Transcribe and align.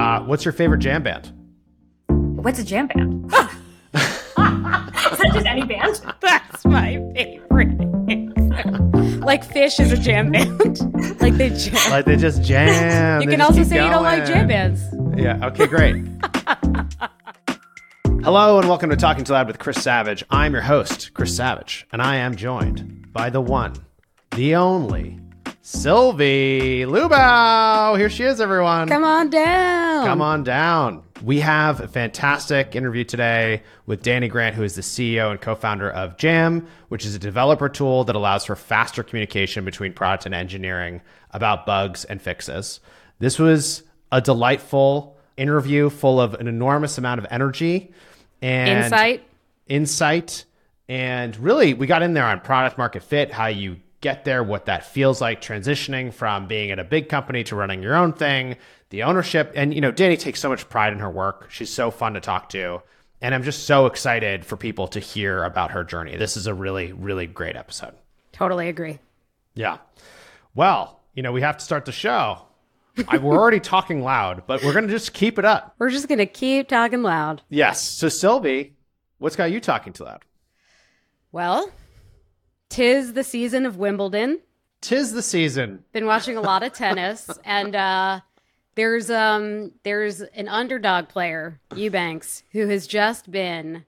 Uh, 0.00 0.18
what's 0.22 0.46
your 0.46 0.52
favorite 0.52 0.78
jam 0.78 1.02
band? 1.02 1.30
What's 2.08 2.58
a 2.58 2.64
jam 2.64 2.86
band? 2.86 3.26
Is 3.92 3.92
that 3.92 5.30
just 5.34 5.44
any 5.44 5.62
band? 5.62 6.00
That's 6.22 6.64
my 6.64 6.94
favorite. 7.14 7.68
like 9.20 9.46
Phish 9.46 9.78
is 9.78 9.92
a 9.92 9.98
jam 9.98 10.32
band. 10.32 10.80
like 11.20 11.34
they 11.34 11.50
jam. 11.50 11.90
Like 11.90 12.06
they 12.06 12.16
just 12.16 12.42
jam. 12.42 13.20
you 13.20 13.26
they 13.26 13.32
can 13.34 13.42
also 13.42 13.62
say 13.62 13.84
you 13.84 13.90
don't 13.90 14.02
like 14.02 14.24
jam 14.24 14.48
bands. 14.48 14.82
Yeah. 15.18 15.46
Okay. 15.48 15.66
Great. 15.66 16.02
Hello 18.24 18.58
and 18.58 18.66
welcome 18.70 18.88
to 18.88 18.96
Talking 18.96 19.24
Too 19.24 19.34
Loud 19.34 19.48
with 19.48 19.58
Chris 19.58 19.82
Savage. 19.82 20.24
I'm 20.30 20.54
your 20.54 20.62
host, 20.62 21.12
Chris 21.12 21.36
Savage, 21.36 21.86
and 21.92 22.00
I 22.00 22.16
am 22.16 22.36
joined 22.36 23.12
by 23.12 23.28
the 23.28 23.42
one, 23.42 23.74
the 24.30 24.54
only, 24.54 25.20
Sylvie 25.72 26.84
Lubau. 26.84 27.96
Here 27.96 28.10
she 28.10 28.24
is, 28.24 28.40
everyone. 28.40 28.88
Come 28.88 29.04
on 29.04 29.30
down. 29.30 30.04
Come 30.04 30.20
on 30.20 30.42
down. 30.42 31.04
We 31.22 31.38
have 31.40 31.80
a 31.80 31.86
fantastic 31.86 32.74
interview 32.74 33.04
today 33.04 33.62
with 33.86 34.02
Dani 34.02 34.28
Grant, 34.28 34.56
who 34.56 34.64
is 34.64 34.74
the 34.74 34.82
CEO 34.82 35.30
and 35.30 35.40
co 35.40 35.54
founder 35.54 35.88
of 35.88 36.16
Jam, 36.16 36.66
which 36.88 37.06
is 37.06 37.14
a 37.14 37.20
developer 37.20 37.68
tool 37.68 38.02
that 38.04 38.16
allows 38.16 38.44
for 38.44 38.56
faster 38.56 39.04
communication 39.04 39.64
between 39.64 39.92
product 39.92 40.26
and 40.26 40.34
engineering 40.34 41.02
about 41.30 41.66
bugs 41.66 42.04
and 42.04 42.20
fixes. 42.20 42.80
This 43.20 43.38
was 43.38 43.84
a 44.10 44.20
delightful 44.20 45.16
interview 45.36 45.88
full 45.88 46.20
of 46.20 46.34
an 46.34 46.48
enormous 46.48 46.98
amount 46.98 47.20
of 47.20 47.26
energy 47.30 47.92
and 48.42 48.84
Insight. 48.84 49.22
insight 49.68 50.44
and 50.88 51.36
really 51.36 51.74
we 51.74 51.86
got 51.86 52.02
in 52.02 52.12
there 52.12 52.26
on 52.26 52.40
product 52.40 52.76
market 52.76 53.04
fit 53.04 53.30
how 53.30 53.46
you 53.46 53.76
get 54.00 54.24
there 54.24 54.42
what 54.42 54.66
that 54.66 54.84
feels 54.86 55.20
like 55.20 55.40
transitioning 55.40 56.12
from 56.12 56.46
being 56.46 56.70
at 56.70 56.78
a 56.78 56.84
big 56.84 57.08
company 57.08 57.44
to 57.44 57.54
running 57.56 57.82
your 57.82 57.94
own 57.94 58.12
thing 58.12 58.56
the 58.90 59.02
ownership. 59.04 59.52
And 59.54 59.72
you 59.74 59.80
know 59.80 59.92
Dani 59.92 60.18
takes 60.18 60.40
so 60.40 60.48
much 60.48 60.68
pride 60.68 60.92
in 60.92 60.98
her 61.00 61.10
work. 61.10 61.50
She's 61.50 61.72
so 61.72 61.90
fun 61.90 62.14
to 62.14 62.20
talk 62.20 62.48
to. 62.50 62.82
And 63.22 63.34
i'm 63.34 63.42
just 63.42 63.66
so 63.66 63.84
excited 63.84 64.46
for 64.46 64.56
people 64.56 64.88
to 64.88 65.00
hear 65.00 65.44
about 65.44 65.72
her 65.72 65.84
journey. 65.84 66.16
This 66.16 66.36
is 66.36 66.46
a 66.46 66.54
really 66.54 66.92
really 66.92 67.26
great 67.26 67.56
episode. 67.56 67.94
Totally 68.32 68.68
agree. 68.68 68.98
yeah. 69.54 69.78
Well 70.54 71.00
you 71.14 71.22
know 71.22 71.32
we 71.32 71.42
have 71.42 71.58
to 71.58 71.64
start 71.64 71.84
the 71.84 71.92
show. 71.92 72.38
I, 73.08 73.18
we're 73.18 73.36
already 73.36 73.60
talking 73.74 74.02
loud 74.02 74.44
but 74.46 74.62
we're 74.64 74.72
going 74.72 74.86
to 74.86 74.92
just 74.92 75.12
keep 75.12 75.38
it 75.38 75.44
up. 75.44 75.74
We're 75.78 75.90
just 75.90 76.08
gonna 76.08 76.26
keep 76.26 76.68
talking 76.68 77.02
loud. 77.02 77.42
yes. 77.48 77.82
So 77.82 78.08
sylvie 78.08 78.76
what's 79.18 79.36
got 79.36 79.50
you 79.52 79.60
talking 79.60 79.92
too 79.92 80.04
loud? 80.04 80.24
Well, 81.32 81.70
tis 82.70 83.12
the 83.12 83.24
season 83.24 83.66
of 83.66 83.76
Wimbledon. 83.76 84.40
tis 84.80 85.12
the 85.12 85.20
season 85.22 85.84
Been 85.92 86.06
watching 86.06 86.38
a 86.38 86.40
lot 86.40 86.62
of 86.62 86.72
tennis, 86.72 87.28
and 87.44 87.76
uh, 87.76 88.20
there's 88.76 89.10
um 89.10 89.72
there's 89.82 90.22
an 90.22 90.48
underdog 90.48 91.08
player, 91.08 91.60
Eubanks, 91.76 92.44
who 92.52 92.66
has 92.68 92.86
just 92.86 93.30
been 93.30 93.84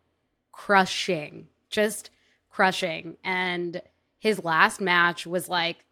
crushing, 0.51 1.49
just 1.71 2.11
crushing, 2.51 3.17
and 3.25 3.81
his 4.19 4.45
last 4.45 4.81
match 4.81 5.27
was 5.27 5.49
like 5.49 5.85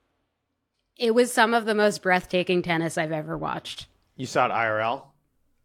it 0.97 1.15
was 1.15 1.33
some 1.33 1.55
of 1.55 1.65
the 1.65 1.75
most 1.75 2.03
breathtaking 2.03 2.61
tennis 2.63 2.99
I've 2.99 3.13
ever 3.13 3.39
watched. 3.39 3.87
You 4.17 4.27
saw 4.27 4.47
it 4.47 4.51
IRL? 4.51 5.05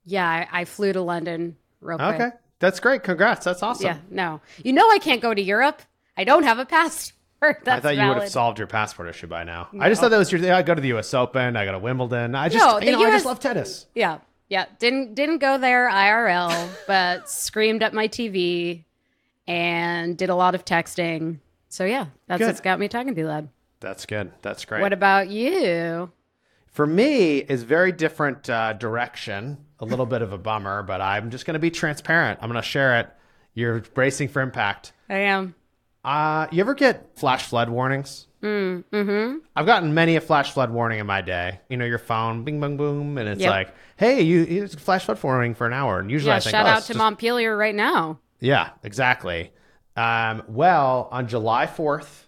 Yeah, 0.05 0.25
I, 0.25 0.61
I 0.61 0.65
flew 0.65 0.93
to 0.93 1.01
London 1.01 1.57
real 1.81 1.97
quick. 1.97 2.21
Okay. 2.21 2.29
That's 2.59 2.79
great. 2.79 3.03
Congrats. 3.03 3.43
That's 3.43 3.61
awesome. 3.61 3.85
Yeah, 3.85 3.97
no, 4.09 4.39
you 4.63 4.71
know 4.71 4.89
I 4.89 4.99
can't 4.99 5.21
go 5.21 5.33
to 5.33 5.41
Europe. 5.41 5.81
I 6.15 6.23
don't 6.23 6.43
have 6.43 6.57
a 6.59 6.65
passport. 6.65 7.14
That's 7.63 7.85
I 7.85 7.95
thought 7.95 8.01
you 8.01 8.07
would 8.07 8.17
have 8.21 8.29
solved 8.29 8.57
your 8.57 8.67
passport 8.67 9.09
issue 9.09 9.27
by 9.27 9.43
now. 9.43 9.69
I 9.79 9.89
just 9.89 10.01
thought 10.01 10.11
that 10.11 10.17
was 10.17 10.31
your. 10.31 10.53
I 10.53 10.61
go 10.61 10.75
to 10.75 10.81
the 10.81 10.89
U.S. 10.89 11.13
Open. 11.13 11.55
I 11.55 11.65
go 11.65 11.71
to 11.71 11.79
Wimbledon. 11.79 12.35
I 12.35 12.49
just, 12.49 12.63
No, 12.63 12.79
you 12.79 12.91
know, 12.91 13.03
I 13.03 13.11
just 13.11 13.25
love 13.25 13.39
tennis. 13.39 13.87
Yeah. 13.95 14.19
Yeah. 14.49 14.65
Didn't 14.79 15.15
didn't 15.15 15.39
go 15.39 15.57
there 15.57 15.89
IRL, 15.89 16.69
but 16.87 17.29
screamed 17.29 17.83
at 17.83 17.93
my 17.93 18.07
TV 18.07 18.83
and 19.47 20.17
did 20.17 20.29
a 20.29 20.35
lot 20.35 20.55
of 20.55 20.65
texting. 20.65 21.39
So 21.69 21.85
yeah, 21.85 22.07
that's 22.27 22.39
Good. 22.39 22.47
what's 22.47 22.61
got 22.61 22.79
me 22.79 22.87
talking 22.87 23.15
to 23.15 23.21
you, 23.21 23.27
lad. 23.27 23.49
That's 23.79 24.05
good. 24.05 24.31
That's 24.41 24.65
great. 24.65 24.81
What 24.81 24.93
about 24.93 25.29
you? 25.29 26.11
For 26.71 26.87
me, 26.87 27.37
is 27.37 27.63
very 27.63 27.91
different 27.91 28.49
uh, 28.49 28.73
direction. 28.73 29.57
A 29.79 29.85
little 29.85 30.05
bit 30.05 30.21
of 30.21 30.31
a 30.31 30.37
bummer, 30.37 30.83
but 30.83 31.01
I'm 31.01 31.29
just 31.31 31.45
going 31.45 31.53
to 31.55 31.59
be 31.59 31.69
transparent. 31.69 32.39
I'm 32.41 32.49
going 32.49 32.61
to 32.61 32.67
share 32.67 32.99
it. 32.99 33.09
You're 33.53 33.79
bracing 33.79 34.29
for 34.29 34.41
impact. 34.41 34.93
I 35.09 35.19
am. 35.19 35.53
Uh, 36.05 36.47
you 36.51 36.61
ever 36.61 36.75
get 36.75 37.17
flash 37.17 37.45
flood 37.47 37.67
warnings? 37.69 38.27
Mm, 38.43 38.83
mm-hmm. 38.93 39.37
I've 39.55 39.65
gotten 39.65 39.95
many 39.95 40.15
a 40.17 40.21
flash 40.21 40.51
flood 40.51 40.69
warning 40.69 40.99
in 40.99 41.07
my 41.07 41.21
day. 41.21 41.59
You 41.67 41.77
know, 41.77 41.85
your 41.85 41.97
phone, 41.97 42.43
bing, 42.43 42.59
bang, 42.59 42.77
boom, 42.77 43.17
and 43.17 43.27
it's 43.27 43.41
Yep. 43.41 43.49
like, 43.49 43.75
hey, 43.97 44.21
you, 44.21 44.41
you 44.43 44.67
flash 44.67 45.05
flood 45.05 45.21
warning 45.23 45.55
for 45.55 45.65
an 45.65 45.73
hour. 45.73 45.99
And 45.99 46.11
usually 46.11 46.29
Yeah, 46.29 46.35
I 46.35 46.39
think, 46.41 46.51
shout 46.51 46.65
oh, 46.67 46.69
out 46.69 46.81
to 46.83 46.87
just- 46.89 46.97
Montpelier 46.99 47.57
right 47.57 47.73
now. 47.73 48.19
Yeah, 48.39 48.69
exactly. 48.83 49.51
Um, 49.97 50.43
well, 50.47 51.07
on 51.11 51.27
July 51.27 51.65
4th, 51.65 52.25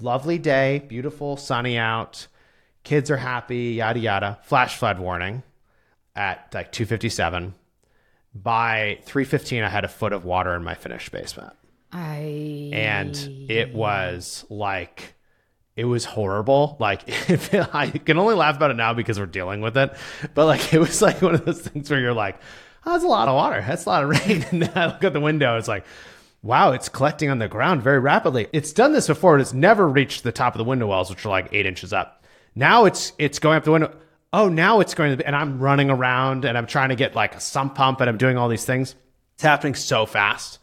lovely 0.00 0.36
day, 0.36 0.84
beautiful, 0.86 1.38
sunny 1.38 1.78
out, 1.78 2.26
kids 2.82 3.10
are 3.10 3.16
happy, 3.16 3.74
yada 3.78 4.00
yada. 4.00 4.38
Flash 4.42 4.76
flood 4.76 4.98
warning 4.98 5.42
at 6.14 6.52
like 6.52 6.72
257. 6.72 7.54
By 8.34 8.98
315, 9.04 9.62
I 9.62 9.68
had 9.70 9.84
a 9.84 9.88
foot 9.88 10.12
of 10.12 10.24
water 10.26 10.54
in 10.54 10.62
my 10.64 10.74
finished 10.74 11.10
basement. 11.10 11.54
I 11.94 12.70
And 12.72 13.16
it 13.48 13.72
was 13.72 14.44
like, 14.50 15.14
it 15.76 15.84
was 15.84 16.04
horrible. 16.04 16.76
Like, 16.80 17.02
I 17.72 17.88
can 18.04 18.18
only 18.18 18.34
laugh 18.34 18.56
about 18.56 18.72
it 18.72 18.76
now 18.76 18.94
because 18.94 19.18
we're 19.18 19.26
dealing 19.26 19.60
with 19.60 19.76
it. 19.76 19.94
But 20.34 20.46
like, 20.46 20.74
it 20.74 20.80
was 20.80 21.00
like 21.00 21.22
one 21.22 21.34
of 21.34 21.44
those 21.44 21.60
things 21.60 21.88
where 21.88 22.00
you're 22.00 22.12
like, 22.12 22.36
oh, 22.84 22.92
that's 22.92 23.04
a 23.04 23.08
lot 23.08 23.28
of 23.28 23.36
water. 23.36 23.64
That's 23.64 23.86
a 23.86 23.88
lot 23.88 24.02
of 24.02 24.10
rain. 24.10 24.44
And 24.50 24.62
then 24.62 24.72
I 24.74 24.86
look 24.86 25.04
at 25.04 25.12
the 25.12 25.20
window, 25.20 25.56
it's 25.56 25.68
like, 25.68 25.86
wow, 26.42 26.72
it's 26.72 26.88
collecting 26.88 27.30
on 27.30 27.38
the 27.38 27.48
ground 27.48 27.82
very 27.82 28.00
rapidly. 28.00 28.48
It's 28.52 28.72
done 28.72 28.92
this 28.92 29.06
before. 29.06 29.34
and 29.34 29.40
It's 29.40 29.54
never 29.54 29.88
reached 29.88 30.24
the 30.24 30.32
top 30.32 30.54
of 30.54 30.58
the 30.58 30.64
window 30.64 30.88
wells, 30.88 31.10
which 31.10 31.24
are 31.24 31.30
like 31.30 31.48
eight 31.52 31.64
inches 31.64 31.92
up. 31.92 32.24
Now 32.56 32.86
it's 32.86 33.12
it's 33.18 33.38
going 33.38 33.56
up 33.56 33.64
the 33.64 33.72
window. 33.72 33.94
Oh, 34.32 34.48
now 34.48 34.80
it's 34.80 34.94
going 34.94 35.12
to, 35.12 35.16
be, 35.16 35.24
and 35.24 35.36
I'm 35.36 35.60
running 35.60 35.90
around 35.90 36.44
and 36.44 36.58
I'm 36.58 36.66
trying 36.66 36.88
to 36.88 36.96
get 36.96 37.14
like 37.14 37.36
a 37.36 37.40
sump 37.40 37.76
pump 37.76 38.00
and 38.00 38.10
I'm 38.10 38.18
doing 38.18 38.36
all 38.36 38.48
these 38.48 38.64
things. 38.64 38.96
It's 39.34 39.44
happening 39.44 39.76
so 39.76 40.06
fast. 40.06 40.58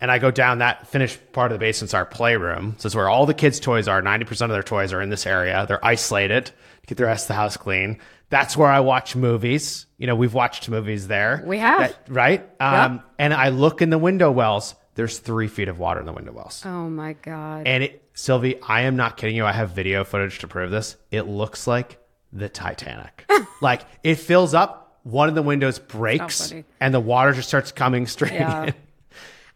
And 0.00 0.10
I 0.10 0.18
go 0.18 0.30
down 0.30 0.58
that 0.58 0.86
finished 0.88 1.32
part 1.32 1.50
of 1.52 1.58
the 1.58 1.64
basement's 1.64 1.94
our 1.94 2.04
playroom. 2.04 2.74
So 2.78 2.86
it's 2.86 2.94
where 2.94 3.08
all 3.08 3.24
the 3.24 3.32
kids' 3.34 3.58
toys 3.60 3.88
are. 3.88 4.02
90% 4.02 4.42
of 4.42 4.50
their 4.50 4.62
toys 4.62 4.92
are 4.92 5.00
in 5.00 5.08
this 5.08 5.26
area. 5.26 5.64
They're 5.66 5.82
isolated 5.84 6.46
to 6.46 6.52
get 6.86 6.98
the 6.98 7.04
rest 7.04 7.24
of 7.24 7.28
the 7.28 7.34
house 7.34 7.56
clean. 7.56 7.98
That's 8.28 8.56
where 8.56 8.68
I 8.68 8.80
watch 8.80 9.16
movies. 9.16 9.86
You 9.96 10.06
know, 10.06 10.14
we've 10.16 10.34
watched 10.34 10.68
movies 10.68 11.08
there. 11.08 11.42
We 11.46 11.58
have. 11.58 11.78
That- 11.78 11.98
right? 12.08 12.50
Um, 12.60 13.02
and 13.18 13.32
I 13.32 13.48
look 13.48 13.80
in 13.80 13.88
the 13.90 13.98
window 13.98 14.30
wells. 14.30 14.74
There's 14.96 15.18
three 15.18 15.48
feet 15.48 15.68
of 15.68 15.78
water 15.78 16.00
in 16.00 16.06
the 16.06 16.12
window 16.12 16.32
wells. 16.32 16.62
Oh 16.66 16.88
my 16.90 17.14
god. 17.14 17.66
And 17.66 17.84
it, 17.84 18.02
Sylvie, 18.14 18.60
I 18.62 18.82
am 18.82 18.96
not 18.96 19.16
kidding 19.16 19.36
you. 19.36 19.44
I 19.46 19.52
have 19.52 19.70
video 19.70 20.04
footage 20.04 20.38
to 20.40 20.48
prove 20.48 20.70
this. 20.70 20.96
It 21.10 21.22
looks 21.22 21.66
like 21.66 21.98
the 22.32 22.48
Titanic. 22.48 23.30
like 23.62 23.82
it 24.02 24.16
fills 24.16 24.52
up, 24.54 24.98
one 25.04 25.28
of 25.28 25.34
the 25.34 25.42
windows 25.42 25.78
breaks, 25.78 26.52
and 26.80 26.92
the 26.94 27.00
water 27.00 27.32
just 27.32 27.48
starts 27.48 27.72
coming 27.72 28.06
straight 28.06 28.32
Yeah. 28.32 28.64
in. 28.64 28.74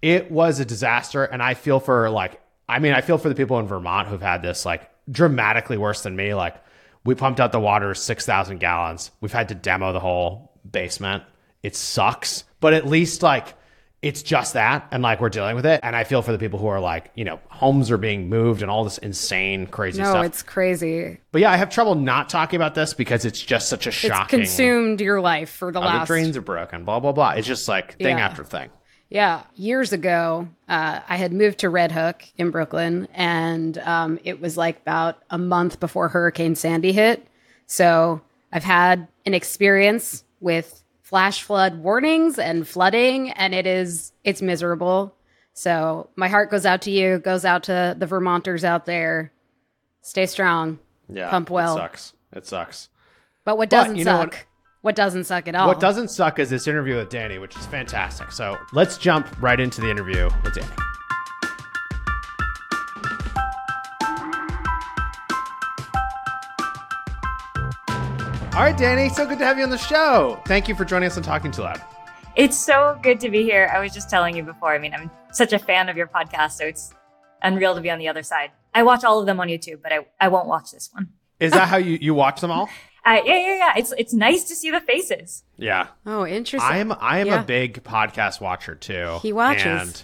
It 0.03 0.31
was 0.31 0.61
a 0.61 0.65
disaster, 0.65 1.25
and 1.25 1.43
I 1.43 1.55
feel 1.55 1.81
for 1.81 2.09
like, 2.11 2.41
I 2.69 2.78
mean, 2.78 2.93
I 2.93 3.00
feel 3.00 3.19
for 3.19 3.28
the 3.28 3.34
people 3.34 3.59
in 3.59 3.66
Vermont 3.66 4.09
who've 4.09 4.22
had 4.22 4.43
this 4.43 4.65
like 4.65 4.88
dramatically 5.11 5.77
worse 5.77 6.03
than 6.03 6.16
me. 6.16 6.34
Like, 6.34 6.56
we 7.05 7.15
pumped 7.15 7.41
out 7.41 7.53
the 7.53 7.61
water 7.61 7.94
six 7.94 8.25
thousand 8.27 8.59
gallons. 8.60 9.10
We've 9.21 9.33
had 9.33 9.49
to 9.49 9.55
demo 9.55 9.93
the 9.93 10.00
whole 10.00 10.53
basement. 10.71 11.25
It 11.62 11.77
sucks, 11.77 12.44
but 12.60 12.72
at 12.75 12.87
least 12.87 13.22
like 13.22 13.55
it's 14.03 14.22
just 14.22 14.55
that 14.55 14.89
and 14.93 15.03
like 15.03 15.21
we're 15.21 15.28
dealing 15.28 15.55
with 15.55 15.66
it 15.66 15.78
and 15.83 15.94
i 15.94 16.05
feel 16.05 16.22
for 16.22 16.33
the 16.33 16.39
people 16.39 16.59
who 16.59 16.66
are 16.69 16.81
like 16.81 17.10
you 17.16 17.22
know 17.22 17.39
homes 17.50 17.91
are 17.91 17.99
being 17.99 18.31
moved 18.31 18.62
and 18.62 18.71
all 18.71 18.83
this 18.83 18.97
insane 18.97 19.66
crazy 19.66 19.97
stuff. 19.97 20.06
no, 20.06 20.12
stuff 20.21 20.25
it's 20.25 20.43
crazy. 20.43 21.19
but 21.33 21.43
yeah 21.43 21.53
i 21.53 21.56
have 21.59 21.69
trouble 21.69 21.94
not 21.94 22.31
talking 22.31 22.56
about 22.56 22.75
this 22.75 22.94
because 22.94 23.27
it's 23.27 23.39
just 23.43 23.69
such 23.69 23.87
a 23.87 23.91
It's 23.91 24.27
consumed 24.28 25.03
your 25.03 25.21
life 25.21 25.51
for 25.51 25.71
the 25.71 25.78
Oh, 25.78 25.83
the 25.83 25.86
last 25.89 26.07
drains 26.07 26.34
are 26.39 26.41
broken 26.41 26.86
blah 26.86 26.98
blah 26.98 27.13
blah 27.13 27.33
it's 27.33 27.47
just 27.47 27.69
like 27.69 27.98
thing 27.98 28.16
Yeah. 28.16 28.25
after 28.25 28.42
thing 28.42 28.71
Yeah, 29.10 29.42
years 29.57 29.92
ago, 29.92 30.48
uh, 30.68 31.01
I 31.09 31.16
had 31.16 31.33
moved 31.33 31.59
to 31.59 31.68
Red 31.68 31.91
Hook 31.91 32.22
in 32.39 32.51
Brooklyn, 32.53 33.09
and 33.12 33.77
um, 33.78 34.21
it 34.22 34.41
was 34.41 34.57
like 34.57 34.80
about 34.80 35.21
a 35.30 35.36
month 35.36 35.80
before 35.80 36.09
Hurricane 36.09 36.54
Sandy 36.54 36.92
hit. 36.92 37.27
So 37.66 38.21
I've 38.53 38.62
had 38.62 39.09
an 39.27 39.34
experience 39.34 40.22
with 40.39 40.84
flash 41.03 41.42
flood 41.42 41.83
warnings 41.83 42.39
and 42.39 42.66
flooding, 42.66 43.30
and 43.33 43.53
it 43.53 43.66
is 43.66 44.12
it's 44.22 44.41
miserable. 44.41 45.13
So 45.54 46.09
my 46.15 46.28
heart 46.28 46.48
goes 46.48 46.65
out 46.65 46.83
to 46.83 46.92
you, 46.92 47.18
goes 47.18 47.45
out 47.45 47.65
to 47.65 47.97
the 47.98 48.06
Vermonters 48.06 48.63
out 48.63 48.86
there. 48.86 49.33
Stay 50.03 50.27
strong. 50.27 50.78
yeah 51.13 51.30
Pump 51.30 51.51
well. 51.51 51.74
it 51.77 51.80
sucks 51.80 52.13
it 52.33 52.47
sucks 52.47 52.89
But 53.45 53.59
what 53.59 53.68
doesn't 53.68 53.97
know 53.97 54.04
suck? 54.04 54.47
What- 54.82 54.91
What? 54.92 54.97
doesn't 54.97 55.24
suck 55.24 55.47
at 55.48 55.54
all? 55.54 55.68
what 55.68 55.78
doesn't 55.80 56.09
suck 56.09 56.38
is 56.38 56.48
this 56.50 56.66
interview 56.66 56.97
with 56.97 57.10
Dani 57.10 57.41
which 57.41 57.56
is 57.56 57.66
fantastic 57.66 58.32
so 58.32 58.56
let's 58.72 58.97
jump 58.97 59.28
right 59.41 59.60
into 59.60 59.80
the 59.80 59.91
interview 59.91 60.24
with 60.42 60.54
Dani 60.54 60.77
All 68.53 68.66
right, 68.66 68.77
Dani, 68.77 69.10
so 69.10 69.27
good 69.27 69.38
to 69.38 69.44
have 69.44 69.56
you 69.59 69.65
on 69.65 69.71
the 69.71 69.78
show. 69.78 70.41
Thank 70.47 70.68
you 70.68 70.74
for 70.74 70.84
joining 70.84 71.06
us 71.06 71.16
on 71.16 71.22
Talking 71.22 71.50
Too 71.50 71.62
Loud. 71.62 71.80
It's 72.36 72.59
so 72.59 72.98
good 73.03 73.21
to 73.21 73.30
be 73.30 73.42
here. 73.42 73.71
I 73.72 73.78
was 73.80 73.94
just 73.94 74.10
telling 74.10 74.36
you 74.36 74.42
before. 74.42 74.74
I 74.74 74.78
mean, 74.78 74.92
I'm 74.92 75.10
such 75.32 75.53
a 75.53 75.59
fan 75.59 75.88
of 75.88 75.97
your 75.97 76.09
podcast, 76.09 76.53
so 76.53 76.65
it's 76.66 76.92
unreal 77.42 77.74
to 77.74 77.80
be 77.80 77.91
on 77.91 77.98
the 77.98 78.09
other 78.09 78.22
side. 78.22 78.50
I 78.74 78.82
watch 78.82 79.04
all 79.04 79.21
of 79.21 79.27
them 79.27 79.41
on 79.41 79.48
YouTube, 79.48 79.80
but 79.82 79.92
I, 79.92 80.00
I 80.21 80.28
won't 80.28 80.48
watch 80.48 80.72
this 80.72 80.91
one. 80.92 81.09
Is 81.38 81.53
that 81.53 81.68
how 81.68 81.77
you, 81.78 81.97
you 82.00 82.12
watch 82.12 82.41
them 82.41 82.50
all? 82.50 82.68
Uh, 83.05 83.19
yeah, 83.25 83.35
yeah, 83.39 83.57
yeah. 83.57 83.73
It's 83.77 83.93
it's 83.97 84.13
nice 84.13 84.45
to 84.45 84.55
see 84.55 84.71
the 84.71 84.81
faces. 84.81 85.43
Yeah. 85.57 85.89
Oh, 86.07 86.27
interesting. 86.27 86.71
I 86.71 86.79
am 86.79 86.93
I 87.01 87.19
am 87.19 87.27
Yeah. 87.29 87.41
a 87.41 87.45
big 87.45 87.83
podcast 87.83 88.41
watcher 88.41 88.75
too. 88.75 89.19
He 89.23 89.33
watches. 89.33 89.65
And 89.67 90.03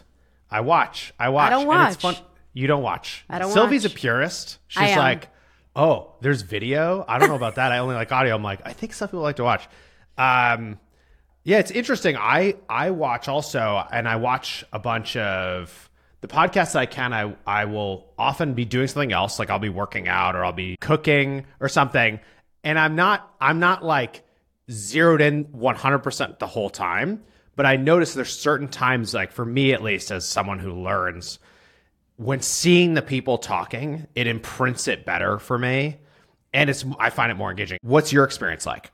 I 0.51 0.61
watch. 0.61 1.13
I 1.19 1.29
watch. 1.29 1.51
don't 1.51 1.69
And 1.71 1.93
it's 1.93 2.03
watch. 2.03 2.17
fun. 2.17 2.25
You 2.53 2.67
don't 2.67 2.83
watch. 2.83 3.25
I 3.29 3.39
don't 3.39 3.49
watch 3.49 3.55
Sylvie's 3.55 3.85
watch. 3.85 3.93
a 3.93 3.97
purist. 3.97 4.59
She's 4.69 4.83
I 4.83 4.87
am. 4.89 4.99
like, 4.99 5.29
oh, 5.75 6.15
there's 6.23 6.41
video. 6.43 7.05
I 7.07 7.19
don't 7.19 7.29
know 7.29 7.35
about 7.37 7.57
that. 7.57 7.71
I 7.73 7.79
only 7.79 7.95
like 7.95 8.11
audio. 8.13 8.35
I'm 8.35 8.43
like, 8.43 8.61
I 8.65 8.73
think 8.73 8.95
some 8.95 9.09
people 9.09 9.21
like 9.21 9.37
to 9.37 9.45
watch. 9.45 9.69
Um, 10.17 10.79
yeah, 11.45 11.59
it's 11.59 11.71
interesting. 11.71 12.17
I 12.17 12.55
I 12.69 12.91
watch 12.91 13.29
also, 13.29 13.85
and 13.93 14.09
I 14.09 14.17
watch 14.17 14.65
a 14.73 14.79
bunch 14.79 15.17
of 15.17 15.91
the 16.23 16.29
podcasts 16.29 16.73
that 16.73 16.81
I 16.81 16.87
can. 16.87 17.13
I 17.13 17.35
I 17.47 17.67
will 17.67 18.07
often 18.19 18.55
be 18.55 18.65
doing 18.65 18.89
something 18.89 19.13
else, 19.13 19.39
like 19.39 19.51
I'll 19.51 19.59
be 19.59 19.69
working 19.69 20.09
out 20.09 20.35
or 20.35 20.45
I'll 20.45 20.53
be 20.53 20.77
cooking 20.81 21.45
or 21.61 21.69
something, 21.69 22.19
and 22.67 22.81
I'm 22.81 22.97
not 22.97 23.33
I'm 23.41 23.61
not 23.61 23.85
like 23.85 24.25
zeroed 24.69 25.21
in 25.21 25.45
100% 25.45 26.39
the 26.41 26.47
whole 26.49 26.69
time. 26.69 27.23
But 27.55 27.65
I 27.65 27.77
notice 27.77 28.13
there's 28.13 28.37
certain 28.37 28.69
times, 28.69 29.15
like 29.15 29.33
for 29.33 29.45
me 29.45 29.73
at 29.73 29.83
least, 29.83 30.11
as 30.11 30.27
someone 30.27 30.59
who 30.59 30.73
learns, 30.73 31.39
when 32.17 32.41
seeing 32.41 32.93
the 32.95 33.03
people 33.03 33.39
talking, 33.39 34.09
it 34.15 34.27
imprints 34.27 34.89
it 34.89 35.07
better 35.07 35.39
for 35.39 35.59
me, 35.59 35.99
and 36.53 36.69
it's 36.69 36.85
I 36.99 37.09
find 37.09 37.31
it 37.31 37.37
more 37.37 37.51
engaging. 37.51 37.79
What's 37.83 38.13
your 38.13 38.25
experience 38.25 38.67
like? 38.67 38.91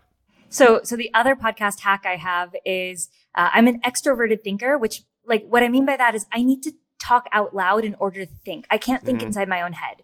So, 0.49 0.83
so 0.85 0.95
the 0.95 1.11
other 1.15 1.35
podcast 1.35 1.81
hack 1.81 2.05
I 2.05 2.17
have 2.17 2.55
is 2.67 3.09
uh, 3.35 3.49
I'm 3.53 3.67
an 3.67 3.81
extroverted 3.81 4.45
thinker, 4.45 4.77
which 4.77 5.03
like 5.27 5.45
what 5.49 5.63
I 5.63 5.69
mean 5.69 5.87
by 5.87 5.97
that 5.97 6.15
is 6.15 6.27
I 6.31 6.43
need 6.43 6.63
to 6.65 6.73
talk 7.01 7.27
out 7.33 7.55
loud 7.57 7.85
in 7.85 7.97
order 7.99 8.25
to 8.27 8.31
think. 8.45 8.67
I 8.71 8.77
can't 8.77 9.03
think 9.03 9.23
inside 9.23 9.49
my 9.49 9.63
own 9.63 9.73
head. 9.73 10.03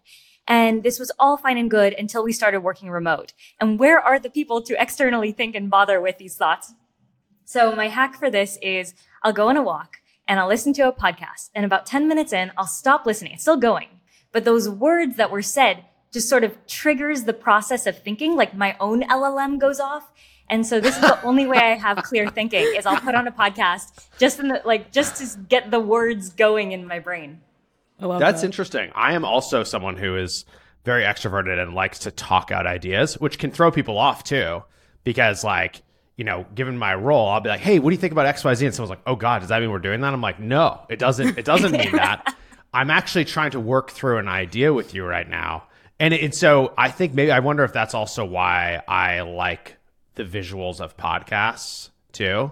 And 0.49 0.81
this 0.81 0.97
was 0.97 1.11
all 1.19 1.37
fine 1.37 1.59
and 1.59 1.69
good 1.69 1.93
until 1.93 2.23
we 2.23 2.33
started 2.33 2.61
working 2.61 2.89
remote. 2.89 3.33
And 3.61 3.79
where 3.79 3.99
are 3.99 4.19
the 4.19 4.31
people 4.31 4.63
to 4.63 4.81
externally 4.81 5.31
think 5.31 5.53
and 5.53 5.69
bother 5.69 6.01
with 6.01 6.17
these 6.17 6.35
thoughts? 6.35 6.73
So 7.45 7.75
my 7.75 7.87
hack 7.87 8.15
for 8.15 8.31
this 8.31 8.57
is 8.61 8.95
I'll 9.23 9.31
go 9.31 9.49
on 9.49 9.57
a 9.57 9.63
walk 9.63 9.97
and 10.27 10.39
I'll 10.39 10.47
listen 10.47 10.73
to 10.73 10.87
a 10.87 10.91
podcast. 10.91 11.51
And 11.53 11.65
about 11.65 11.85
10 11.85 12.07
minutes 12.07 12.33
in, 12.33 12.51
I'll 12.57 12.65
stop 12.67 13.05
listening. 13.05 13.33
It's 13.33 13.43
still 13.43 13.57
going. 13.57 13.89
But 14.31 14.43
those 14.43 14.67
words 14.67 15.17
that 15.17 15.31
were 15.31 15.43
said 15.43 15.85
just 16.11 16.27
sort 16.27 16.43
of 16.43 16.57
triggers 16.65 17.23
the 17.23 17.33
process 17.33 17.85
of 17.85 18.01
thinking, 18.01 18.35
like 18.35 18.55
my 18.55 18.75
own 18.79 19.03
LLM 19.03 19.59
goes 19.59 19.79
off. 19.79 20.11
And 20.49 20.65
so 20.65 20.79
this 20.79 20.95
is 20.95 21.01
the 21.01 21.21
only 21.23 21.45
way 21.45 21.57
I 21.57 21.75
have 21.75 22.01
clear 22.01 22.27
thinking 22.27 22.65
is 22.75 22.87
I'll 22.87 22.99
put 22.99 23.13
on 23.13 23.27
a 23.27 23.31
podcast 23.31 24.07
just 24.17 24.39
in 24.39 24.47
the, 24.47 24.61
like, 24.65 24.91
just 24.91 25.17
to 25.17 25.39
get 25.41 25.69
the 25.69 25.79
words 25.79 26.29
going 26.29 26.71
in 26.71 26.87
my 26.87 26.97
brain. 26.97 27.41
That's 27.99 28.41
that. 28.41 28.45
interesting. 28.45 28.91
I 28.95 29.13
am 29.13 29.25
also 29.25 29.63
someone 29.63 29.97
who 29.97 30.17
is 30.17 30.45
very 30.85 31.03
extroverted 31.03 31.61
and 31.61 31.73
likes 31.73 31.99
to 31.99 32.11
talk 32.11 32.51
out 32.51 32.65
ideas, 32.65 33.19
which 33.19 33.37
can 33.37 33.51
throw 33.51 33.71
people 33.71 33.97
off 33.97 34.23
too. 34.23 34.63
Because, 35.03 35.43
like, 35.43 35.81
you 36.15 36.23
know, 36.25 36.45
given 36.53 36.77
my 36.77 36.93
role, 36.93 37.29
I'll 37.29 37.39
be 37.39 37.49
like, 37.49 37.61
"Hey, 37.61 37.79
what 37.79 37.89
do 37.89 37.93
you 37.93 38.01
think 38.01 38.11
about 38.11 38.25
X, 38.25 38.43
Y, 38.43 38.53
Z?" 38.53 38.65
And 38.65 38.75
someone's 38.75 38.89
like, 38.89 39.01
"Oh 39.07 39.15
God, 39.15 39.39
does 39.39 39.49
that 39.49 39.61
mean 39.61 39.71
we're 39.71 39.79
doing 39.79 40.01
that?" 40.01 40.13
I'm 40.13 40.21
like, 40.21 40.39
"No, 40.39 40.81
it 40.89 40.99
doesn't. 40.99 41.37
It 41.37 41.45
doesn't 41.45 41.71
mean 41.71 41.91
that. 41.95 42.35
I'm 42.73 42.89
actually 42.89 43.25
trying 43.25 43.51
to 43.51 43.59
work 43.59 43.91
through 43.91 44.17
an 44.17 44.27
idea 44.27 44.73
with 44.73 44.93
you 44.93 45.05
right 45.05 45.27
now." 45.27 45.63
And, 45.99 46.13
and 46.13 46.33
so 46.33 46.73
I 46.77 46.91
think 46.91 47.13
maybe 47.13 47.31
I 47.31 47.39
wonder 47.39 47.63
if 47.63 47.73
that's 47.73 47.93
also 47.93 48.23
why 48.25 48.81
I 48.87 49.21
like 49.21 49.77
the 50.15 50.23
visuals 50.23 50.79
of 50.79 50.95
podcasts 50.97 51.89
too. 52.11 52.51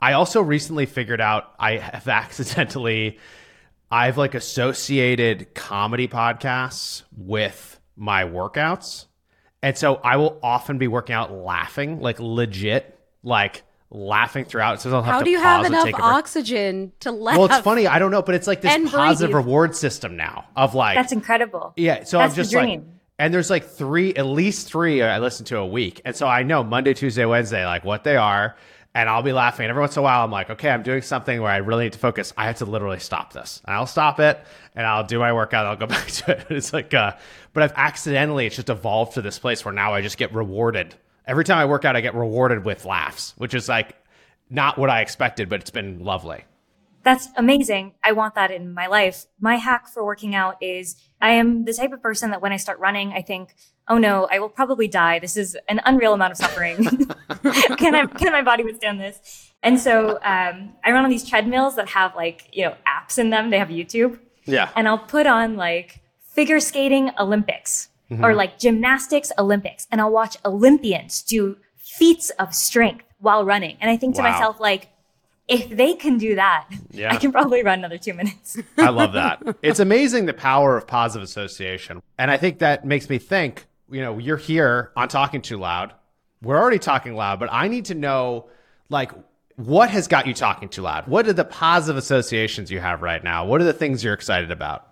I 0.00 0.12
also 0.12 0.40
recently 0.40 0.86
figured 0.86 1.20
out 1.20 1.52
I 1.58 1.78
have 1.78 2.08
accidentally 2.08 3.18
I've 3.90 4.18
like 4.18 4.34
associated 4.34 5.54
comedy 5.54 6.08
podcasts 6.08 7.02
with 7.16 7.80
my 7.96 8.24
workouts. 8.24 9.06
And 9.62 9.76
so 9.76 9.96
I 9.96 10.16
will 10.16 10.38
often 10.42 10.78
be 10.78 10.88
working 10.88 11.14
out 11.14 11.32
laughing, 11.32 12.00
like 12.00 12.20
legit, 12.20 12.98
like 13.22 13.62
laughing 13.90 14.44
throughout. 14.44 14.80
So 14.80 14.90
I'll 14.92 15.02
have 15.02 15.12
How 15.14 15.18
to 15.20 15.24
do 15.24 15.30
you 15.30 15.38
pause 15.38 15.44
have 15.44 15.66
enough 15.66 15.84
take 15.84 15.94
break. 15.94 16.04
oxygen 16.04 16.92
to 17.00 17.10
laugh? 17.12 17.36
Well, 17.38 17.46
it's 17.46 17.58
funny. 17.60 17.86
I 17.86 17.98
don't 17.98 18.10
know, 18.10 18.22
but 18.22 18.34
it's 18.34 18.46
like 18.46 18.60
this 18.60 18.90
positive 18.90 19.30
breathe. 19.32 19.44
reward 19.46 19.74
system 19.76 20.16
now 20.16 20.44
of 20.56 20.74
like 20.74 20.96
That's 20.96 21.12
incredible. 21.12 21.72
yeah, 21.76 22.04
so 22.04 22.18
That's 22.18 22.32
I'm 22.32 22.36
the 22.36 22.42
just 22.42 22.54
like, 22.54 22.82
and 23.18 23.32
there's 23.32 23.50
like 23.50 23.64
three, 23.64 24.14
at 24.14 24.26
least 24.26 24.68
three 24.68 25.02
I 25.02 25.18
listen 25.20 25.46
to 25.46 25.58
a 25.58 25.66
week, 25.66 26.02
and 26.04 26.14
so 26.14 26.26
I 26.26 26.42
know 26.42 26.62
Monday, 26.62 26.92
Tuesday, 26.92 27.24
Wednesday, 27.24 27.64
like 27.64 27.84
what 27.84 28.04
they 28.04 28.16
are, 28.16 28.56
and 28.96 29.10
I'll 29.10 29.22
be 29.22 29.34
laughing. 29.34 29.68
Every 29.68 29.80
once 29.80 29.94
in 29.94 30.00
a 30.00 30.02
while, 30.02 30.24
I'm 30.24 30.30
like, 30.30 30.48
okay, 30.48 30.70
I'm 30.70 30.82
doing 30.82 31.02
something 31.02 31.42
where 31.42 31.50
I 31.50 31.58
really 31.58 31.84
need 31.84 31.92
to 31.92 31.98
focus. 31.98 32.32
I 32.34 32.46
have 32.46 32.56
to 32.56 32.64
literally 32.64 32.98
stop 32.98 33.34
this, 33.34 33.60
and 33.66 33.76
I'll 33.76 33.86
stop 33.86 34.18
it, 34.20 34.42
and 34.74 34.86
I'll 34.86 35.04
do 35.04 35.18
my 35.18 35.34
workout. 35.34 35.66
I'll 35.66 35.76
go 35.76 35.86
back 35.96 36.06
to 36.06 36.30
it. 36.32 36.46
It's 36.48 36.72
like, 36.72 36.94
uh, 36.94 37.12
but 37.52 37.62
I've 37.62 37.74
accidentally, 37.76 38.46
it's 38.46 38.56
just 38.56 38.70
evolved 38.70 39.12
to 39.12 39.22
this 39.22 39.38
place 39.38 39.66
where 39.66 39.74
now 39.74 39.92
I 39.92 40.00
just 40.00 40.16
get 40.16 40.32
rewarded 40.32 40.94
every 41.26 41.44
time 41.44 41.58
I 41.58 41.66
work 41.66 41.84
out. 41.84 41.94
I 41.94 42.00
get 42.00 42.14
rewarded 42.14 42.64
with 42.64 42.86
laughs, 42.86 43.34
which 43.36 43.52
is 43.52 43.68
like 43.68 43.96
not 44.48 44.78
what 44.78 44.88
I 44.88 45.02
expected, 45.02 45.50
but 45.50 45.60
it's 45.60 45.70
been 45.70 46.02
lovely. 46.02 46.46
That's 47.02 47.28
amazing. 47.36 47.92
I 48.02 48.12
want 48.12 48.34
that 48.34 48.50
in 48.50 48.72
my 48.72 48.86
life. 48.86 49.26
My 49.38 49.56
hack 49.56 49.88
for 49.88 50.06
working 50.06 50.34
out 50.34 50.56
is 50.62 50.96
I 51.20 51.32
am 51.32 51.66
the 51.66 51.74
type 51.74 51.92
of 51.92 52.00
person 52.00 52.30
that 52.30 52.40
when 52.40 52.52
I 52.52 52.56
start 52.56 52.78
running, 52.78 53.12
I 53.12 53.20
think, 53.20 53.54
oh 53.88 53.98
no, 53.98 54.26
I 54.30 54.38
will 54.38 54.48
probably 54.48 54.88
die. 54.88 55.18
This 55.18 55.36
is 55.36 55.56
an 55.68 55.80
unreal 55.84 56.12
amount 56.14 56.32
of 56.32 56.36
suffering. 56.38 56.76
can 57.76 57.94
I, 57.94 58.06
can 58.06 58.32
my 58.32 58.42
body 58.42 58.64
withstand 58.64 59.00
this? 59.00 59.52
And 59.62 59.78
so, 59.80 60.18
um, 60.22 60.74
I 60.84 60.92
run 60.92 61.04
on 61.04 61.10
these 61.10 61.28
treadmills 61.28 61.76
that 61.76 61.88
have 61.90 62.14
like, 62.14 62.48
you 62.52 62.64
know, 62.64 62.74
apps 62.86 63.18
in 63.18 63.30
them. 63.30 63.50
They 63.50 63.58
have 63.58 63.68
YouTube 63.68 64.18
Yeah, 64.44 64.70
and 64.76 64.86
I'll 64.88 64.98
put 64.98 65.26
on 65.26 65.56
like 65.56 66.00
figure 66.20 66.60
skating 66.60 67.10
Olympics 67.18 67.88
or 68.22 68.34
like 68.34 68.58
gymnastics 68.60 69.32
Olympics 69.36 69.88
and 69.90 70.00
I'll 70.00 70.12
watch 70.12 70.36
Olympians 70.44 71.22
do 71.22 71.56
feats 71.76 72.30
of 72.38 72.54
strength 72.54 73.04
while 73.18 73.44
running. 73.44 73.76
And 73.80 73.90
I 73.90 73.96
think 73.96 74.14
to 74.16 74.22
Wow. 74.22 74.30
myself, 74.30 74.60
like, 74.60 74.88
if 75.48 75.68
they 75.70 75.94
can 75.94 76.18
do 76.18 76.34
that, 76.36 76.68
Yeah. 76.90 77.12
I 77.12 77.16
can 77.16 77.32
probably 77.32 77.62
run 77.64 77.78
another 77.80 77.98
two 77.98 78.14
minutes. 78.14 78.58
I 78.78 78.90
love 78.90 79.12
that. 79.14 79.42
It's 79.62 79.80
amazing 79.80 80.26
the 80.26 80.34
power 80.34 80.76
of 80.76 80.86
positive 80.86 81.24
association. 81.24 82.02
And 82.18 82.30
I 82.30 82.36
think 82.36 82.58
that 82.60 82.84
makes 82.84 83.08
me 83.08 83.18
think, 83.18 83.66
you 83.90 84.00
know, 84.00 84.18
you're 84.18 84.36
here 84.36 84.92
on 84.96 85.08
Talking 85.08 85.42
Too 85.42 85.58
Loud. 85.58 85.92
We're 86.42 86.58
already 86.58 86.78
talking 86.78 87.14
loud, 87.14 87.40
but 87.40 87.48
I 87.50 87.68
need 87.68 87.86
to 87.86 87.94
know, 87.94 88.48
like, 88.90 89.10
what 89.56 89.88
has 89.90 90.06
got 90.06 90.26
you 90.26 90.34
talking 90.34 90.68
too 90.68 90.82
loud? 90.82 91.08
What 91.08 91.26
are 91.26 91.32
the 91.32 91.44
positive 91.44 91.96
associations 91.96 92.70
you 92.70 92.78
have 92.78 93.00
right 93.00 93.24
now? 93.24 93.46
What 93.46 93.60
are 93.60 93.64
the 93.64 93.72
things 93.72 94.04
you're 94.04 94.12
excited 94.12 94.50
about? 94.50 94.86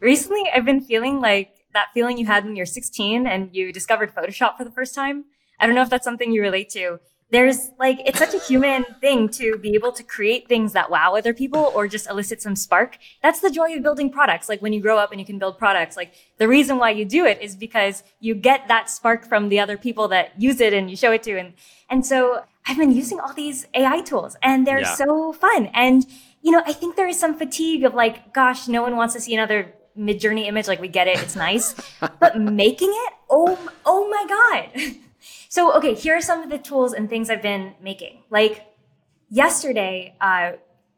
Recently, 0.00 0.42
I've 0.54 0.66
been 0.66 0.82
feeling 0.82 1.20
like 1.20 1.54
that 1.72 1.86
feeling 1.94 2.18
you 2.18 2.26
had 2.26 2.44
when 2.44 2.54
you're 2.54 2.66
16 2.66 3.26
and 3.26 3.48
you 3.54 3.72
discovered 3.72 4.14
Photoshop 4.14 4.58
for 4.58 4.64
the 4.64 4.70
first 4.70 4.94
time. 4.94 5.24
I 5.58 5.66
don't 5.66 5.74
know 5.74 5.82
if 5.82 5.88
that's 5.88 6.04
something 6.04 6.30
you 6.30 6.42
relate 6.42 6.68
to. 6.70 7.00
There's 7.32 7.70
like, 7.78 7.98
it's 8.04 8.18
such 8.18 8.34
a 8.34 8.38
human 8.38 8.84
thing 9.00 9.28
to 9.40 9.56
be 9.56 9.70
able 9.74 9.90
to 9.92 10.02
create 10.02 10.48
things 10.48 10.74
that 10.74 10.90
wow 10.90 11.16
other 11.16 11.32
people 11.32 11.72
or 11.74 11.88
just 11.88 12.06
elicit 12.08 12.42
some 12.42 12.54
spark. 12.54 12.98
That's 13.22 13.40
the 13.40 13.50
joy 13.50 13.74
of 13.74 13.82
building 13.82 14.10
products. 14.10 14.50
Like 14.50 14.60
when 14.60 14.74
you 14.74 14.80
grow 14.82 14.98
up 14.98 15.12
and 15.12 15.18
you 15.20 15.24
can 15.24 15.38
build 15.38 15.56
products, 15.58 15.96
like 15.96 16.12
the 16.36 16.46
reason 16.46 16.76
why 16.76 16.90
you 16.90 17.06
do 17.06 17.24
it 17.24 17.40
is 17.40 17.56
because 17.56 18.02
you 18.20 18.34
get 18.34 18.68
that 18.68 18.90
spark 18.90 19.24
from 19.26 19.48
the 19.48 19.58
other 19.60 19.78
people 19.78 20.08
that 20.08 20.38
use 20.40 20.60
it 20.60 20.74
and 20.74 20.90
you 20.90 20.96
show 20.96 21.10
it 21.10 21.22
to. 21.22 21.38
And, 21.38 21.54
and 21.88 22.04
so 22.04 22.44
I've 22.66 22.76
been 22.76 22.92
using 22.92 23.18
all 23.18 23.32
these 23.32 23.66
AI 23.72 24.02
tools 24.02 24.36
and 24.42 24.66
they're 24.66 24.80
Yeah. 24.80 24.94
so 24.94 25.32
fun. 25.32 25.70
And, 25.72 26.04
you 26.42 26.52
know, 26.52 26.62
I 26.66 26.74
think 26.74 26.96
there 26.96 27.08
is 27.08 27.18
some 27.18 27.34
fatigue 27.38 27.82
of 27.84 27.94
like, 27.94 28.34
gosh, 28.34 28.68
no 28.68 28.82
one 28.82 28.94
wants 28.94 29.14
to 29.14 29.20
see 29.20 29.34
another 29.34 29.72
Midjourney 29.98 30.46
image. 30.48 30.68
Like 30.68 30.80
we 30.82 30.88
get 30.88 31.08
it. 31.08 31.18
It's 31.18 31.36
nice, 31.36 31.74
but 32.20 32.38
making 32.38 32.90
it, 32.90 33.12
oh, 33.30 33.58
oh 33.86 34.06
my 34.10 34.26
God. 34.28 34.94
So, 35.52 35.70
okay, 35.74 35.92
here 35.92 36.16
are 36.16 36.22
some 36.22 36.42
of 36.42 36.48
the 36.48 36.56
tools 36.56 36.94
and 36.94 37.10
things 37.10 37.28
I've 37.28 37.42
been 37.42 37.74
making. 37.78 38.22
Like 38.30 38.64
yesterday, 39.28 40.16
uh, 40.18 40.52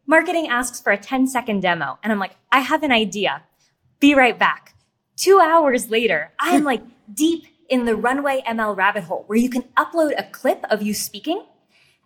marketing 0.06 0.46
asks 0.46 0.80
for 0.80 0.92
a 0.92 0.96
10 0.96 1.26
second 1.26 1.58
demo. 1.58 1.98
And 2.04 2.12
I'm 2.12 2.20
like, 2.20 2.36
I 2.52 2.60
have 2.60 2.84
an 2.84 2.92
idea. 2.92 3.42
Be 3.98 4.14
right 4.14 4.38
back. 4.38 4.76
Two 5.16 5.40
hours 5.40 5.90
later, 5.90 6.30
I'm 6.38 6.62
like 6.72 6.82
deep 7.12 7.46
in 7.68 7.84
the 7.84 7.96
runway 7.96 8.44
ML 8.46 8.76
rabbit 8.76 9.02
hole 9.02 9.24
where 9.26 9.36
you 9.36 9.50
can 9.50 9.62
upload 9.76 10.12
a 10.16 10.22
clip 10.22 10.64
of 10.70 10.82
you 10.82 10.94
speaking 10.94 11.44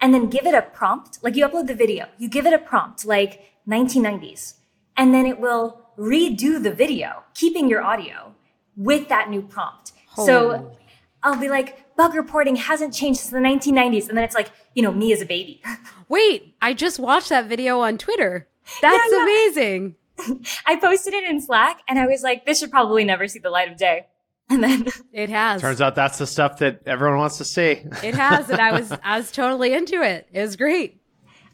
and 0.00 0.14
then 0.14 0.30
give 0.30 0.46
it 0.46 0.54
a 0.54 0.62
prompt. 0.62 1.18
Like 1.22 1.36
you 1.36 1.46
upload 1.46 1.66
the 1.66 1.74
video, 1.74 2.06
you 2.16 2.30
give 2.30 2.46
it 2.46 2.54
a 2.54 2.58
prompt 2.58 3.04
like 3.04 3.42
1990s, 3.68 4.54
and 4.96 5.12
then 5.12 5.26
it 5.26 5.38
will 5.38 5.82
redo 5.98 6.62
the 6.62 6.72
video, 6.72 7.24
keeping 7.34 7.68
your 7.68 7.82
audio 7.82 8.34
with 8.74 9.10
that 9.10 9.28
new 9.28 9.42
prompt. 9.42 9.92
So 10.16 10.74
I'll 11.22 11.38
be 11.38 11.50
like, 11.50 11.84
bug 11.98 12.14
reporting 12.14 12.56
hasn't 12.56 12.94
changed 12.94 13.20
since 13.20 13.30
the 13.32 13.38
1990s. 13.38 14.08
And 14.08 14.16
then 14.16 14.24
it's 14.24 14.34
like, 14.34 14.50
you 14.74 14.82
know, 14.82 14.92
me 14.92 15.12
as 15.12 15.20
a 15.20 15.26
baby. 15.26 15.60
Wait, 16.08 16.54
I 16.62 16.72
just 16.72 16.98
watched 16.98 17.28
that 17.28 17.44
video 17.46 17.80
on 17.80 17.98
Twitter. 17.98 18.48
That's 18.80 19.12
Yeah, 19.12 19.18
yeah. 19.18 19.22
amazing. 19.24 19.96
I 20.66 20.76
posted 20.76 21.12
it 21.12 21.28
in 21.28 21.40
Slack 21.42 21.80
and 21.88 21.98
I 21.98 22.06
was 22.06 22.22
like, 22.22 22.46
this 22.46 22.60
should 22.60 22.70
probably 22.70 23.04
never 23.04 23.28
see 23.28 23.40
the 23.40 23.50
light 23.50 23.70
of 23.70 23.76
day. 23.76 24.06
And 24.50 24.64
then 24.64 24.86
It 25.12 25.28
has. 25.28 25.60
Turns 25.60 25.82
out 25.82 25.94
that's 25.94 26.16
the 26.16 26.26
stuff 26.26 26.56
that 26.60 26.80
everyone 26.86 27.18
wants 27.18 27.36
to 27.36 27.44
see. 27.44 27.82
it 28.02 28.14
has, 28.14 28.48
and 28.48 28.58
I 28.58 28.72
was 28.80 28.90
I 29.04 29.18
was 29.18 29.30
totally 29.30 29.74
into 29.74 30.00
it. 30.00 30.26
It 30.32 30.40
was 30.40 30.56
great. 30.56 31.02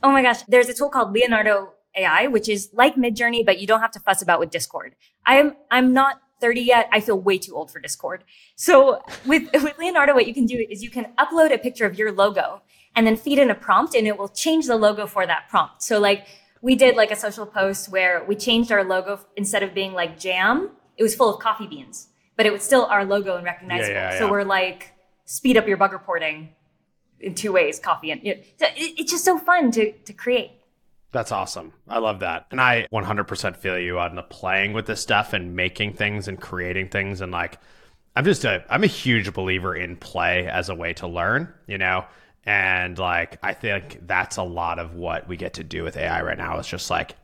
Oh 0.01 0.13
my 0.13 0.23
gosh, 0.23 0.43
there's 0.43 0.69
a 0.69 0.75
tool 0.75 0.91
called 0.91 1.13
Leonardo 1.13 1.73
AI, 1.97 2.29
which 2.29 2.49
is 2.49 2.71
like 2.73 2.95
Midjourney, 2.95 3.45
but 3.45 3.59
you 3.59 3.67
don't 3.67 3.81
have 3.81 3.91
to 3.93 3.99
fuss 4.01 4.23
about 4.23 4.39
with 4.39 4.51
Discord. 4.51 4.95
I 5.27 5.39
am 5.39 5.57
I'm 5.73 5.93
not 5.93 6.21
30 6.41 6.61
yet. 6.61 6.89
I 6.93 7.01
feel 7.01 7.19
way 7.19 7.39
too 7.39 7.55
old 7.55 7.71
for 7.71 7.81
Discord. 7.81 8.25
So 8.57 9.03
with 9.27 9.49
with 9.55 9.79
Leonardo, 9.79 10.15
what 10.15 10.27
you 10.27 10.35
can 10.35 10.47
do 10.47 10.67
is 10.71 10.83
you 10.83 10.91
can 10.91 11.13
upload 11.19 11.53
a 11.53 11.59
picture 11.59 11.87
of 11.87 11.99
your 11.99 12.13
logo 12.13 12.63
and 12.97 13.07
then 13.07 13.17
feed 13.17 13.39
in 13.39 13.51
a 13.51 13.55
prompt, 13.55 13.95
and 13.95 14.07
it 14.07 14.17
will 14.19 14.29
change 14.29 14.67
the 14.67 14.77
logo 14.77 15.07
for 15.07 15.27
that 15.27 15.49
prompt. 15.49 15.83
So 15.83 15.99
like 15.99 16.27
we 16.63 16.77
did 16.77 16.97
like 16.97 17.11
a 17.11 17.17
social 17.17 17.45
post 17.47 17.91
where 17.91 18.25
we 18.25 18.37
changed 18.37 18.73
our 18.73 18.85
logo 18.85 19.21
instead 19.37 19.63
of 19.63 19.75
being 19.75 19.93
like 19.93 20.19
jam, 20.19 20.71
it 20.97 21.03
was 21.03 21.15
full 21.15 21.35
of 21.35 21.41
coffee 21.41 21.67
beans, 21.67 22.09
but 22.37 22.47
it 22.47 22.53
was 22.53 22.63
still 22.63 22.87
our 22.87 23.05
logo 23.05 23.37
and 23.37 23.45
recognizable. 23.45 23.95
yeah, 23.95 24.19
So 24.19 24.25
yeah. 24.25 24.31
we're 24.31 24.45
like 24.45 24.93
speed 25.27 25.57
up 25.57 25.67
your 25.67 25.77
bug 25.77 25.93
reporting 25.93 26.51
in 27.21 27.35
two 27.35 27.53
ways, 27.53 27.79
coffee 27.79 28.11
and 28.11 28.23
you 28.23 28.35
know, 28.35 28.41
so 28.59 28.67
it, 28.67 28.95
it's 28.99 29.11
just 29.11 29.25
so 29.25 29.39
fun 29.39 29.71
to 29.73 29.93
to 29.93 30.13
create. 30.13 30.53
That's 31.15 31.31
awesome. 31.31 31.73
I 31.89 31.99
love 31.99 32.19
that. 32.21 32.47
And 32.51 32.61
I 32.61 32.89
100% 32.93 33.57
feel 33.57 33.79
you 33.79 34.01
on 34.01 34.17
the 34.17 34.23
playing 34.23 34.73
with 34.73 34.87
this 34.87 35.01
stuff 35.01 35.33
and 35.33 35.55
making 35.55 35.93
things 35.93 36.27
and 36.27 36.41
creating 36.41 36.89
things. 36.89 37.21
And 37.21 37.31
like, 37.31 37.61
I'm 38.17 38.25
just 38.25 38.45
a, 38.45 38.65
I'm 38.69 38.83
a 38.83 38.89
huge 38.89 39.33
believer 39.33 39.77
in 39.77 39.97
play 39.97 40.49
as 40.49 40.71
a 40.71 40.75
way 40.75 40.93
to 40.95 41.07
learn, 41.07 41.55
you 41.69 41.79
know? 41.79 42.05
And 42.45 42.99
like, 42.99 43.39
I 43.45 43.55
think 43.55 44.01
that's 44.09 44.39
a 44.39 44.43
lot 44.43 44.81
of 44.81 44.97
what 44.97 45.29
we 45.29 45.37
get 45.37 45.55
to 45.55 45.63
do 45.63 45.85
with 45.85 45.97
AI 45.97 46.21
right 46.23 46.37
now 46.37 46.59
is 46.59 46.67
just 46.67 46.91
like, 46.91 47.15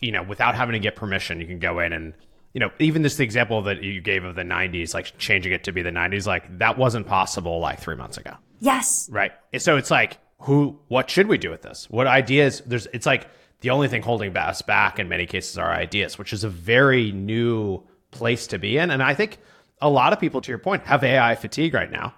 you 0.00 0.10
know, 0.10 0.22
without 0.22 0.54
having 0.54 0.72
to 0.72 0.78
get 0.78 0.96
permission, 0.96 1.38
you 1.38 1.46
can 1.46 1.58
go 1.58 1.80
in 1.80 1.92
and, 1.92 2.14
you 2.54 2.60
know, 2.60 2.70
even 2.78 3.02
this 3.02 3.20
example 3.20 3.60
that 3.60 3.82
you 3.82 4.00
gave 4.00 4.24
of 4.24 4.36
the 4.36 4.42
90s, 4.42 4.94
like 4.94 5.18
changing 5.18 5.52
it 5.52 5.64
to 5.64 5.72
be 5.72 5.82
the 5.82 5.90
90s, 5.90 6.26
like 6.26 6.58
that 6.60 6.78
wasn't 6.78 7.06
possible 7.06 7.58
like 7.58 7.78
three 7.78 7.96
months 7.96 8.16
ago. 8.16 8.32
Yes. 8.60 9.06
Right. 9.12 9.32
So 9.58 9.76
it's 9.76 9.90
like, 9.90 10.16
who, 10.44 10.78
what 10.88 11.08
should 11.08 11.26
we 11.26 11.38
do 11.38 11.50
with 11.50 11.62
this? 11.62 11.88
What 11.88 12.06
ideas? 12.06 12.62
There's, 12.66 12.86
it's 12.92 13.06
like 13.06 13.28
the 13.60 13.70
only 13.70 13.88
thing 13.88 14.02
holding 14.02 14.36
us 14.36 14.60
back 14.60 14.98
in 14.98 15.08
many 15.08 15.24
cases 15.24 15.56
are 15.56 15.72
ideas, 15.72 16.18
which 16.18 16.34
is 16.34 16.44
a 16.44 16.50
very 16.50 17.12
new 17.12 17.82
place 18.10 18.46
to 18.48 18.58
be 18.58 18.76
in. 18.76 18.90
And 18.90 19.02
I 19.02 19.14
think 19.14 19.38
a 19.80 19.88
lot 19.88 20.12
of 20.12 20.20
people, 20.20 20.42
to 20.42 20.50
your 20.50 20.58
point, 20.58 20.84
have 20.84 21.02
AI 21.02 21.34
fatigue 21.34 21.72
right 21.72 21.90
now. 21.90 22.14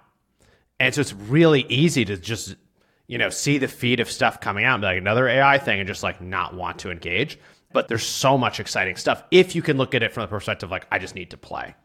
And 0.77 0.93
so 0.93 0.99
it's 0.99 1.13
really 1.13 1.65
easy 1.69 2.03
to 2.03 2.17
just, 2.17 2.57
you 3.07 3.17
know, 3.17 3.29
see 3.29 3.59
the 3.59 3.69
feed 3.69 4.01
of 4.01 4.11
stuff 4.11 4.41
coming 4.41 4.65
out 4.65 4.81
like 4.81 4.97
another 4.97 5.29
AI 5.29 5.57
thing 5.57 5.79
and 5.79 5.87
just 5.87 6.03
like 6.03 6.19
not 6.21 6.53
want 6.53 6.79
to 6.79 6.91
engage. 6.91 7.39
But 7.71 7.87
there's 7.87 8.05
so 8.05 8.37
much 8.37 8.59
exciting 8.59 8.97
stuff 8.97 9.23
if 9.31 9.55
you 9.55 9.61
can 9.61 9.77
look 9.77 9.95
at 9.95 10.03
it 10.03 10.11
from 10.11 10.21
the 10.21 10.27
perspective 10.27 10.69
like, 10.69 10.85
I 10.91 10.99
just 10.99 11.15
need 11.15 11.31
to 11.31 11.37
play. 11.37 11.75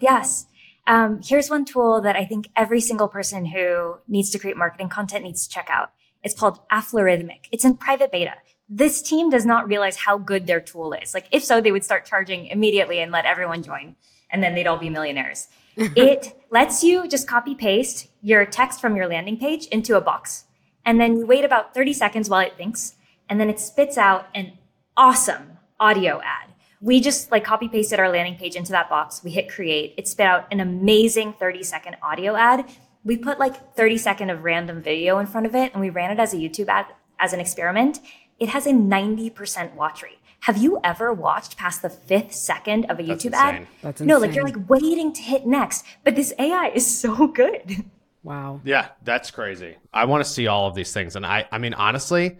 Yes. 0.00 0.46
Um, 0.86 1.20
here's 1.22 1.50
one 1.50 1.64
tool 1.64 2.00
that 2.02 2.16
I 2.16 2.24
think 2.24 2.48
every 2.54 2.80
single 2.80 3.08
person 3.08 3.44
who 3.44 3.96
needs 4.06 4.30
to 4.30 4.38
create 4.38 4.56
marketing 4.56 4.88
content 4.88 5.24
needs 5.24 5.46
to 5.46 5.52
check 5.52 5.68
out. 5.70 5.90
It's 6.22 6.34
called 6.38 6.60
Aflorithmic. 6.70 7.46
It's 7.52 7.64
in 7.64 7.76
private 7.76 8.12
beta. 8.12 8.34
This 8.68 9.02
team 9.02 9.30
does 9.30 9.46
not 9.46 9.68
realize 9.68 9.96
how 9.96 10.18
good 10.18 10.46
their 10.46 10.60
tool 10.60 10.92
is. 10.92 11.14
Like, 11.14 11.26
if 11.30 11.44
so, 11.44 11.60
they 11.60 11.72
would 11.72 11.84
start 11.84 12.04
charging 12.04 12.46
immediately 12.46 13.00
and 13.00 13.12
let 13.12 13.24
everyone 13.24 13.62
join, 13.62 13.96
and 14.30 14.42
then 14.42 14.54
they'd 14.54 14.66
all 14.66 14.78
be 14.78 14.90
millionaires. 14.90 15.48
it 15.76 16.36
lets 16.50 16.82
you 16.82 17.06
just 17.06 17.28
copy 17.28 17.54
paste 17.54 18.08
your 18.22 18.44
text 18.44 18.80
from 18.80 18.96
your 18.96 19.06
landing 19.06 19.36
page 19.36 19.66
into 19.66 19.96
a 19.96 20.00
box. 20.00 20.44
And 20.84 21.00
then 21.00 21.16
you 21.16 21.26
wait 21.26 21.44
about 21.44 21.74
30 21.74 21.92
seconds 21.92 22.30
while 22.30 22.40
it 22.40 22.56
thinks, 22.56 22.94
and 23.28 23.40
then 23.40 23.50
it 23.50 23.60
spits 23.60 23.98
out 23.98 24.26
an 24.34 24.58
awesome 24.96 25.58
audio 25.78 26.20
ad. 26.22 26.45
We 26.80 27.00
just 27.00 27.30
like 27.30 27.44
copy 27.44 27.68
pasted 27.68 27.98
our 27.98 28.08
landing 28.10 28.36
page 28.36 28.54
into 28.56 28.72
that 28.72 28.88
box. 28.88 29.22
We 29.24 29.30
hit 29.30 29.48
create. 29.48 29.94
It 29.96 30.06
spit 30.08 30.26
out 30.26 30.46
an 30.52 30.60
amazing 30.60 31.34
30 31.34 31.62
second 31.62 31.96
audio 32.02 32.36
ad. 32.36 32.68
We 33.04 33.16
put 33.16 33.38
like 33.38 33.74
30 33.76 33.98
second 33.98 34.30
of 34.30 34.44
random 34.44 34.82
video 34.82 35.18
in 35.18 35.26
front 35.26 35.46
of 35.46 35.54
it 35.54 35.72
and 35.72 35.80
we 35.80 35.90
ran 35.90 36.10
it 36.10 36.18
as 36.18 36.34
a 36.34 36.36
YouTube 36.36 36.68
ad 36.68 36.86
as 37.18 37.32
an 37.32 37.40
experiment. 37.40 38.00
It 38.38 38.50
has 38.50 38.66
a 38.66 38.70
90% 38.72 39.74
watch 39.74 40.02
rate. 40.02 40.18
Have 40.40 40.58
you 40.58 40.78
ever 40.84 41.12
watched 41.12 41.56
past 41.56 41.82
the 41.82 41.88
fifth 41.88 42.34
second 42.34 42.84
of 42.90 43.00
a 43.00 43.02
That's 43.02 43.24
YouTube 43.24 43.32
ad? 43.32 43.66
insane. 43.82 44.06
No, 44.06 44.18
like 44.18 44.34
you're 44.34 44.44
like 44.44 44.68
waiting 44.68 45.12
to 45.14 45.22
hit 45.22 45.46
next. 45.46 45.84
But 46.04 46.14
this 46.14 46.32
AI 46.38 46.70
is 46.74 46.86
so 46.86 47.26
good. 47.26 47.84
Wow. 48.22 48.60
Yeah, 48.64 48.88
that's 49.04 49.30
crazy. 49.30 49.76
I 49.94 50.04
want 50.06 50.24
to 50.24 50.28
see 50.28 50.48
all 50.48 50.66
of 50.66 50.74
these 50.74 50.92
things. 50.92 51.14
And 51.14 51.24
I, 51.24 51.46
I 51.52 51.58
mean, 51.58 51.74
honestly, 51.74 52.36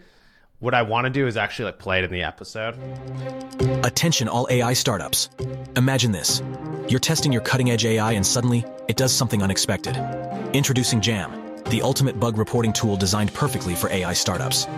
what 0.58 0.74
I 0.74 0.82
want 0.82 1.04
to 1.04 1.10
do 1.10 1.26
is 1.26 1.36
actually 1.36 1.66
like 1.66 1.78
play 1.78 1.98
it 1.98 2.04
in 2.04 2.10
the 2.10 2.22
episode. 2.22 2.76
Attention, 3.84 4.28
all 4.28 4.46
AI 4.50 4.72
startups. 4.72 5.28
Imagine 5.76 6.12
this 6.12 6.42
you're 6.88 7.00
testing 7.00 7.32
your 7.32 7.42
cutting 7.42 7.70
edge 7.70 7.84
AI, 7.84 8.12
and 8.12 8.24
suddenly 8.24 8.64
it 8.86 8.96
does 8.96 9.12
something 9.12 9.42
unexpected. 9.42 9.96
Introducing 10.54 11.00
Jam, 11.00 11.62
the 11.64 11.82
ultimate 11.82 12.20
bug 12.20 12.38
reporting 12.38 12.72
tool 12.72 12.96
designed 12.96 13.34
perfectly 13.34 13.74
for 13.74 13.90
AI 13.90 14.12
startups. 14.12 14.68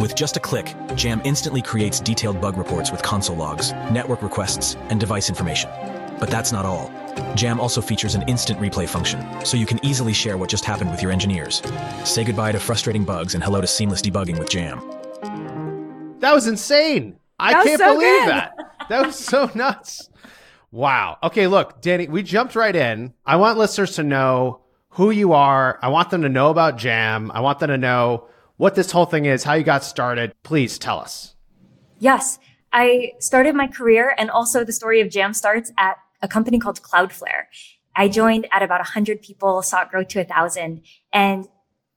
With 0.00 0.16
just 0.16 0.36
a 0.36 0.40
click, 0.40 0.74
Jam 0.96 1.22
instantly 1.24 1.62
creates 1.62 2.00
detailed 2.00 2.40
bug 2.40 2.56
reports 2.56 2.90
with 2.90 3.02
console 3.02 3.36
logs, 3.36 3.72
network 3.92 4.22
requests, 4.22 4.74
and 4.88 4.98
device 4.98 5.28
information. 5.28 5.70
But 6.18 6.30
that's 6.30 6.50
not 6.50 6.66
all. 6.66 6.90
Jam 7.36 7.60
also 7.60 7.80
features 7.80 8.16
an 8.16 8.22
instant 8.28 8.58
replay 8.58 8.88
function, 8.88 9.24
so 9.44 9.56
you 9.56 9.66
can 9.66 9.84
easily 9.84 10.12
share 10.12 10.36
what 10.36 10.50
just 10.50 10.64
happened 10.64 10.90
with 10.90 11.00
your 11.00 11.12
engineers. 11.12 11.62
Say 12.04 12.24
goodbye 12.24 12.52
to 12.52 12.58
frustrating 12.58 13.04
bugs 13.04 13.34
and 13.34 13.44
hello 13.44 13.60
to 13.60 13.68
seamless 13.68 14.02
debugging 14.02 14.38
with 14.38 14.50
Jam. 14.50 14.82
That 16.22 16.34
was 16.34 16.46
insane. 16.46 17.18
I 17.38 17.56
was 17.56 17.64
can't 17.64 17.80
so 17.80 17.94
believe 17.94 18.20
good. 18.20 18.28
that. 18.28 18.54
That 18.88 19.06
was 19.06 19.16
so 19.16 19.50
nuts. 19.56 20.08
Wow. 20.70 21.18
Okay, 21.20 21.48
look, 21.48 21.82
Dani, 21.82 22.08
we 22.08 22.22
jumped 22.22 22.54
right 22.54 22.74
in. 22.74 23.12
I 23.26 23.36
want 23.36 23.58
listeners 23.58 23.96
to 23.96 24.04
know 24.04 24.60
who 24.90 25.10
you 25.10 25.32
are. 25.32 25.80
I 25.82 25.88
want 25.88 26.10
them 26.10 26.22
to 26.22 26.28
know 26.28 26.50
about 26.50 26.78
Jam. 26.78 27.32
I 27.34 27.40
want 27.40 27.58
them 27.58 27.68
to 27.70 27.76
know 27.76 28.28
what 28.56 28.76
this 28.76 28.92
whole 28.92 29.04
thing 29.04 29.24
is, 29.24 29.42
how 29.42 29.54
you 29.54 29.64
got 29.64 29.82
started. 29.82 30.32
Please 30.44 30.78
tell 30.78 31.00
us. 31.00 31.34
Yes, 31.98 32.38
I 32.72 33.14
started 33.18 33.56
my 33.56 33.66
career 33.66 34.14
and 34.16 34.30
also 34.30 34.62
the 34.62 34.72
story 34.72 35.00
of 35.00 35.10
Jam 35.10 35.34
starts 35.34 35.72
at 35.76 35.96
a 36.22 36.28
company 36.28 36.60
called 36.60 36.80
Cloudflare. 36.82 37.46
I 37.96 38.06
joined 38.06 38.46
at 38.52 38.62
about 38.62 38.78
100 38.78 39.22
people, 39.22 39.60
saw 39.62 39.82
it 39.82 39.90
grow 39.90 40.04
to 40.04 40.20
a 40.20 40.22
1,000. 40.22 40.82
And 41.12 41.48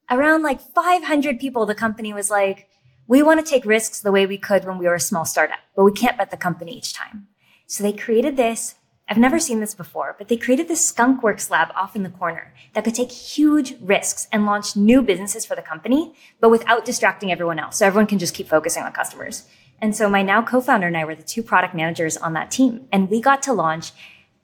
around 0.10 0.42
like 0.42 0.60
500 0.60 1.40
people, 1.40 1.68
the 1.68 1.76
company 1.76 2.12
was 2.12 2.32
like, 2.32 2.70
we 3.08 3.22
want 3.22 3.44
to 3.44 3.50
take 3.50 3.66
risks 3.66 4.00
the 4.00 4.12
way 4.12 4.26
we 4.26 4.38
could 4.38 4.66
when 4.66 4.78
we 4.78 4.86
were 4.86 4.96
a 4.96 5.00
small 5.00 5.26
startup, 5.26 5.60
but 5.76 5.84
we 5.84 5.92
can't 5.92 6.18
bet 6.18 6.32
the 6.32 6.38
company 6.38 6.76
each 6.76 6.94
time. 6.94 7.28
So 7.68 7.84
they 7.84 7.94
created 7.94 8.38
this. 8.38 8.76
I've 9.08 9.18
never 9.18 9.38
seen 9.40 9.60
this 9.60 9.76
before, 9.76 10.16
but 10.18 10.30
they 10.30 10.38
created 10.38 10.68
this 10.68 10.92
skunkworks 10.92 11.52
lab 11.52 11.70
off 11.76 11.96
in 11.96 12.02
the 12.02 12.10
corner 12.10 12.54
that 12.74 12.84
could 12.84 12.96
take 12.96 13.12
huge 13.12 13.76
risks 13.80 14.28
and 14.32 14.48
launch 14.48 14.76
new 14.76 15.04
businesses 15.04 15.46
for 15.46 15.56
the 15.56 15.62
company, 15.62 16.16
but 16.40 16.50
without 16.50 16.86
distracting 16.86 17.32
everyone 17.32 17.60
else. 17.60 17.78
So 17.78 17.86
everyone 17.86 18.08
can 18.08 18.18
just 18.18 18.34
keep 18.34 18.48
focusing 18.48 18.82
on 18.82 18.92
customers. 18.94 19.48
And 19.80 19.96
so 19.96 20.10
my 20.10 20.24
now 20.24 20.42
co-founder 20.42 20.88
and 20.88 20.98
I 20.98 21.06
were 21.06 21.14
the 21.16 21.22
two 21.22 21.44
product 21.44 21.76
managers 21.76 22.18
on 22.18 22.34
that 22.34 22.50
team. 22.50 22.88
And 22.92 23.10
we 23.10 23.22
got 23.22 23.44
to 23.44 23.54
launch 23.54 23.92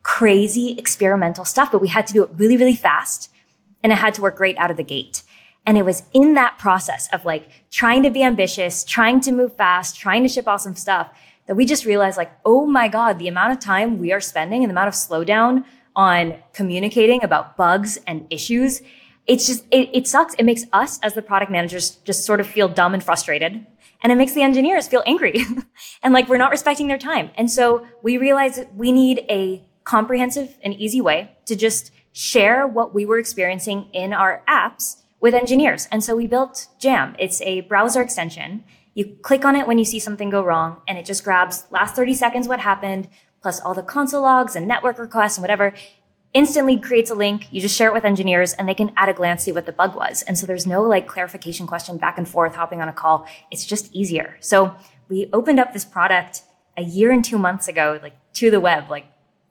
crazy 0.04 0.74
experimental 0.78 1.46
stuff, 1.46 1.72
but 1.72 1.82
we 1.82 1.88
had 1.88 2.06
to 2.08 2.14
do 2.14 2.24
it 2.24 2.30
really, 2.36 2.58
really 2.58 2.76
fast. 2.76 3.32
And 3.82 3.92
it 3.92 3.98
had 3.98 4.14
to 4.16 4.22
work 4.22 4.36
great 4.36 4.58
out 4.58 4.70
of 4.70 4.78
the 4.78 4.84
gate. 4.84 5.24
And 5.66 5.78
it 5.78 5.86
was 5.86 6.04
in 6.14 6.34
that 6.34 6.58
process 6.58 7.08
of 7.14 7.24
like 7.24 7.50
trying 7.70 8.04
to 8.04 8.10
be 8.10 8.24
ambitious, 8.24 8.84
trying 8.84 9.22
to 9.22 9.32
move 9.32 9.56
fast, 9.56 9.98
trying 9.98 10.24
to 10.24 10.30
ship 10.30 10.48
awesome 10.48 10.76
stuff 10.76 11.12
that 11.48 11.56
we 11.56 11.66
just 11.66 11.86
realized 11.86 12.18
like, 12.18 12.32
oh 12.46 12.66
my 12.66 12.88
God, 12.88 13.20
the 13.20 13.28
amount 13.28 13.54
of 13.54 13.60
time 13.60 14.00
we 14.00 14.12
are 14.12 14.20
spending 14.22 14.64
and 14.64 14.70
the 14.70 14.74
amount 14.74 14.88
of 14.88 14.94
slowdown 14.94 15.64
on 15.96 16.36
communicating 16.54 17.24
about 17.24 17.58
bugs 17.58 18.00
and 18.08 18.26
issues. 18.30 18.82
It's 19.28 19.46
just, 19.46 19.66
it, 19.70 19.90
it 19.94 20.08
sucks. 20.08 20.34
It 20.36 20.44
makes 20.44 20.66
us 20.74 21.00
as 21.02 21.14
the 21.14 21.22
product 21.22 21.52
managers 21.52 21.98
just 21.98 22.26
sort 22.26 22.40
of 22.40 22.48
feel 22.48 22.68
dumb 22.68 22.94
and 22.94 23.04
frustrated. 23.04 23.66
And 24.02 24.12
it 24.12 24.16
makes 24.16 24.34
the 24.34 24.42
engineers 24.42 24.88
feel 24.88 25.04
angry 25.06 25.46
and 26.04 26.14
like 26.14 26.28
we're 26.28 26.38
not 26.38 26.52
respecting 26.52 26.88
their 26.88 26.98
time. 26.98 27.30
And 27.36 27.52
so 27.52 27.86
we 28.02 28.18
realized 28.18 28.66
we 28.76 28.92
need 28.92 29.26
a 29.30 29.64
comprehensive 29.84 30.58
and 30.64 30.74
easy 30.74 31.02
way 31.02 31.32
to 31.46 31.56
just 31.56 31.92
share 32.14 32.66
what 32.66 32.94
we 32.94 33.06
were 33.06 33.20
experiencing 33.20 33.90
in 33.94 34.12
our 34.12 34.44
apps 34.48 35.01
with 35.22 35.34
engineers. 35.34 35.88
And 35.92 36.04
so 36.04 36.16
we 36.16 36.28
built 36.28 36.68
Jam. 36.80 37.16
It's 37.18 37.42
a 37.44 37.62
browser 37.62 38.02
extension. 38.02 38.66
You 38.94 39.16
click 39.22 39.46
on 39.46 39.56
it 39.56 39.68
when 39.68 39.78
you 39.78 39.86
see 39.86 40.00
something 40.00 40.30
go 40.30 40.44
wrong 40.44 40.82
and 40.88 40.98
it 40.98 41.06
just 41.06 41.24
grabs 41.24 41.66
last 41.72 41.96
30 41.96 42.14
seconds 42.16 42.48
what 42.48 42.60
happened, 42.60 43.08
plus 43.42 43.62
all 43.62 43.74
the 43.74 43.84
console 43.84 44.24
logs 44.24 44.56
and 44.56 44.68
network 44.68 45.00
requests 45.00 45.38
and 45.38 45.44
whatever, 45.44 45.74
instantly 46.34 46.78
creates 46.78 47.12
a 47.12 47.16
link. 47.16 47.48
You 47.52 47.62
just 47.62 47.76
share 47.76 47.88
it 47.88 47.94
with 47.94 48.04
engineers 48.04 48.54
and 48.54 48.68
they 48.68 48.74
can 48.74 48.92
at 48.98 49.10
a 49.10 49.14
glance 49.14 49.44
see 49.44 49.52
what 49.52 49.66
the 49.66 49.72
bug 49.72 49.96
was. 49.96 50.24
And 50.24 50.38
so 50.38 50.46
there's 50.46 50.68
no 50.68 50.82
like 50.82 51.08
clarification 51.08 51.68
question 51.68 51.98
back 51.98 52.18
and 52.18 52.28
forth 52.28 52.56
hopping 52.56 52.82
on 52.82 52.90
a 52.90 52.94
call. 52.94 53.28
It's 53.52 53.66
just 53.66 53.94
easier. 53.94 54.38
So 54.40 54.76
we 55.08 55.30
opened 55.32 55.60
up 55.60 55.72
this 55.72 55.86
product 55.86 56.42
a 56.78 56.84
year 56.84 57.12
and 57.12 57.24
two 57.24 57.38
months 57.38 57.68
ago, 57.68 58.00
like 58.02 58.16
to 58.34 58.50
the 58.50 58.60
web, 58.60 58.90
like 58.90 59.06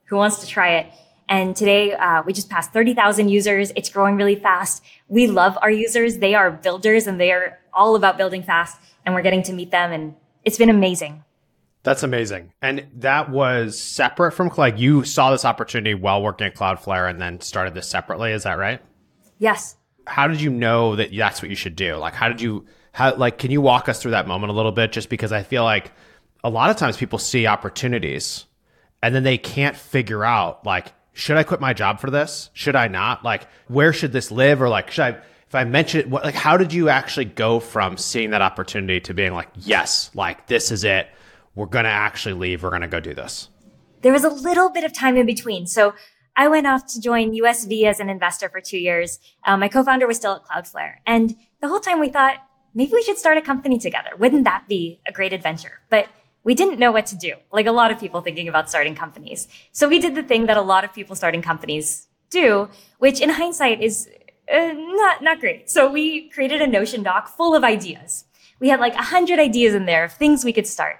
who 0.05 0.17
wants 0.17 0.39
to 0.39 0.47
try 0.47 0.73
it? 0.73 0.91
And 1.31 1.55
today 1.55 1.93
uh, 1.93 2.23
we 2.23 2.33
just 2.33 2.49
passed 2.49 2.73
30,000 2.73 3.29
users. 3.29 3.71
It's 3.77 3.87
growing 3.87 4.17
really 4.17 4.35
fast. 4.35 4.83
We 5.07 5.27
love 5.27 5.57
our 5.61 5.71
users. 5.71 6.17
They 6.17 6.35
are 6.35 6.51
builders 6.51 7.07
and 7.07 7.21
they 7.21 7.31
are 7.31 7.57
all 7.73 7.95
about 7.95 8.17
building 8.17 8.43
fast 8.43 8.77
and 9.05 9.15
we're 9.15 9.21
getting 9.21 9.41
to 9.43 9.53
meet 9.53 9.71
them. 9.71 9.93
And 9.93 10.13
it's 10.43 10.57
been 10.57 10.69
amazing. 10.69 11.23
That's 11.83 12.03
amazing. 12.03 12.51
And 12.61 12.85
that 12.97 13.29
was 13.29 13.79
separate 13.79 14.33
from 14.33 14.51
like 14.57 14.77
you 14.77 15.05
saw 15.05 15.31
this 15.31 15.45
opportunity 15.45 15.93
while 15.93 16.21
working 16.21 16.47
at 16.47 16.53
Cloudflare 16.53 17.09
and 17.09 17.21
then 17.21 17.39
started 17.39 17.75
this 17.75 17.87
separately. 17.87 18.33
Is 18.33 18.43
that 18.43 18.57
right? 18.57 18.81
Yes. 19.39 19.77
How 20.07 20.27
did 20.27 20.41
you 20.41 20.49
know 20.49 20.97
that 20.97 21.15
that's 21.15 21.41
what 21.41 21.49
you 21.49 21.55
should 21.55 21.77
do? 21.77 21.95
Like, 21.95 22.13
how 22.13 22.27
did 22.27 22.41
you, 22.41 22.65
how, 22.91 23.15
like, 23.15 23.37
can 23.37 23.51
you 23.51 23.61
walk 23.61 23.87
us 23.87 24.01
through 24.01 24.11
that 24.11 24.27
moment 24.27 24.51
a 24.51 24.53
little 24.53 24.73
bit? 24.73 24.91
Just 24.91 25.07
because 25.07 25.31
I 25.31 25.43
feel 25.43 25.63
like 25.63 25.93
a 26.43 26.49
lot 26.49 26.71
of 26.71 26.75
times 26.75 26.97
people 26.97 27.19
see 27.19 27.47
opportunities 27.47 28.47
and 29.01 29.15
then 29.15 29.23
they 29.23 29.37
can't 29.37 29.77
figure 29.77 30.25
out, 30.25 30.65
like, 30.65 30.91
should 31.13 31.37
I 31.37 31.43
quit 31.43 31.59
my 31.59 31.73
job 31.73 31.99
for 31.99 32.09
this? 32.09 32.49
Should 32.53 32.75
I 32.75 32.87
not? 32.87 33.23
Like, 33.23 33.47
where 33.67 33.93
should 33.93 34.11
this 34.11 34.31
live? 34.31 34.61
Or 34.61 34.69
like, 34.69 34.91
should 34.91 35.03
I, 35.03 35.09
if 35.47 35.55
I 35.55 35.63
mention 35.63 36.01
it, 36.01 36.09
what, 36.09 36.23
like, 36.23 36.35
how 36.35 36.57
did 36.57 36.73
you 36.73 36.89
actually 36.89 37.25
go 37.25 37.59
from 37.59 37.97
seeing 37.97 38.29
that 38.31 38.41
opportunity 38.41 38.99
to 39.01 39.13
being 39.13 39.33
like, 39.33 39.49
yes, 39.55 40.09
like, 40.13 40.47
this 40.47 40.71
is 40.71 40.83
it 40.83 41.07
we're 41.55 41.65
going 41.65 41.85
to 41.85 41.91
actually 41.91 42.33
leave. 42.33 42.63
We're 42.63 42.69
going 42.69 42.81
to 42.81 42.87
go 42.87 42.99
do 42.99 43.13
this? 43.13 43.49
There 44.01 44.13
was 44.13 44.23
a 44.23 44.29
little 44.29 44.69
bit 44.69 44.83
of 44.83 44.93
time 44.93 45.17
in 45.17 45.25
between. 45.25 45.67
So 45.67 45.93
I 46.35 46.47
went 46.47 46.65
off 46.65 46.85
to 46.93 47.01
join 47.01 47.33
USV 47.33 47.83
as 47.83 47.99
an 47.99 48.09
investor 48.09 48.49
for 48.49 48.61
two 48.61 48.77
years. 48.77 49.19
Um, 49.45 49.59
my 49.59 49.67
co-founder 49.67 50.07
was 50.07 50.17
still 50.17 50.35
at 50.35 50.45
Cloudflare. 50.45 50.95
And 51.05 51.35
the 51.61 51.67
whole 51.67 51.79
time 51.79 51.99
we 51.99 52.09
thought, 52.09 52.37
maybe 52.73 52.91
we 52.93 53.03
should 53.03 53.17
start 53.17 53.37
a 53.37 53.41
company 53.41 53.77
together. 53.77 54.11
Wouldn't 54.17 54.45
that 54.45 54.67
be 54.67 55.01
a 55.05 55.11
great 55.11 55.33
adventure? 55.33 55.81
But 55.89 56.07
we 56.43 56.55
didn't 56.55 56.79
know 56.79 56.91
what 56.91 57.05
to 57.07 57.15
do. 57.15 57.33
Like 57.51 57.67
a 57.67 57.71
lot 57.71 57.91
of 57.91 57.99
people 57.99 58.21
thinking 58.21 58.47
about 58.47 58.69
starting 58.69 58.95
companies. 58.95 59.47
So 59.71 59.87
we 59.87 59.99
did 59.99 60.15
the 60.15 60.23
thing 60.23 60.45
that 60.47 60.57
a 60.57 60.61
lot 60.61 60.83
of 60.83 60.93
people 60.93 61.15
starting 61.15 61.41
companies 61.41 62.07
do, 62.29 62.69
which 62.97 63.21
in 63.21 63.29
hindsight 63.29 63.81
is 63.81 64.09
uh, 64.51 64.73
not, 64.73 65.21
not 65.21 65.39
great. 65.39 65.69
So 65.69 65.91
we 65.91 66.29
created 66.29 66.61
a 66.61 66.67
Notion 66.67 67.03
doc 67.03 67.27
full 67.27 67.55
of 67.55 67.63
ideas. 67.63 68.25
We 68.59 68.69
had 68.69 68.79
like 68.79 68.95
a 68.95 69.03
hundred 69.03 69.39
ideas 69.39 69.73
in 69.73 69.85
there 69.85 70.03
of 70.03 70.13
things 70.13 70.43
we 70.43 70.53
could 70.53 70.67
start. 70.67 70.97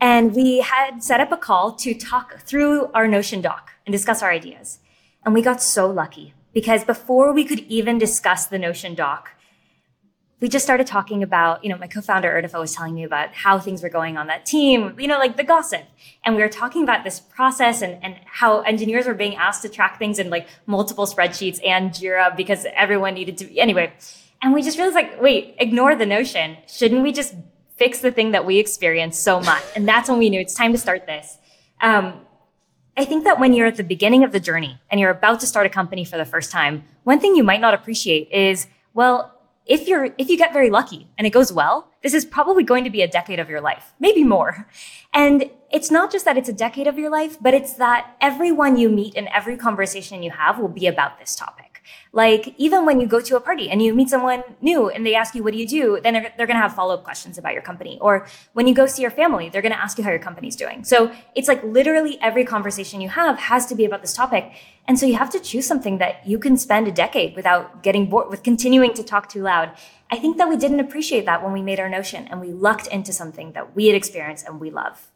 And 0.00 0.34
we 0.34 0.60
had 0.60 1.02
set 1.02 1.20
up 1.20 1.32
a 1.32 1.36
call 1.36 1.72
to 1.72 1.92
talk 1.94 2.40
through 2.40 2.90
our 2.92 3.08
Notion 3.08 3.40
doc 3.40 3.72
and 3.84 3.92
discuss 3.92 4.22
our 4.22 4.30
ideas. 4.30 4.78
And 5.24 5.34
we 5.34 5.42
got 5.42 5.62
so 5.62 5.90
lucky 5.90 6.34
because 6.52 6.84
before 6.84 7.32
we 7.32 7.44
could 7.44 7.60
even 7.60 7.98
discuss 7.98 8.46
the 8.46 8.58
Notion 8.58 8.94
doc, 8.94 9.30
we 10.40 10.48
just 10.48 10.64
started 10.64 10.86
talking 10.86 11.22
about, 11.22 11.64
you 11.64 11.70
know, 11.70 11.76
my 11.76 11.88
co-founder 11.88 12.30
Irtefa 12.30 12.60
was 12.60 12.74
telling 12.74 12.94
me 12.94 13.02
about 13.02 13.34
how 13.34 13.58
things 13.58 13.82
were 13.82 13.88
going 13.88 14.16
on 14.16 14.28
that 14.28 14.46
team, 14.46 14.94
you 14.98 15.08
know, 15.08 15.18
like 15.18 15.36
the 15.36 15.44
gossip. 15.44 15.84
And 16.24 16.36
we 16.36 16.42
were 16.42 16.48
talking 16.48 16.84
about 16.84 17.02
this 17.02 17.18
process 17.18 17.82
and, 17.82 17.98
and 18.04 18.16
how 18.24 18.60
engineers 18.60 19.06
were 19.06 19.14
being 19.14 19.34
asked 19.34 19.62
to 19.62 19.68
track 19.68 19.98
things 19.98 20.18
in 20.18 20.30
like 20.30 20.46
multiple 20.66 21.06
spreadsheets 21.06 21.58
and 21.66 21.90
Jira 21.90 22.36
because 22.36 22.66
everyone 22.74 23.14
needed 23.14 23.36
to, 23.38 23.46
be 23.46 23.58
anyway. 23.60 23.92
And 24.40 24.54
we 24.54 24.62
just 24.62 24.78
realized 24.78 24.94
like, 24.94 25.20
wait, 25.20 25.56
ignore 25.58 25.96
the 25.96 26.06
notion. 26.06 26.56
Shouldn't 26.68 27.02
we 27.02 27.10
just 27.10 27.34
fix 27.78 28.00
the 28.00 28.10
thing 28.10 28.32
that 28.32 28.44
we 28.44 28.58
experience 28.58 29.18
so 29.18 29.40
much. 29.40 29.62
And 29.74 29.88
that's 29.88 30.08
when 30.08 30.18
we 30.18 30.28
knew 30.28 30.40
it's 30.40 30.54
time 30.54 30.72
to 30.72 30.78
start 30.78 31.06
this. 31.06 31.38
Um, 31.80 32.20
I 32.96 33.04
think 33.04 33.24
that 33.24 33.38
when 33.38 33.52
you're 33.52 33.68
at 33.68 33.76
the 33.76 33.84
beginning 33.84 34.24
of 34.24 34.32
the 34.32 34.40
journey 34.40 34.80
and 34.90 34.98
you're 35.00 35.10
about 35.10 35.38
to 35.40 35.46
start 35.46 35.66
a 35.66 35.68
company 35.68 36.04
for 36.04 36.16
the 36.18 36.24
first 36.24 36.50
time, 36.50 36.82
one 37.04 37.20
thing 37.20 37.36
you 37.36 37.44
might 37.44 37.60
not 37.60 37.72
appreciate 37.72 38.30
is, 38.32 38.66
well, 38.94 39.37
if 39.68 39.86
you're, 39.86 40.14
if 40.16 40.28
you 40.30 40.38
get 40.38 40.52
very 40.52 40.70
lucky 40.70 41.08
and 41.18 41.26
it 41.26 41.30
goes 41.30 41.52
well, 41.52 41.88
this 42.02 42.14
is 42.14 42.24
probably 42.24 42.64
going 42.64 42.84
to 42.84 42.90
be 42.90 43.02
a 43.02 43.08
decade 43.08 43.38
of 43.38 43.50
your 43.50 43.60
life, 43.60 43.92
maybe 44.00 44.24
more. 44.24 44.66
And 45.12 45.50
it's 45.70 45.90
not 45.90 46.10
just 46.10 46.24
that 46.24 46.38
it's 46.38 46.48
a 46.48 46.54
decade 46.54 46.86
of 46.86 46.98
your 46.98 47.10
life, 47.10 47.36
but 47.40 47.52
it's 47.52 47.74
that 47.74 48.16
everyone 48.20 48.78
you 48.78 48.88
meet 48.88 49.14
and 49.14 49.28
every 49.28 49.56
conversation 49.56 50.22
you 50.22 50.30
have 50.30 50.58
will 50.58 50.68
be 50.68 50.86
about 50.86 51.18
this 51.18 51.36
topic. 51.36 51.67
Like 52.12 52.54
even 52.58 52.86
when 52.86 53.00
you 53.00 53.06
go 53.06 53.20
to 53.20 53.36
a 53.36 53.40
party 53.40 53.68
and 53.70 53.82
you 53.82 53.94
meet 53.94 54.08
someone 54.08 54.42
new 54.60 54.88
and 54.88 55.04
they 55.06 55.14
ask 55.14 55.34
you, 55.34 55.42
what 55.42 55.52
do 55.52 55.58
you 55.58 55.66
do? 55.66 56.00
Then 56.02 56.14
they're, 56.14 56.32
they're 56.36 56.46
going 56.46 56.56
to 56.56 56.62
have 56.62 56.74
follow 56.74 56.94
up 56.94 57.04
questions 57.04 57.38
about 57.38 57.52
your 57.52 57.62
company. 57.62 57.98
Or 58.00 58.26
when 58.54 58.66
you 58.66 58.74
go 58.74 58.86
see 58.86 59.02
your 59.02 59.10
family, 59.10 59.48
they're 59.48 59.62
going 59.62 59.72
to 59.72 59.80
ask 59.80 59.98
you 59.98 60.04
how 60.04 60.10
your 60.10 60.18
company's 60.18 60.56
doing. 60.56 60.84
So 60.84 61.12
it's 61.34 61.48
like 61.48 61.62
literally 61.62 62.18
every 62.22 62.44
conversation 62.44 63.00
you 63.00 63.10
have 63.10 63.38
has 63.38 63.66
to 63.66 63.74
be 63.74 63.84
about 63.84 64.00
this 64.00 64.14
topic. 64.14 64.52
And 64.86 64.98
so 64.98 65.04
you 65.06 65.16
have 65.16 65.30
to 65.30 65.40
choose 65.40 65.66
something 65.66 65.98
that 65.98 66.26
you 66.26 66.38
can 66.38 66.56
spend 66.56 66.88
a 66.88 66.92
decade 66.92 67.36
without 67.36 67.82
getting 67.82 68.08
bored 68.08 68.30
with 68.30 68.42
continuing 68.42 68.94
to 68.94 69.02
talk 69.02 69.28
too 69.28 69.42
loud. 69.42 69.72
I 70.10 70.16
think 70.16 70.38
that 70.38 70.48
we 70.48 70.56
didn't 70.56 70.80
appreciate 70.80 71.26
that 71.26 71.42
when 71.44 71.52
we 71.52 71.60
made 71.60 71.78
our 71.78 71.88
notion 71.88 72.26
and 72.28 72.40
we 72.40 72.52
lucked 72.52 72.86
into 72.86 73.12
something 73.12 73.52
that 73.52 73.76
we 73.76 73.88
had 73.88 73.94
experienced 73.94 74.46
and 74.46 74.58
we 74.58 74.70
love. 74.70 75.10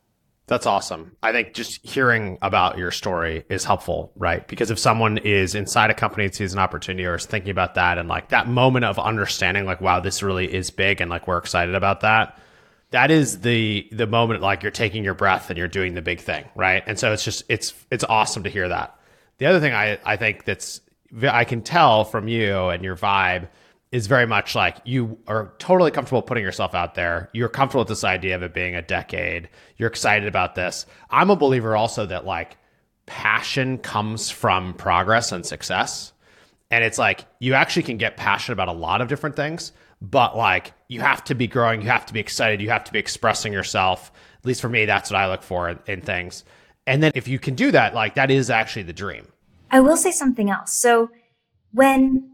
That's 0.49 0.67
awesome. 0.67 1.17
I 1.23 1.33
think 1.33 1.55
just 1.55 1.85
hearing 1.87 2.37
about 2.43 2.77
your 2.77 2.91
story 2.91 3.45
is 3.49 3.65
helpful, 3.65 4.13
right? 4.17 4.47
Because 4.49 4.71
if 4.71 4.79
someone 4.79 5.19
is 5.19 5.55
inside 5.55 5.91
a 5.91 5.95
company 5.95 6.25
and 6.25 6.35
sees 6.35 6.53
an 6.53 6.59
opportunity 6.59 7.07
or 7.07 7.15
is 7.15 7.27
thinking 7.27 7.51
about 7.51 7.77
that 7.77 7.97
and 7.97 8.09
like 8.09 8.31
that 8.31 8.49
moment 8.49 8.85
of 8.85 8.99
understanding, 8.99 9.65
like, 9.65 9.81
wow, 9.81 10.01
this 10.01 10.23
really 10.23 10.53
is 10.53 10.71
big 10.71 11.01
and 11.01 11.11
like 11.11 11.29
we're 11.29 11.39
excited 11.39 11.75
about 11.75 12.01
that, 12.01 12.39
that 12.91 13.11
is 13.11 13.41
the 13.41 13.89
the 13.93 14.07
moment 14.07 14.43
like 14.43 14.63
you're 14.63 14.73
taking 14.73 15.05
your 15.05 15.15
breath 15.15 15.49
and 15.49 15.59
you're 15.59 15.69
doing 15.69 15.95
the 15.95 16.03
big 16.03 16.21
thing, 16.21 16.45
right? 16.55 16.83
And 16.87 16.99
so 16.99 17.13
it's 17.13 17.25
just 17.25 17.45
it's 17.49 17.73
it's 17.91 18.05
awesome 18.05 18.43
to 18.43 18.51
hear 18.51 18.69
that. 18.69 18.97
The 19.39 19.47
other 19.47 19.61
thing 19.61 19.73
I 19.73 19.99
I 20.05 20.17
think 20.17 20.45
that's 20.45 20.81
I 21.23 21.45
can 21.45 21.63
tell 21.63 22.05
from 22.05 22.29
you 22.29 22.69
and 22.69 22.85
your 22.85 22.97
vibe 22.97 23.49
is 23.93 24.07
very 24.07 24.27
much 24.27 24.55
like 24.55 24.79
you 24.85 25.19
are 25.29 25.53
totally 25.59 25.91
comfortable 25.91 26.23
putting 26.23 26.43
yourself 26.43 26.75
out 26.75 26.95
there. 26.95 27.29
You're 27.35 27.51
comfortable 27.51 27.83
with 27.83 27.89
this 27.89 28.05
idea 28.05 28.35
of 28.35 28.43
it 28.43 28.55
being 28.55 28.75
a 28.75 28.83
decade. 28.83 29.51
You're 29.77 29.91
excited 29.91 30.27
about 30.27 30.55
this. 30.55 30.87
I'm 31.11 31.29
a 31.29 31.37
believer 31.37 31.77
also 31.77 32.07
that 32.07 32.25
like 32.25 32.57
passion 33.05 33.77
comes 33.77 34.31
from 34.31 34.73
progress 34.75 35.31
and 35.31 35.45
success. 35.45 36.15
And 36.71 36.83
it's 36.83 36.97
like 36.97 37.27
you 37.39 37.53
actually 37.53 37.83
can 37.83 37.99
get 37.99 38.17
passionate 38.17 38.55
about 38.55 38.69
a 38.69 38.73
lot 38.73 39.03
of 39.03 39.09
different 39.09 39.37
things, 39.37 39.73
but 40.01 40.39
like 40.39 40.73
you 40.89 41.03
have 41.03 41.23
to 41.25 41.35
be 41.35 41.47
growing, 41.47 41.83
you 41.83 41.89
have 41.89 42.07
to 42.07 42.15
be 42.15 42.21
excited, 42.21 42.63
you 42.63 42.71
have 42.71 42.85
to 42.85 42.93
be 42.93 42.99
expressing 42.99 43.53
yourself. 43.53 44.11
At 44.39 44.47
least 44.47 44.63
for 44.63 44.71
me, 44.71 44.87
that's 44.87 45.11
what 45.11 45.21
I 45.21 45.29
look 45.29 45.43
for 45.43 45.69
in, 45.69 45.79
in 45.87 46.01
things. 46.01 46.45
And 46.87 47.03
then 47.03 47.13
if 47.15 47.29
you 47.29 47.39
can 47.39 47.55
do 47.55 47.71
that, 47.73 47.95
like 47.95 48.15
that 48.15 48.31
is 48.31 48.49
actually 48.49 48.85
the 48.85 48.95
dream. 48.95 49.29
I 49.71 49.81
will 49.81 49.99
say 49.99 50.11
something 50.13 50.49
else. 50.49 50.73
So 50.73 51.11
when 51.73 52.32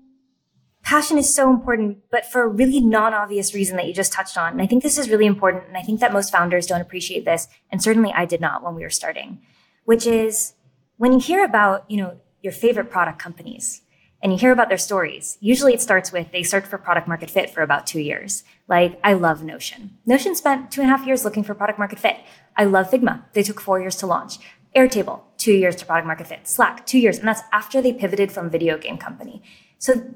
passion 0.89 1.19
is 1.19 1.35
so 1.35 1.51
important, 1.51 1.99
but 2.11 2.25
for 2.25 2.45
a 2.45 2.49
really 2.49 2.81
non-obvious 2.81 3.53
reason 3.53 3.77
that 3.77 3.87
you 3.87 3.93
just 3.93 4.11
touched 4.11 4.39
on. 4.39 4.53
And 4.53 4.63
I 4.63 4.67
think 4.67 4.83
this 4.83 4.97
is 4.97 5.11
really 5.11 5.27
important. 5.27 5.65
And 5.69 5.77
I 5.77 5.83
think 5.83 6.01
that 6.01 6.15
most 6.15 6.33
founders 6.33 6.67
don't 6.67 6.81
appreciate 6.81 7.27
this. 7.27 7.47
And 7.71 7.83
certainly 7.83 8.11
I 8.11 8.25
did 8.25 8.41
not 8.41 8.63
when 8.63 8.75
we 8.75 8.83
were 8.83 8.89
starting, 8.89 9.43
which 9.85 10.07
is 10.07 10.55
when 10.97 11.13
you 11.13 11.19
hear 11.19 11.45
about, 11.45 11.85
you 11.91 11.99
know, 11.99 12.19
your 12.41 12.55
favorite 12.55 12.89
product 12.89 13.19
companies 13.19 13.83
and 14.23 14.33
you 14.33 14.39
hear 14.39 14.51
about 14.51 14.71
their 14.71 14.79
stories, 14.79 15.37
usually 15.41 15.75
it 15.75 15.83
starts 15.83 16.11
with 16.11 16.33
they 16.33 16.43
search 16.43 16.65
for 16.65 16.79
product 16.79 17.07
market 17.07 17.29
fit 17.29 17.51
for 17.51 17.61
about 17.61 17.87
two 17.87 18.01
years. 18.01 18.43
Like 18.67 18.99
I 19.05 19.13
love 19.13 19.45
Notion. 19.45 19.99
Notion 20.07 20.35
spent 20.35 20.71
two 20.73 20.81
and 20.81 20.91
a 20.91 20.97
half 20.97 21.07
years 21.07 21.23
looking 21.23 21.45
for 21.45 21.53
product 21.53 21.79
market 21.79 21.99
fit. 21.99 22.17
I 22.57 22.65
love 22.65 22.91
Figma. 22.91 23.25
They 23.35 23.43
took 23.43 23.61
four 23.61 23.79
years 23.79 23.97
to 23.97 24.07
launch. 24.07 24.39
Airtable, 24.75 25.21
two 25.37 25.53
years 25.53 25.77
to 25.77 25.85
product 25.85 26.07
market 26.07 26.29
fit. 26.29 26.49
Slack, 26.49 26.87
two 26.87 26.99
years. 26.99 27.19
And 27.19 27.29
that's 27.29 27.43
after 27.53 27.83
they 27.83 27.93
pivoted 27.93 28.33
from 28.33 28.49
video 28.49 28.79
game 28.79 28.97
company. 28.97 29.43
So 29.77 30.15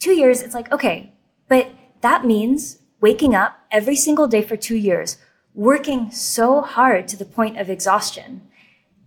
two 0.00 0.12
years, 0.12 0.42
it's 0.42 0.54
like, 0.54 0.72
okay, 0.72 1.12
but 1.48 1.70
that 2.00 2.24
means 2.24 2.78
waking 3.00 3.34
up 3.34 3.60
every 3.70 3.96
single 3.96 4.26
day 4.26 4.42
for 4.42 4.56
two 4.56 4.76
years, 4.76 5.18
working 5.54 6.10
so 6.10 6.62
hard 6.62 7.06
to 7.08 7.16
the 7.16 7.24
point 7.24 7.58
of 7.58 7.70
exhaustion 7.70 8.42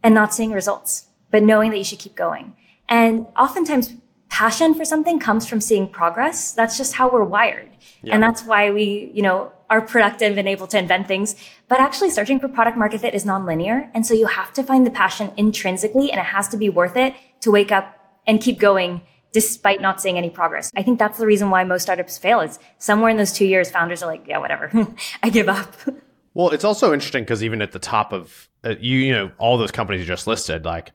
and 0.01 0.15
not 0.15 0.33
seeing 0.33 0.51
results, 0.51 1.07
but 1.31 1.43
knowing 1.43 1.71
that 1.71 1.77
you 1.77 1.83
should 1.83 1.99
keep 1.99 2.15
going. 2.15 2.55
And 2.87 3.27
oftentimes 3.37 3.93
passion 4.29 4.73
for 4.73 4.83
something 4.83 5.19
comes 5.19 5.47
from 5.47 5.61
seeing 5.61 5.87
progress. 5.87 6.53
That's 6.53 6.77
just 6.77 6.95
how 6.95 7.09
we're 7.09 7.23
wired. 7.23 7.69
Yeah. 8.01 8.15
And 8.15 8.23
that's 8.23 8.43
why 8.43 8.71
we, 8.71 9.11
you 9.13 9.21
know, 9.21 9.51
are 9.69 9.81
productive 9.81 10.37
and 10.37 10.47
able 10.47 10.67
to 10.67 10.77
invent 10.77 11.07
things. 11.07 11.35
But 11.67 11.79
actually 11.79 12.09
searching 12.09 12.39
for 12.39 12.47
product 12.47 12.77
market 12.77 13.01
fit 13.01 13.13
is 13.13 13.25
nonlinear. 13.25 13.89
And 13.93 14.05
so 14.05 14.13
you 14.13 14.27
have 14.27 14.51
to 14.53 14.63
find 14.63 14.85
the 14.85 14.91
passion 14.91 15.31
intrinsically 15.37 16.11
and 16.11 16.19
it 16.19 16.25
has 16.25 16.47
to 16.49 16.57
be 16.57 16.69
worth 16.69 16.95
it 16.97 17.13
to 17.41 17.51
wake 17.51 17.71
up 17.71 18.19
and 18.27 18.41
keep 18.41 18.59
going 18.59 19.01
despite 19.33 19.81
not 19.81 19.99
seeing 19.99 20.17
any 20.17 20.29
progress. 20.29 20.71
I 20.75 20.83
think 20.83 20.99
that's 20.99 21.17
the 21.17 21.25
reason 21.25 21.49
why 21.49 21.63
most 21.65 21.83
startups 21.83 22.17
fail 22.17 22.39
is 22.39 22.59
somewhere 22.77 23.09
in 23.09 23.17
those 23.17 23.33
two 23.33 23.45
years, 23.45 23.69
founders 23.69 24.01
are 24.01 24.07
like, 24.07 24.25
yeah, 24.27 24.37
whatever, 24.37 24.71
I 25.23 25.29
give 25.29 25.49
up. 25.49 25.75
Well, 26.35 26.49
it's 26.49 26.63
also 26.63 26.93
interesting 26.93 27.23
because 27.23 27.43
even 27.43 27.61
at 27.61 27.73
the 27.73 27.77
top 27.77 28.11
of 28.11 28.49
uh, 28.63 28.73
you, 28.79 28.97
you 28.97 29.13
know, 29.13 29.31
all 29.37 29.57
those 29.59 29.69
companies 29.69 30.01
you 30.01 30.07
just 30.07 30.25
listed, 30.25 30.65
like 30.65 30.91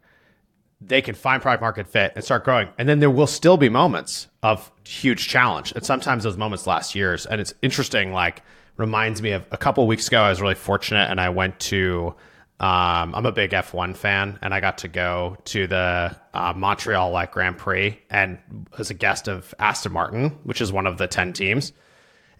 they 0.80 1.02
can 1.02 1.14
find 1.14 1.42
product 1.42 1.60
market 1.60 1.86
fit 1.86 2.12
and 2.14 2.24
start 2.24 2.44
growing. 2.44 2.68
And 2.78 2.88
then 2.88 2.98
there 2.98 3.10
will 3.10 3.28
still 3.28 3.56
be 3.56 3.68
moments 3.68 4.28
of 4.42 4.70
huge 4.84 5.28
challenge. 5.28 5.72
And 5.72 5.84
sometimes 5.84 6.24
those 6.24 6.36
moments 6.36 6.66
last 6.66 6.94
years. 6.94 7.26
And 7.26 7.40
it's 7.40 7.54
interesting, 7.62 8.12
like 8.12 8.42
reminds 8.76 9.22
me 9.22 9.32
of 9.32 9.44
a 9.50 9.56
couple 9.56 9.84
of 9.84 9.88
weeks 9.88 10.08
ago, 10.08 10.22
I 10.22 10.30
was 10.30 10.40
really 10.40 10.54
fortunate 10.54 11.10
and 11.10 11.20
I 11.20 11.28
went 11.28 11.58
to 11.60 12.14
um, 12.60 13.14
I'm 13.14 13.24
a 13.24 13.30
big 13.30 13.52
F1 13.52 13.96
fan, 13.96 14.36
and 14.42 14.52
I 14.52 14.58
got 14.58 14.78
to 14.78 14.88
go 14.88 15.36
to 15.44 15.68
the 15.68 16.16
uh, 16.34 16.52
Montreal 16.56 17.12
like 17.12 17.30
Grand 17.30 17.56
Prix 17.56 18.00
and 18.10 18.38
as 18.78 18.90
a 18.90 18.94
guest 18.94 19.28
of 19.28 19.54
Aston 19.60 19.92
Martin, 19.92 20.30
which 20.42 20.60
is 20.60 20.72
one 20.72 20.86
of 20.86 20.98
the 20.98 21.06
ten 21.06 21.32
teams. 21.32 21.72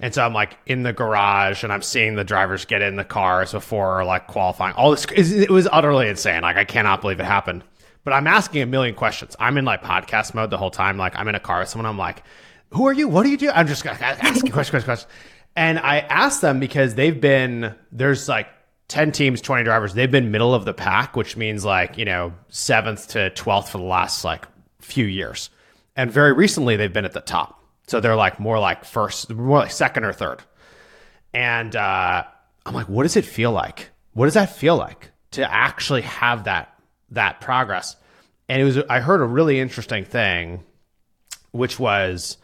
And 0.01 0.13
so 0.13 0.25
I'm 0.25 0.35
like 0.35 0.59
in 0.67 0.83
the 0.83 0.93
garage, 0.93 1.63
and 1.63 1.73
I'm 1.73 1.83
seeing 1.83 2.17
the 2.17 2.25
drivers 2.25 2.65
get 2.65 2.83
in 2.83 2.97
the 2.97 3.05
cars 3.05 3.53
before 3.53 4.05
like 4.05 4.27
qualifying. 4.27 4.75
All 4.75 4.91
this, 4.91 5.07
it 5.07 5.51
was 5.51 5.69
utterly 5.71 6.09
insane. 6.09 6.43
Like 6.43 6.57
I 6.57 6.65
cannot 6.65 7.01
believe 7.01 7.21
it 7.21 7.27
happened. 7.27 7.63
But 8.03 8.13
I'm 8.13 8.27
asking 8.27 8.63
a 8.63 8.67
million 8.67 8.97
questions. 8.97 9.37
I'm 9.39 9.57
in 9.57 9.65
like 9.65 9.83
podcast 9.83 10.35
mode 10.35 10.51
the 10.51 10.59
whole 10.59 10.71
time. 10.71 10.99
Like 10.99 11.15
I'm 11.17 11.29
in 11.29 11.37
a 11.37 11.41
car 11.41 11.61
with 11.61 11.69
someone. 11.69 11.87
I'm 11.87 11.99
like, 11.99 12.25
"Who 12.71 12.89
are 12.89 12.93
you? 12.93 13.07
What 13.07 13.23
do 13.23 13.29
you 13.29 13.37
do?" 13.37 13.51
I'm 13.51 13.69
just 13.69 13.87
asking 13.87 14.51
questions, 14.51 14.53
questions, 14.53 14.85
questions. 14.85 15.13
And 15.55 15.79
I 15.79 15.99
asked 15.99 16.41
them 16.41 16.59
because 16.59 16.95
they've 16.97 17.21
been 17.21 17.75
there's 17.93 18.29
like 18.29 18.49
10 18.89 19.13
teams, 19.13 19.41
20 19.41 19.65
drivers. 19.65 19.95
They've 19.95 20.11
been 20.11 20.31
middle 20.31 20.55
of 20.55 20.65
the 20.65 20.75
pack, 20.75 21.15
which 21.15 21.37
means 21.37 21.65
like, 21.65 21.99
you 21.99 22.05
know, 22.05 22.33
seventh 22.49 23.09
to 23.09 23.31
12th 23.31 23.69
for 23.69 23.79
the 23.79 23.85
last 23.85 24.25
like 24.25 24.47
few 24.81 25.05
years. 25.05 25.51
And 25.95 26.11
very 26.11 26.33
recently, 26.33 26.77
they've 26.77 26.93
been 26.93 27.05
at 27.05 27.13
the 27.13 27.21
top. 27.21 27.63
So 27.87 28.01
they're 28.01 28.17
like 28.17 28.41
more 28.41 28.59
like 28.59 28.85
first, 28.85 29.31
more 29.33 29.59
like 29.59 29.71
second 29.71 30.05
or 30.05 30.13
third. 30.13 30.43
And 31.35 31.75
uh, 31.77 32.25
I'm 32.65 32.75
like, 32.75 32.89
what 32.89 33.03
does 33.03 33.17
it 33.17 33.25
feel 33.25 33.53
like? 33.53 33.91
What 34.13 34.27
does 34.27 34.35
that 34.35 34.57
feel 34.57 34.77
like 34.77 35.11
to 35.33 35.51
actually 35.51 36.03
have 36.03 36.45
that 36.45 36.75
that 37.11 37.41
progress? 37.41 37.97
And 38.49 38.61
it 38.61 38.65
was 38.65 38.79
I 38.89 39.01
heard 39.01 39.21
a 39.21 39.25
really 39.25 39.61
interesting 39.61 40.05
thing, 40.05 40.65
which 41.51 41.79
was 41.79 42.39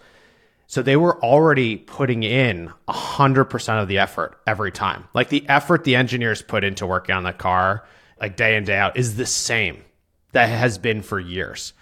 so 0.67 0.83
they 0.83 0.97
were 0.97 1.23
already 1.23 1.77
putting 1.77 2.23
in 2.23 2.73
100% 2.89 3.83
of 3.83 3.89
the 3.89 3.99
effort 3.99 4.41
every 4.47 4.73
time. 4.73 5.05
Like 5.15 5.29
the 5.29 5.49
effort 5.49 5.85
the 5.85 5.97
engineers 5.97 6.43
put 6.43 6.65
into 6.65 6.87
working 6.87 7.15
on 7.15 7.23
the 7.23 7.33
car, 7.33 7.87
like 8.21 8.37
day 8.37 8.57
in, 8.57 8.65
day 8.65 8.77
out, 8.77 8.97
is 8.97 9.17
the 9.17 9.27
same 9.27 9.83
that 10.33 10.49
has 10.49 10.79
been 10.79 11.03
for 11.03 11.21
years. 11.21 11.73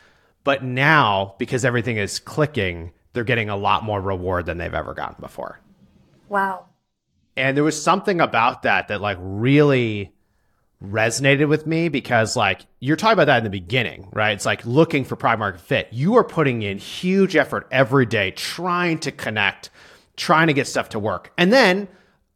But 0.45 0.65
now, 0.65 1.35
because 1.39 1.65
everything 1.65 1.97
is 1.97 2.19
clicking, 2.19 2.93
they're 3.13 3.25
getting 3.25 3.49
a 3.49 3.57
lot 3.57 3.85
more 3.85 4.01
reward 4.01 4.47
than 4.47 4.59
they've 4.59 4.75
ever 4.75 4.95
gotten 4.95 5.21
before. 5.21 5.61
Wow. 6.29 6.67
And 7.37 7.57
there 7.57 7.65
was 7.65 7.81
something 7.81 8.21
about 8.21 8.63
that 8.63 8.89
that 8.89 9.01
like 9.01 9.19
really 9.21 10.13
resonated 10.83 11.49
with 11.49 11.67
me 11.67 11.89
because 11.89 12.37
like 12.37 12.67
you're 12.81 12.97
talking 12.97 13.15
about 13.15 13.27
that 13.27 13.39
in 13.39 13.45
the 13.45 13.51
beginning, 13.51 14.09
right? 14.13 14.33
It's 14.33 14.47
like 14.47 14.65
looking 14.67 15.05
for 15.05 15.17
prime 15.17 15.39
market 15.39 15.61
fit. 15.61 15.89
You 15.93 16.17
are 16.17 16.25
putting 16.25 16.63
in 16.63 16.79
huge 16.79 17.37
effort 17.37 17.69
every 17.71 18.07
day 18.07 18.33
trying 18.33 18.99
to 19.01 19.13
connect, 19.13 19.71
trying 20.17 20.49
to 20.49 20.53
get 20.53 20.67
stuff 20.67 20.91
to 20.91 20.99
work. 20.99 21.33
And 21.39 21.53
then 21.53 21.89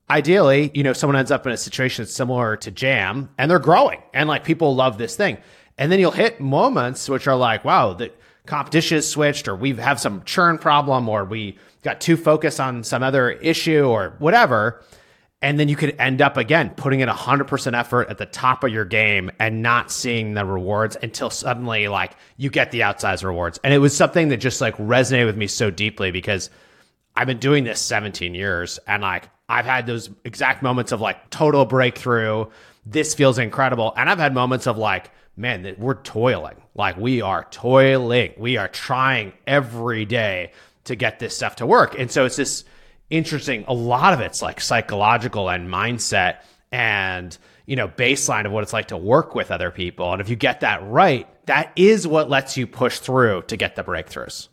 ideally, 0.08 0.70
you 0.74 0.84
know, 0.84 0.92
someone 0.92 1.16
ends 1.16 1.30
up 1.30 1.46
in 1.46 1.52
a 1.52 1.56
situation 1.56 2.06
similar 2.06 2.56
to 2.58 2.70
Jam 2.70 3.30
and 3.36 3.50
they're 3.50 3.58
growing 3.58 4.00
and 4.14 4.28
like 4.28 4.44
people 4.44 4.74
love 4.74 4.98
this 4.98 5.16
thing. 5.16 5.38
And 5.78 5.90
then 5.90 5.98
you'll 5.98 6.12
hit 6.12 6.40
moments 6.40 7.08
which 7.08 7.26
are 7.26 7.36
like, 7.36 7.64
wow, 7.64 7.92
the 7.92 8.12
competition 8.46 8.96
has 8.96 9.10
switched 9.10 9.48
or 9.48 9.56
we 9.56 9.74
have 9.74 10.00
some 10.00 10.22
churn 10.24 10.58
problem 10.58 11.08
or 11.08 11.24
we 11.24 11.58
got 11.82 12.00
too 12.00 12.16
focused 12.16 12.60
on 12.60 12.84
some 12.84 13.02
other 13.02 13.32
issue 13.32 13.84
or 13.84 14.14
whatever 14.18 14.82
and 15.42 15.60
then 15.60 15.68
you 15.68 15.76
could 15.76 15.94
end 15.98 16.22
up 16.22 16.36
again 16.36 16.70
putting 16.70 17.00
in 17.00 17.08
100% 17.08 17.78
effort 17.78 18.08
at 18.08 18.18
the 18.18 18.26
top 18.26 18.64
of 18.64 18.72
your 18.72 18.84
game 18.84 19.30
and 19.38 19.62
not 19.62 19.90
seeing 19.90 20.34
the 20.34 20.44
rewards 20.44 20.96
until 21.02 21.28
suddenly 21.28 21.88
like 21.88 22.16
you 22.36 22.48
get 22.48 22.70
the 22.70 22.80
outsized 22.80 23.22
rewards. 23.22 23.60
And 23.62 23.74
it 23.74 23.78
was 23.78 23.94
something 23.94 24.28
that 24.28 24.38
just 24.38 24.60
like 24.60 24.76
resonated 24.78 25.26
with 25.26 25.36
me 25.36 25.46
so 25.46 25.70
deeply 25.70 26.10
because 26.10 26.50
i've 27.14 27.26
been 27.26 27.38
doing 27.38 27.64
this 27.64 27.80
17 27.80 28.34
years 28.34 28.78
and 28.86 29.02
like 29.02 29.30
i've 29.48 29.64
had 29.64 29.86
those 29.86 30.10
exact 30.24 30.62
moments 30.62 30.92
of 30.92 31.00
like 31.00 31.30
total 31.30 31.64
breakthrough. 31.64 32.46
This 32.86 33.14
feels 33.14 33.38
incredible. 33.38 33.92
And 33.96 34.08
i've 34.08 34.18
had 34.18 34.32
moments 34.32 34.66
of 34.66 34.78
like 34.78 35.10
man 35.36 35.76
we're 35.78 36.02
toiling. 36.02 36.56
Like 36.74 36.96
we 36.96 37.20
are 37.20 37.46
toiling. 37.50 38.32
We 38.38 38.56
are 38.56 38.68
trying 38.68 39.34
every 39.46 40.06
day 40.06 40.52
to 40.84 40.96
get 40.96 41.18
this 41.18 41.36
stuff 41.36 41.56
to 41.56 41.66
work. 41.66 41.98
And 41.98 42.10
so 42.10 42.24
it's 42.24 42.36
this 42.36 42.64
interesting. 43.10 43.64
A 43.68 43.74
lot 43.74 44.12
of 44.12 44.20
it's 44.20 44.42
like 44.42 44.60
psychological 44.60 45.48
and 45.48 45.68
mindset 45.68 46.38
and, 46.72 47.36
you 47.66 47.76
know, 47.76 47.88
baseline 47.88 48.46
of 48.46 48.52
what 48.52 48.62
it's 48.62 48.72
like 48.72 48.88
to 48.88 48.96
work 48.96 49.34
with 49.34 49.50
other 49.50 49.70
people. 49.70 50.12
And 50.12 50.20
if 50.20 50.28
you 50.28 50.36
get 50.36 50.60
that 50.60 50.82
right, 50.84 51.28
that 51.46 51.72
is 51.76 52.06
what 52.06 52.28
lets 52.28 52.56
you 52.56 52.66
push 52.66 52.98
through 52.98 53.42
to 53.42 53.56
get 53.56 53.76
the 53.76 53.84
breakthroughs. 53.84 54.48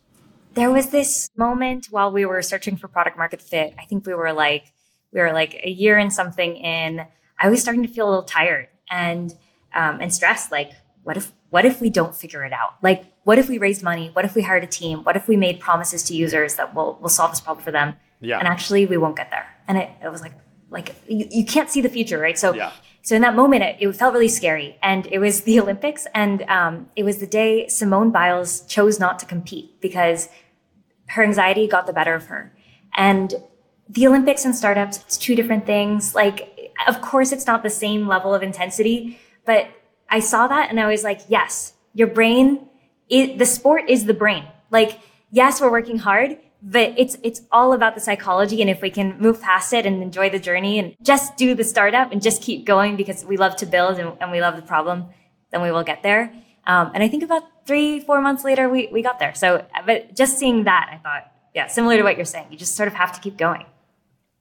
There 0.54 0.70
was 0.70 0.90
this 0.90 1.30
moment 1.36 1.88
while 1.90 2.12
we 2.12 2.24
were 2.24 2.40
searching 2.42 2.76
for 2.76 2.86
product 2.86 3.18
market 3.18 3.42
fit. 3.42 3.74
I 3.78 3.84
think 3.84 4.06
we 4.06 4.14
were 4.14 4.32
like, 4.32 4.72
we 5.12 5.20
were 5.20 5.32
like 5.32 5.60
a 5.64 5.70
year 5.70 5.98
and 5.98 6.12
something 6.12 6.56
in. 6.56 7.04
I 7.38 7.48
was 7.48 7.60
starting 7.60 7.82
to 7.82 7.88
feel 7.88 8.08
a 8.08 8.10
little 8.10 8.24
tired 8.24 8.68
and 8.88 9.34
um, 9.74 10.00
and 10.00 10.14
stressed. 10.14 10.52
Like, 10.52 10.70
what 11.02 11.16
if 11.16 11.32
what 11.50 11.64
if 11.64 11.80
we 11.80 11.90
don't 11.90 12.14
figure 12.14 12.44
it 12.44 12.52
out? 12.52 12.76
Like, 12.82 13.04
what 13.24 13.38
if 13.38 13.48
we 13.48 13.58
raised 13.58 13.82
money? 13.82 14.10
What 14.12 14.24
if 14.24 14.36
we 14.36 14.42
hired 14.42 14.62
a 14.62 14.68
team? 14.68 15.02
What 15.02 15.16
if 15.16 15.26
we 15.26 15.36
made 15.36 15.58
promises 15.58 16.04
to 16.04 16.14
users 16.14 16.54
that 16.54 16.74
will 16.74 16.98
will 17.00 17.08
solve 17.08 17.32
this 17.32 17.40
problem 17.40 17.64
for 17.64 17.72
them? 17.72 17.94
Yeah. 18.20 18.38
And 18.38 18.48
actually, 18.48 18.86
we 18.86 18.96
won't 18.96 19.16
get 19.16 19.30
there. 19.30 19.46
And 19.68 19.78
it, 19.78 19.90
it 20.02 20.08
was 20.10 20.20
like, 20.22 20.32
like 20.70 20.94
you, 21.08 21.26
you 21.30 21.44
can't 21.44 21.68
see 21.70 21.80
the 21.80 21.88
future, 21.88 22.18
right? 22.18 22.38
So, 22.38 22.54
Yeah. 22.54 22.72
so 23.02 23.14
in 23.14 23.22
that 23.22 23.34
moment, 23.34 23.62
it, 23.62 23.76
it 23.80 23.92
felt 23.96 24.12
really 24.14 24.28
scary. 24.28 24.76
And 24.82 25.06
it 25.06 25.18
was 25.18 25.42
the 25.42 25.60
Olympics, 25.62 26.06
and 26.14 26.42
um, 26.48 26.88
it 26.96 27.02
was 27.04 27.18
the 27.18 27.26
day 27.26 27.68
Simone 27.68 28.10
Biles 28.10 28.62
chose 28.66 28.98
not 28.98 29.18
to 29.20 29.26
compete 29.26 29.80
because 29.80 30.28
her 31.08 31.22
anxiety 31.22 31.66
got 31.66 31.86
the 31.86 31.92
better 31.92 32.14
of 32.14 32.26
her. 32.26 32.52
And 32.96 33.34
the 33.88 34.06
Olympics 34.06 34.44
and 34.44 34.54
startups, 34.56 34.98
it's 34.98 35.18
two 35.18 35.34
different 35.36 35.66
things. 35.66 36.14
Like, 36.14 36.72
of 36.88 37.00
course, 37.02 37.32
it's 37.32 37.46
not 37.46 37.62
the 37.62 37.70
same 37.70 38.08
level 38.08 38.34
of 38.34 38.42
intensity, 38.42 39.18
but 39.44 39.68
I 40.08 40.20
saw 40.20 40.46
that 40.46 40.70
and 40.70 40.80
I 40.80 40.86
was 40.86 41.04
like, 41.04 41.20
yes, 41.28 41.74
your 41.92 42.06
brain, 42.06 42.66
it, 43.10 43.36
the 43.38 43.44
sport 43.46 43.82
is 43.88 44.06
the 44.06 44.14
brain. 44.14 44.44
Like, 44.70 45.00
yes, 45.30 45.60
we're 45.60 45.70
working 45.70 45.98
hard, 45.98 46.38
but 46.64 46.94
it's 46.96 47.18
it's 47.22 47.42
all 47.52 47.74
about 47.74 47.94
the 47.94 48.00
psychology 48.00 48.62
and 48.62 48.70
if 48.70 48.80
we 48.80 48.88
can 48.88 49.20
move 49.20 49.40
past 49.40 49.72
it 49.74 49.84
and 49.84 50.02
enjoy 50.02 50.30
the 50.30 50.38
journey 50.38 50.78
and 50.78 50.96
just 51.02 51.36
do 51.36 51.54
the 51.54 51.62
startup 51.62 52.10
and 52.10 52.22
just 52.22 52.40
keep 52.40 52.64
going 52.64 52.96
because 52.96 53.22
we 53.24 53.36
love 53.36 53.54
to 53.54 53.66
build 53.66 53.98
and, 53.98 54.16
and 54.20 54.32
we 54.32 54.40
love 54.40 54.56
the 54.56 54.62
problem 54.62 55.04
then 55.50 55.62
we 55.62 55.70
will 55.70 55.84
get 55.84 56.02
there. 56.02 56.32
Um, 56.66 56.90
and 56.94 57.02
i 57.02 57.08
think 57.08 57.22
about 57.22 57.42
three 57.66 58.00
four 58.00 58.22
months 58.22 58.44
later 58.44 58.68
we, 58.68 58.88
we 58.90 59.02
got 59.02 59.18
there. 59.18 59.34
So 59.34 59.66
but 59.84 60.16
just 60.16 60.38
seeing 60.38 60.64
that 60.64 60.88
i 60.90 60.96
thought 60.96 61.30
yeah 61.54 61.66
similar 61.66 61.98
to 61.98 62.02
what 62.02 62.16
you're 62.16 62.24
saying 62.24 62.46
you 62.50 62.56
just 62.56 62.74
sort 62.74 62.86
of 62.86 62.94
have 62.94 63.12
to 63.12 63.20
keep 63.20 63.36
going. 63.36 63.66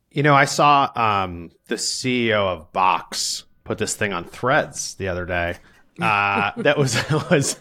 You 0.09 0.21
know, 0.21 0.35
I 0.35 0.45
saw 0.45 0.91
um, 0.95 1.49
the 1.65 1.75
CEO 1.75 2.45
of 2.45 2.71
Box 2.71 3.45
put 3.63 3.79
this 3.79 3.95
thing 3.95 4.13
on 4.13 4.25
Threads 4.25 4.93
the 4.93 5.07
other 5.07 5.25
day. 5.25 5.57
Uh, 5.99 6.51
that 6.57 6.77
was 6.77 6.95
was 7.31 7.59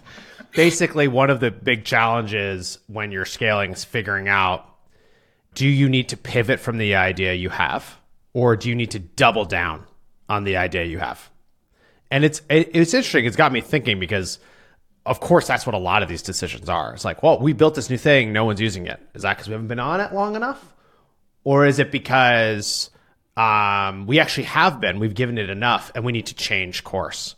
basically 0.55 1.09
one 1.09 1.31
of 1.31 1.41
the 1.41 1.51
big 1.51 1.85
challenges 1.85 2.79
when 2.87 3.13
you're 3.13 3.25
scaling 3.25 3.73
is 3.73 3.85
figuring 3.85 4.29
out 4.29 4.67
do 5.55 5.67
you 5.69 5.89
need 5.89 6.09
to 6.09 6.17
pivot 6.17 6.61
from 6.61 6.79
the 6.79 6.95
idea 6.95 7.35
you 7.35 7.51
have, 7.51 7.99
or 8.33 8.57
do 8.57 8.71
you 8.71 8.75
need 8.75 8.91
to 8.93 8.99
double 8.99 9.45
down 9.45 9.85
on 10.27 10.45
the 10.45 10.57
idea 10.57 10.85
you 10.85 10.99
have? 10.99 11.31
And 12.11 12.25
it's 12.25 12.41
it, 12.49 12.71
it's 12.73 12.95
interesting. 12.95 13.27
It's 13.27 13.37
got 13.37 13.53
me 13.53 13.61
thinking 13.61 14.01
because, 14.01 14.39
of 15.05 15.21
course, 15.21 15.47
that's 15.47 15.67
what 15.67 15.75
a 15.75 15.79
lot 15.79 16.03
of 16.03 16.09
these 16.09 16.23
decisions 16.23 16.71
are. 16.71 16.95
It's 16.95 17.05
like, 17.05 17.23
well, 17.23 17.39
we 17.39 17.53
built 17.53 17.75
this 17.75 17.91
new 17.91 17.99
thing, 17.99 18.33
no 18.33 18.47
one's 18.47 18.63
using 18.63 18.87
it. 18.87 18.99
Is 19.15 19.23
that 19.23 19.37
because 19.37 19.49
we 19.49 19.53
haven't 19.53 19.69
been 19.69 19.79
on 19.79 20.01
it 20.01 20.15
long 20.15 20.37
enough? 20.37 20.73
or 21.45 21.67
is 21.67 21.79
it 21.79 21.91
because 21.91 22.91
um, 23.37 24.07
we 24.07 24.21
actually 24.21 24.45
have 24.45 24.81
been 24.81 24.99
we've 24.99 25.15
given 25.15 25.39
it 25.39 25.51
enough 25.51 25.91
and 25.95 26.05
we 26.05 26.13
need 26.13 26.27
to 26.27 26.35
change 26.35 26.85
course 26.85 27.35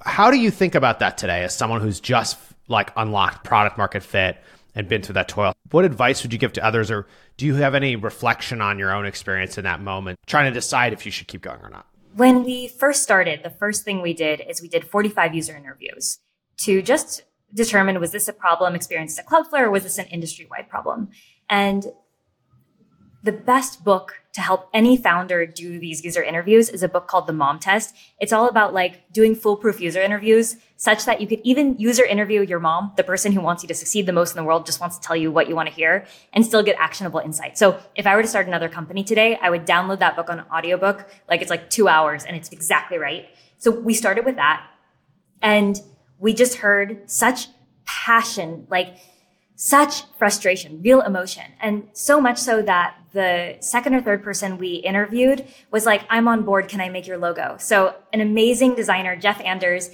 how 0.00 0.30
do 0.30 0.38
you 0.38 0.50
think 0.50 0.74
about 0.74 0.98
that 0.98 1.16
today 1.16 1.44
as 1.44 1.54
someone 1.56 1.80
who's 1.80 2.00
just 2.00 2.38
like 2.68 2.92
unlocked 2.96 3.44
product 3.44 3.78
market 3.78 4.02
fit 4.02 4.38
and 4.74 4.88
been 4.88 5.02
through 5.02 5.14
that 5.14 5.28
toil. 5.28 5.54
What 5.70 5.84
advice 5.84 6.22
would 6.22 6.32
you 6.32 6.38
give 6.38 6.52
to 6.54 6.64
others 6.64 6.90
or 6.90 7.06
do 7.36 7.46
you 7.46 7.54
have 7.56 7.74
any 7.74 7.96
reflection 7.96 8.60
on 8.60 8.78
your 8.78 8.92
own 8.92 9.06
experience 9.06 9.58
in 9.58 9.64
that 9.64 9.80
moment 9.80 10.18
trying 10.26 10.50
to 10.50 10.54
decide 10.54 10.92
if 10.92 11.04
you 11.06 11.12
should 11.12 11.28
keep 11.28 11.42
going 11.42 11.60
or 11.62 11.70
not? 11.70 11.86
When 12.16 12.44
we 12.44 12.68
first 12.68 13.02
started 13.02 13.42
the 13.42 13.50
first 13.50 13.84
thing 13.84 14.00
we 14.02 14.14
did 14.14 14.40
is 14.48 14.62
we 14.62 14.68
did 14.68 14.86
45 14.86 15.34
user 15.34 15.56
interviews 15.56 16.18
to 16.58 16.82
just 16.82 17.22
determine 17.52 18.00
was 18.00 18.12
this 18.12 18.28
a 18.28 18.32
problem? 18.32 18.74
Experienced 18.74 19.18
at 19.18 19.26
cloudflare 19.26 19.62
or 19.62 19.70
was 19.70 19.84
this 19.84 19.98
an 19.98 20.06
industry-wide 20.06 20.68
problem? 20.68 21.10
And 21.48 21.86
the 23.22 23.32
best 23.32 23.84
book 23.84 24.20
to 24.34 24.40
help 24.40 24.68
any 24.74 24.96
founder 24.96 25.46
do 25.46 25.78
these 25.78 26.04
user 26.04 26.22
interviews 26.22 26.68
is 26.68 26.82
a 26.82 26.88
book 26.88 27.08
called 27.08 27.26
The 27.26 27.32
Mom 27.32 27.58
Test. 27.58 27.94
It's 28.20 28.32
all 28.32 28.48
about 28.48 28.74
like 28.74 29.10
doing 29.12 29.34
foolproof 29.34 29.80
user 29.80 30.02
interviews 30.02 30.56
such 30.84 31.06
that 31.06 31.18
you 31.18 31.26
could 31.26 31.40
even 31.44 31.74
user 31.78 32.04
interview 32.04 32.42
your 32.42 32.60
mom, 32.60 32.92
the 32.98 33.02
person 33.02 33.32
who 33.32 33.40
wants 33.40 33.62
you 33.62 33.68
to 33.68 33.74
succeed 33.74 34.04
the 34.04 34.12
most 34.12 34.32
in 34.32 34.36
the 34.36 34.44
world, 34.44 34.66
just 34.66 34.80
wants 34.82 34.98
to 34.98 35.02
tell 35.06 35.16
you 35.16 35.32
what 35.32 35.48
you 35.48 35.56
want 35.56 35.66
to 35.66 35.74
hear 35.74 36.04
and 36.34 36.44
still 36.44 36.62
get 36.62 36.76
actionable 36.78 37.20
insight. 37.20 37.56
So 37.56 37.80
if 37.94 38.06
I 38.06 38.14
were 38.14 38.20
to 38.20 38.28
start 38.28 38.46
another 38.46 38.68
company 38.68 39.02
today, 39.02 39.38
I 39.40 39.48
would 39.48 39.64
download 39.64 40.00
that 40.00 40.14
book 40.14 40.28
on 40.28 40.44
audiobook. 40.54 41.08
Like 41.26 41.40
it's 41.40 41.48
like 41.48 41.70
two 41.70 41.88
hours 41.88 42.24
and 42.24 42.36
it's 42.36 42.50
exactly 42.50 42.98
right. 42.98 43.24
So 43.56 43.70
we 43.70 43.94
started 43.94 44.26
with 44.26 44.36
that 44.36 44.62
and 45.40 45.80
we 46.18 46.34
just 46.34 46.56
heard 46.56 47.10
such 47.10 47.48
passion, 47.86 48.66
like 48.68 48.98
such 49.56 50.02
frustration, 50.18 50.82
real 50.82 51.00
emotion. 51.00 51.44
And 51.62 51.88
so 51.94 52.20
much 52.20 52.36
so 52.36 52.60
that 52.60 52.98
the 53.14 53.56
second 53.60 53.94
or 53.94 54.02
third 54.02 54.22
person 54.22 54.58
we 54.58 54.74
interviewed 54.74 55.46
was 55.70 55.86
like, 55.86 56.02
I'm 56.10 56.28
on 56.28 56.42
board. 56.42 56.68
Can 56.68 56.82
I 56.82 56.90
make 56.90 57.06
your 57.06 57.16
logo? 57.16 57.56
So 57.58 57.94
an 58.12 58.20
amazing 58.20 58.74
designer, 58.74 59.16
Jeff 59.16 59.40
Anders, 59.40 59.88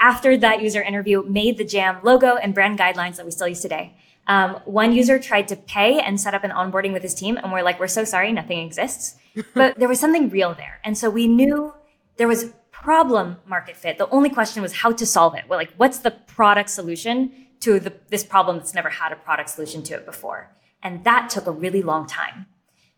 after 0.00 0.36
that 0.38 0.62
user 0.62 0.82
interview, 0.82 1.22
made 1.22 1.58
the 1.58 1.64
Jam 1.64 1.98
logo 2.02 2.36
and 2.36 2.54
brand 2.54 2.78
guidelines 2.78 3.16
that 3.16 3.26
we 3.26 3.30
still 3.30 3.48
use 3.48 3.60
today. 3.60 3.94
Um, 4.26 4.60
one 4.64 4.92
user 4.92 5.18
tried 5.18 5.48
to 5.48 5.56
pay 5.56 6.00
and 6.00 6.20
set 6.20 6.34
up 6.34 6.44
an 6.44 6.50
onboarding 6.50 6.92
with 6.92 7.02
his 7.02 7.14
team, 7.14 7.36
and 7.36 7.52
we're 7.52 7.62
like, 7.62 7.78
we're 7.78 7.88
so 7.88 8.04
sorry, 8.04 8.32
nothing 8.32 8.58
exists. 8.58 9.16
but 9.54 9.78
there 9.78 9.88
was 9.88 10.00
something 10.00 10.28
real 10.30 10.54
there. 10.54 10.80
And 10.84 10.96
so 10.96 11.10
we 11.10 11.28
knew 11.28 11.74
there 12.16 12.28
was 12.28 12.52
problem 12.70 13.36
market 13.46 13.76
fit. 13.76 13.98
The 13.98 14.08
only 14.08 14.30
question 14.30 14.62
was 14.62 14.72
how 14.72 14.92
to 14.92 15.04
solve 15.04 15.34
it. 15.34 15.44
We're 15.48 15.56
like, 15.56 15.72
what's 15.76 15.98
the 15.98 16.10
product 16.10 16.70
solution 16.70 17.32
to 17.60 17.78
the, 17.78 17.92
this 18.08 18.24
problem 18.24 18.56
that's 18.56 18.74
never 18.74 18.88
had 18.88 19.12
a 19.12 19.16
product 19.16 19.50
solution 19.50 19.82
to 19.84 19.94
it 19.94 20.06
before? 20.06 20.50
And 20.82 21.04
that 21.04 21.28
took 21.28 21.46
a 21.46 21.52
really 21.52 21.82
long 21.82 22.06
time. 22.06 22.46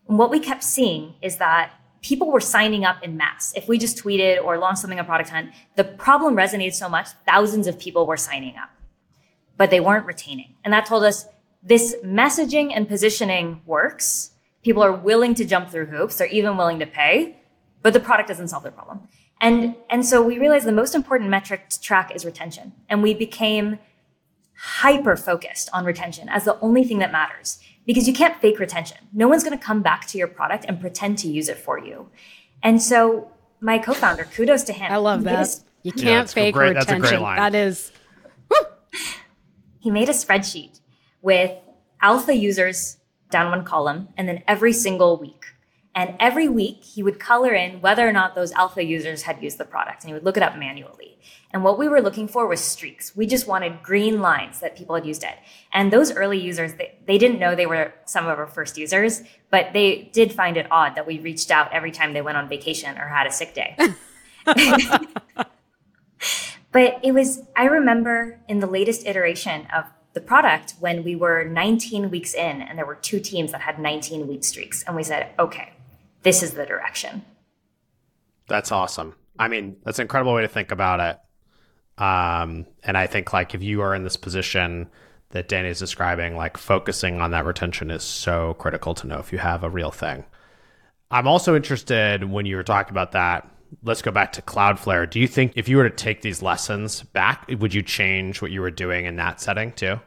And 0.07 0.17
what 0.17 0.29
we 0.29 0.39
kept 0.39 0.63
seeing 0.63 1.15
is 1.21 1.37
that 1.37 1.71
people 2.03 2.29
were 2.29 2.41
signing 2.41 2.85
up 2.85 3.01
in 3.01 3.17
mass. 3.17 3.53
If 3.55 3.67
we 3.67 3.79
just 3.79 3.97
tweeted 3.97 4.43
or 4.43 4.57
launched 4.57 4.81
something 4.81 4.99
on 4.99 5.05
Product 5.05 5.29
Hunt, 5.29 5.51
the 5.75 5.85
problem 5.85 6.35
resonated 6.35 6.73
so 6.73 6.87
much, 6.87 7.07
thousands 7.25 7.65
of 7.65 7.79
people 7.79 8.05
were 8.05 8.17
signing 8.17 8.55
up, 8.57 8.69
but 9.57 9.71
they 9.71 9.79
weren't 9.79 10.05
retaining. 10.05 10.53
And 10.63 10.73
that 10.73 10.85
told 10.85 11.03
us 11.03 11.25
this 11.63 11.95
messaging 12.03 12.71
and 12.75 12.87
positioning 12.87 13.61
works. 13.65 14.31
People 14.63 14.83
are 14.83 14.91
willing 14.91 15.33
to 15.35 15.45
jump 15.45 15.69
through 15.69 15.85
hoops. 15.85 16.17
They're 16.17 16.27
even 16.27 16.57
willing 16.57 16.79
to 16.79 16.85
pay, 16.85 17.37
but 17.81 17.93
the 17.93 17.99
product 18.01 18.27
doesn't 18.27 18.49
solve 18.49 18.63
their 18.63 18.71
problem. 18.73 19.07
And, 19.39 19.75
and 19.89 20.05
so 20.05 20.21
we 20.21 20.37
realized 20.39 20.65
the 20.65 20.73
most 20.73 20.95
important 20.95 21.29
metric 21.29 21.69
to 21.69 21.81
track 21.81 22.13
is 22.13 22.25
retention. 22.25 22.73
And 22.89 23.01
we 23.01 23.13
became 23.13 23.79
hyper 24.55 25.15
focused 25.15 25.69
on 25.73 25.83
retention 25.85 26.29
as 26.29 26.45
the 26.45 26.59
only 26.59 26.83
thing 26.83 26.99
that 26.99 27.11
matters 27.11 27.59
because 27.85 28.07
you 28.07 28.13
can't 28.13 28.35
fake 28.41 28.59
retention. 28.59 28.97
No 29.13 29.27
one's 29.27 29.43
going 29.43 29.57
to 29.57 29.63
come 29.63 29.81
back 29.81 30.07
to 30.07 30.17
your 30.17 30.27
product 30.27 30.65
and 30.67 30.79
pretend 30.79 31.17
to 31.19 31.27
use 31.27 31.49
it 31.49 31.57
for 31.57 31.77
you. 31.79 32.09
And 32.61 32.81
so 32.81 33.31
my 33.59 33.77
co-founder, 33.77 34.25
kudos 34.25 34.63
to 34.63 34.73
him. 34.73 34.91
I 34.91 34.97
love 34.97 35.19
He 35.19 35.25
that. 35.25 35.47
a- 35.47 35.61
You 35.83 35.91
can't 35.91 36.05
that's 36.27 36.31
a 36.31 36.35
fake 36.35 36.53
great- 36.53 36.73
that's 36.75 36.85
a 36.85 36.91
great 36.91 37.01
retention. 37.01 37.21
line. 37.23 37.37
That 37.37 37.55
is 37.55 37.91
he 39.79 39.91
made 39.91 40.07
a 40.09 40.13
spreadsheet 40.13 40.79
with 41.21 41.51
alpha 42.01 42.33
users 42.35 42.97
down 43.29 43.49
one 43.51 43.65
column 43.65 44.09
and 44.17 44.27
then 44.27 44.43
every 44.47 44.71
single 44.73 45.17
week. 45.17 45.45
And 45.95 46.15
every 46.19 46.47
week 46.47 46.83
he 46.83 47.03
would 47.03 47.19
color 47.19 47.53
in 47.53 47.81
whether 47.81 48.07
or 48.07 48.11
not 48.11 48.33
those 48.33 48.51
alpha 48.53 48.83
users 48.83 49.23
had 49.23 49.43
used 49.43 49.57
the 49.57 49.65
product 49.65 50.03
and 50.03 50.09
he 50.09 50.13
would 50.13 50.23
look 50.23 50.37
it 50.37 50.43
up 50.43 50.57
manually. 50.57 51.19
And 51.51 51.63
what 51.63 51.77
we 51.77 51.87
were 51.87 52.01
looking 52.01 52.27
for 52.27 52.47
was 52.47 52.61
streaks. 52.61 53.15
We 53.15 53.27
just 53.27 53.47
wanted 53.47 53.83
green 53.83 54.19
lines 54.19 54.59
that 54.59 54.75
people 54.75 54.95
had 54.95 55.05
used 55.05 55.23
it. 55.23 55.35
And 55.71 55.93
those 55.93 56.11
early 56.11 56.39
users, 56.39 56.73
they, 56.73 56.97
they 57.05 57.19
didn't 57.19 57.39
know 57.39 57.53
they 57.53 57.67
were 57.67 57.93
some 58.05 58.25
of 58.25 58.39
our 58.39 58.47
first 58.47 58.75
users, 58.77 59.21
but 59.51 59.71
they 59.73 60.09
did 60.13 60.33
find 60.33 60.57
it 60.57 60.65
odd 60.71 60.95
that 60.95 61.05
we 61.05 61.19
reached 61.19 61.51
out 61.51 61.71
every 61.71 61.91
time 61.91 62.13
they 62.13 62.23
went 62.23 62.37
on 62.37 62.49
vacation 62.49 62.97
or 62.97 63.07
had 63.07 63.27
a 63.27 63.31
sick 63.31 63.53
day. 63.53 63.77
But 66.73 66.99
it 67.03 67.13
was, 67.13 67.43
I 67.55 67.65
remember 67.65 68.39
in 68.49 68.59
the 68.59 68.67
latest 68.67 69.05
iteration 69.05 69.67
of 69.73 69.85
the 70.13 70.21
product 70.21 70.73
when 70.79 71.03
we 71.03 71.15
were 71.15 71.43
19 71.45 72.09
weeks 72.09 72.33
in 72.33 72.61
and 72.61 72.77
there 72.77 72.85
were 72.85 72.95
two 72.95 73.19
teams 73.19 73.51
that 73.51 73.61
had 73.61 73.79
19 73.79 74.27
week 74.27 74.43
streaks. 74.43 74.83
And 74.85 74.95
we 74.95 75.03
said, 75.03 75.29
okay, 75.37 75.72
this 76.23 76.43
is 76.43 76.51
the 76.51 76.65
direction. 76.65 77.23
That's 78.47 78.71
awesome. 78.71 79.15
I 79.37 79.47
mean, 79.47 79.77
that's 79.83 79.99
an 79.99 80.03
incredible 80.03 80.33
way 80.33 80.41
to 80.41 80.47
think 80.47 80.71
about 80.71 80.99
it. 80.99 82.01
Um, 82.01 82.65
and 82.83 82.97
I 82.97 83.07
think 83.07 83.33
like 83.33 83.53
if 83.53 83.61
you 83.61 83.81
are 83.81 83.93
in 83.93 84.03
this 84.03 84.17
position 84.17 84.89
that 85.29 85.49
Dani 85.49 85.69
is 85.69 85.79
describing, 85.79 86.35
like 86.35 86.57
focusing 86.57 87.21
on 87.21 87.31
that 87.31 87.45
retention 87.45 87.91
is 87.91 88.03
so 88.03 88.55
critical 88.55 88.93
to 88.95 89.07
know 89.07 89.19
if 89.19 89.31
you 89.31 89.39
have 89.39 89.63
a 89.63 89.69
real 89.69 89.91
thing. 89.91 90.25
I'm 91.11 91.27
also 91.27 91.55
interested 91.55 92.23
when 92.23 92.45
you 92.45 92.55
were 92.55 92.63
talking 92.63 92.91
about 92.91 93.11
that. 93.11 93.49
Let's 93.83 94.01
go 94.01 94.11
back 94.11 94.33
to 94.33 94.41
Cloudflare. 94.41 95.09
Do 95.09 95.19
you 95.19 95.27
think 95.27 95.53
if 95.55 95.67
you 95.67 95.77
were 95.77 95.89
to 95.89 95.95
take 95.95 96.21
these 96.21 96.41
lessons 96.41 97.01
back, 97.01 97.47
would 97.59 97.73
you 97.73 97.81
change 97.81 98.41
what 98.41 98.51
you 98.51 98.61
were 98.61 98.71
doing 98.71 99.05
in 99.05 99.15
that 99.17 99.41
setting 99.41 99.71
too? 99.73 99.99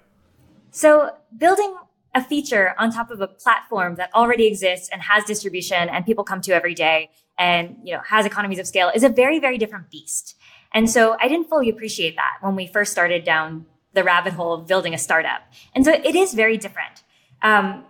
So 0.70 1.10
building 1.36 1.74
a 2.16 2.24
feature 2.24 2.74
on 2.78 2.90
top 2.90 3.10
of 3.10 3.20
a 3.20 3.28
platform 3.28 3.94
that 3.96 4.10
already 4.14 4.46
exists 4.46 4.88
and 4.90 5.02
has 5.02 5.22
distribution 5.24 5.88
and 5.90 6.04
people 6.06 6.24
come 6.24 6.40
to 6.40 6.52
every 6.52 6.74
day 6.74 7.10
and 7.38 7.76
you 7.84 7.94
know 7.94 8.00
has 8.08 8.24
economies 8.24 8.58
of 8.58 8.66
scale 8.66 8.90
is 8.94 9.04
a 9.04 9.08
very 9.08 9.38
very 9.38 9.58
different 9.58 9.90
beast. 9.90 10.34
And 10.72 10.90
so 10.90 11.16
I 11.20 11.28
didn't 11.28 11.48
fully 11.48 11.68
appreciate 11.68 12.16
that 12.16 12.38
when 12.40 12.56
we 12.56 12.66
first 12.66 12.90
started 12.90 13.22
down 13.22 13.66
the 13.92 14.02
rabbit 14.02 14.32
hole 14.32 14.54
of 14.54 14.66
building 14.66 14.94
a 14.94 14.98
startup. 14.98 15.42
And 15.74 15.84
so 15.84 15.92
it 15.92 16.16
is 16.16 16.34
very 16.34 16.56
different. 16.56 17.02
Um, 17.42 17.84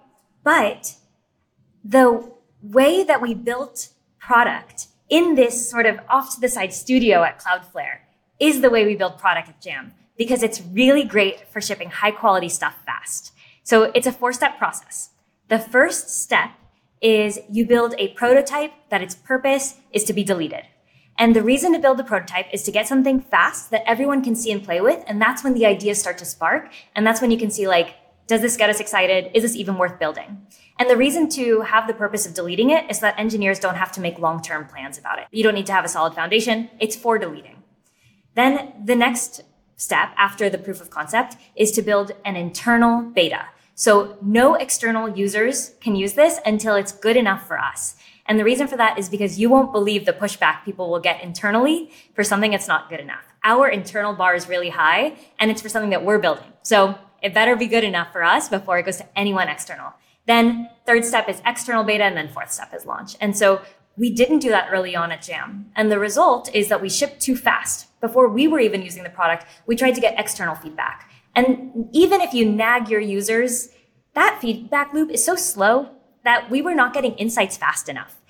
but 0.44 0.94
the 1.84 2.30
way 2.62 3.04
that 3.04 3.22
we 3.22 3.32
built 3.34 3.88
product 4.18 4.88
in 5.08 5.36
this 5.36 5.70
sort 5.70 5.86
of 5.86 6.00
off 6.08 6.34
to 6.34 6.40
the 6.40 6.48
side 6.48 6.72
studio 6.72 7.22
at 7.22 7.40
Cloudflare 7.40 7.98
is 8.40 8.60
the 8.60 8.70
way 8.70 8.84
we 8.84 8.96
build 8.96 9.18
product 9.18 9.48
at 9.48 9.60
Jam 9.60 9.94
because 10.16 10.42
it's 10.42 10.60
really 10.72 11.04
great 11.04 11.48
for 11.52 11.60
shipping 11.60 11.90
high 11.90 12.10
quality 12.10 12.48
stuff 12.48 12.74
fast. 12.84 13.32
So 13.66 13.90
it's 13.96 14.06
a 14.06 14.12
four 14.12 14.32
step 14.32 14.58
process. 14.58 15.10
The 15.48 15.58
first 15.58 16.08
step 16.22 16.50
is 17.00 17.40
you 17.50 17.66
build 17.66 17.96
a 17.98 18.12
prototype 18.14 18.70
that 18.90 19.02
its 19.02 19.16
purpose 19.16 19.74
is 19.90 20.04
to 20.04 20.12
be 20.12 20.22
deleted. 20.22 20.62
And 21.18 21.34
the 21.34 21.42
reason 21.42 21.72
to 21.72 21.80
build 21.80 21.96
the 21.96 22.04
prototype 22.04 22.46
is 22.52 22.62
to 22.62 22.70
get 22.70 22.86
something 22.86 23.20
fast 23.20 23.72
that 23.72 23.82
everyone 23.84 24.22
can 24.22 24.36
see 24.36 24.52
and 24.52 24.62
play 24.62 24.80
with. 24.80 25.02
And 25.08 25.20
that's 25.20 25.42
when 25.42 25.54
the 25.54 25.66
ideas 25.66 25.98
start 25.98 26.16
to 26.18 26.24
spark. 26.24 26.70
And 26.94 27.04
that's 27.04 27.20
when 27.20 27.32
you 27.32 27.38
can 27.38 27.50
see 27.50 27.66
like, 27.66 27.96
does 28.28 28.40
this 28.40 28.56
get 28.56 28.70
us 28.70 28.78
excited? 28.78 29.32
Is 29.34 29.42
this 29.42 29.56
even 29.56 29.78
worth 29.78 29.98
building? 29.98 30.46
And 30.78 30.88
the 30.88 30.96
reason 30.96 31.28
to 31.30 31.62
have 31.62 31.88
the 31.88 31.94
purpose 31.94 32.24
of 32.24 32.34
deleting 32.34 32.70
it 32.70 32.88
is 32.88 33.00
that 33.00 33.18
engineers 33.18 33.58
don't 33.58 33.74
have 33.74 33.90
to 33.92 34.00
make 34.00 34.20
long-term 34.20 34.66
plans 34.66 34.96
about 34.96 35.18
it. 35.18 35.26
You 35.32 35.42
don't 35.42 35.54
need 35.54 35.66
to 35.66 35.72
have 35.72 35.84
a 35.84 35.88
solid 35.88 36.14
foundation. 36.14 36.70
It's 36.78 36.94
for 36.94 37.18
deleting. 37.18 37.64
Then 38.36 38.74
the 38.84 38.94
next 38.94 39.42
step 39.74 40.10
after 40.16 40.48
the 40.48 40.58
proof 40.58 40.80
of 40.80 40.88
concept 40.90 41.36
is 41.56 41.72
to 41.72 41.82
build 41.82 42.12
an 42.24 42.36
internal 42.36 43.02
beta. 43.02 43.46
So 43.78 44.16
no 44.22 44.54
external 44.54 45.06
users 45.06 45.74
can 45.82 45.94
use 45.96 46.14
this 46.14 46.40
until 46.46 46.76
it's 46.76 46.92
good 46.92 47.14
enough 47.14 47.46
for 47.46 47.58
us. 47.58 47.94
And 48.24 48.40
the 48.40 48.44
reason 48.44 48.66
for 48.66 48.76
that 48.78 48.98
is 48.98 49.10
because 49.10 49.38
you 49.38 49.50
won't 49.50 49.70
believe 49.70 50.06
the 50.06 50.14
pushback 50.14 50.64
people 50.64 50.90
will 50.90 50.98
get 50.98 51.22
internally 51.22 51.90
for 52.14 52.24
something 52.24 52.52
that's 52.52 52.66
not 52.66 52.88
good 52.88 53.00
enough. 53.00 53.24
Our 53.44 53.68
internal 53.68 54.14
bar 54.14 54.34
is 54.34 54.48
really 54.48 54.70
high 54.70 55.16
and 55.38 55.50
it's 55.50 55.60
for 55.60 55.68
something 55.68 55.90
that 55.90 56.02
we're 56.02 56.18
building. 56.18 56.50
So 56.62 56.98
it 57.22 57.34
better 57.34 57.54
be 57.54 57.66
good 57.66 57.84
enough 57.84 58.12
for 58.12 58.24
us 58.24 58.48
before 58.48 58.78
it 58.78 58.86
goes 58.86 58.96
to 58.96 59.06
anyone 59.14 59.48
external. 59.48 59.92
Then 60.26 60.70
third 60.86 61.04
step 61.04 61.28
is 61.28 61.42
external 61.44 61.84
beta 61.84 62.04
and 62.04 62.16
then 62.16 62.28
fourth 62.28 62.50
step 62.50 62.72
is 62.74 62.86
launch. 62.86 63.14
And 63.20 63.36
so 63.36 63.60
we 63.98 64.10
didn't 64.10 64.40
do 64.40 64.50
that 64.50 64.68
early 64.72 64.96
on 64.96 65.12
at 65.12 65.22
Jam. 65.22 65.70
And 65.76 65.92
the 65.92 65.98
result 65.98 66.54
is 66.54 66.68
that 66.68 66.80
we 66.80 66.88
shipped 66.88 67.20
too 67.20 67.36
fast. 67.36 67.86
Before 68.00 68.28
we 68.28 68.48
were 68.48 68.60
even 68.60 68.82
using 68.82 69.02
the 69.02 69.10
product, 69.10 69.46
we 69.66 69.76
tried 69.76 69.94
to 69.94 70.00
get 70.00 70.18
external 70.18 70.54
feedback. 70.54 71.05
And 71.36 71.88
even 71.92 72.20
if 72.20 72.34
you 72.34 72.50
nag 72.50 72.88
your 72.88 73.00
users, 73.00 73.68
that 74.14 74.38
feedback 74.40 74.92
loop 74.92 75.10
is 75.10 75.24
so 75.24 75.36
slow 75.36 75.90
that 76.24 76.50
we 76.50 76.62
were 76.62 76.74
not 76.74 76.94
getting 76.94 77.12
insights 77.14 77.56
fast 77.56 77.88
enough. 77.88 78.20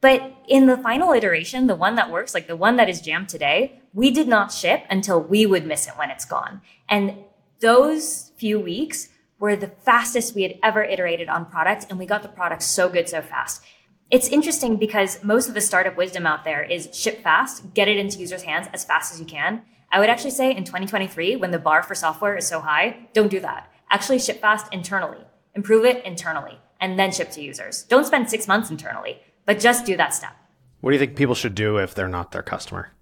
But 0.00 0.34
in 0.48 0.66
the 0.66 0.76
final 0.76 1.12
iteration, 1.12 1.66
the 1.66 1.76
one 1.76 1.96
that 1.96 2.10
works, 2.10 2.34
like 2.34 2.46
the 2.46 2.56
one 2.56 2.76
that 2.76 2.88
is 2.88 3.00
jammed 3.00 3.28
today, 3.28 3.80
we 3.92 4.10
did 4.10 4.26
not 4.26 4.52
ship 4.52 4.84
until 4.88 5.20
we 5.20 5.44
would 5.44 5.66
miss 5.66 5.86
it 5.86 5.98
when 5.98 6.10
it's 6.10 6.24
gone. 6.24 6.62
And 6.88 7.18
those 7.60 8.32
few 8.36 8.58
weeks 8.58 9.08
were 9.38 9.54
the 9.56 9.68
fastest 9.68 10.34
we 10.34 10.42
had 10.42 10.58
ever 10.62 10.82
iterated 10.82 11.28
on 11.28 11.46
product, 11.46 11.86
and 11.90 11.98
we 11.98 12.06
got 12.06 12.22
the 12.22 12.28
product 12.28 12.62
so 12.62 12.88
good 12.88 13.08
so 13.08 13.20
fast. 13.20 13.62
It's 14.10 14.28
interesting 14.28 14.76
because 14.76 15.22
most 15.24 15.48
of 15.48 15.54
the 15.54 15.60
startup 15.60 15.96
wisdom 15.96 16.26
out 16.26 16.44
there 16.44 16.62
is 16.62 16.88
ship 16.92 17.22
fast, 17.22 17.74
get 17.74 17.88
it 17.88 17.96
into 17.96 18.18
users' 18.18 18.42
hands 18.42 18.68
as 18.72 18.84
fast 18.84 19.12
as 19.12 19.20
you 19.20 19.26
can. 19.26 19.62
I 19.92 20.00
would 20.00 20.08
actually 20.08 20.30
say 20.30 20.50
in 20.56 20.64
2023, 20.64 21.36
when 21.36 21.50
the 21.50 21.58
bar 21.58 21.82
for 21.82 21.94
software 21.94 22.34
is 22.34 22.46
so 22.46 22.60
high, 22.60 23.08
don't 23.12 23.30
do 23.30 23.40
that. 23.40 23.70
Actually 23.90 24.20
ship 24.20 24.40
fast 24.40 24.72
internally, 24.72 25.18
improve 25.54 25.84
it 25.84 26.02
internally, 26.06 26.58
and 26.80 26.98
then 26.98 27.12
ship 27.12 27.30
to 27.32 27.42
users. 27.42 27.82
Don't 27.82 28.06
spend 28.06 28.30
six 28.30 28.48
months 28.48 28.70
internally, 28.70 29.18
but 29.44 29.60
just 29.60 29.84
do 29.84 29.94
that 29.98 30.14
step. 30.14 30.34
What 30.80 30.92
do 30.92 30.94
you 30.94 30.98
think 30.98 31.14
people 31.14 31.34
should 31.34 31.54
do 31.54 31.76
if 31.76 31.94
they're 31.94 32.08
not 32.08 32.32
their 32.32 32.42
customer? 32.42 32.92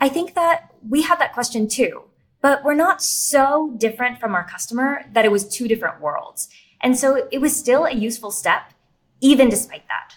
I 0.00 0.08
think 0.08 0.34
that 0.36 0.72
we 0.88 1.02
had 1.02 1.20
that 1.20 1.34
question 1.34 1.68
too, 1.68 2.04
but 2.40 2.64
we're 2.64 2.72
not 2.72 3.02
so 3.02 3.74
different 3.76 4.18
from 4.18 4.34
our 4.34 4.48
customer 4.48 5.04
that 5.12 5.26
it 5.26 5.32
was 5.32 5.46
two 5.46 5.68
different 5.68 6.00
worlds. 6.00 6.48
And 6.80 6.98
so 6.98 7.28
it 7.30 7.42
was 7.42 7.54
still 7.54 7.84
a 7.84 7.92
useful 7.92 8.30
step, 8.30 8.72
even 9.20 9.50
despite 9.50 9.86
that. 9.88 10.14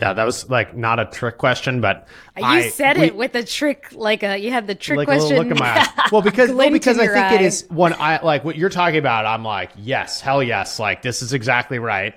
Yeah, 0.00 0.14
that 0.14 0.24
was 0.24 0.48
like 0.48 0.74
not 0.76 0.98
a 0.98 1.04
trick 1.04 1.38
question, 1.38 1.80
but 1.80 2.08
you 2.36 2.44
I- 2.44 2.68
said 2.70 2.96
we- 2.98 3.04
it 3.04 3.14
with 3.16 3.34
a 3.34 3.44
trick, 3.44 3.88
like 3.92 4.22
a 4.22 4.36
you 4.38 4.50
had 4.50 4.66
the 4.66 4.74
trick 4.74 4.96
like 4.96 5.06
question. 5.06 5.36
look 5.36 5.46
in 5.48 5.58
my 5.58 5.68
eye. 5.80 6.08
Well, 6.10 6.22
because 6.22 6.50
well, 6.50 6.70
because 6.70 6.98
I 6.98 7.06
think 7.06 7.32
it 7.32 7.40
eye. 7.40 7.44
is 7.44 7.66
when 7.68 7.92
I 7.94 8.20
like 8.22 8.44
what 8.44 8.56
you're 8.56 8.70
talking 8.70 8.98
about. 8.98 9.26
I'm 9.26 9.44
like, 9.44 9.70
yes, 9.76 10.20
hell 10.20 10.42
yes, 10.42 10.78
like 10.80 11.02
this 11.02 11.20
is 11.22 11.32
exactly 11.34 11.78
right. 11.78 12.14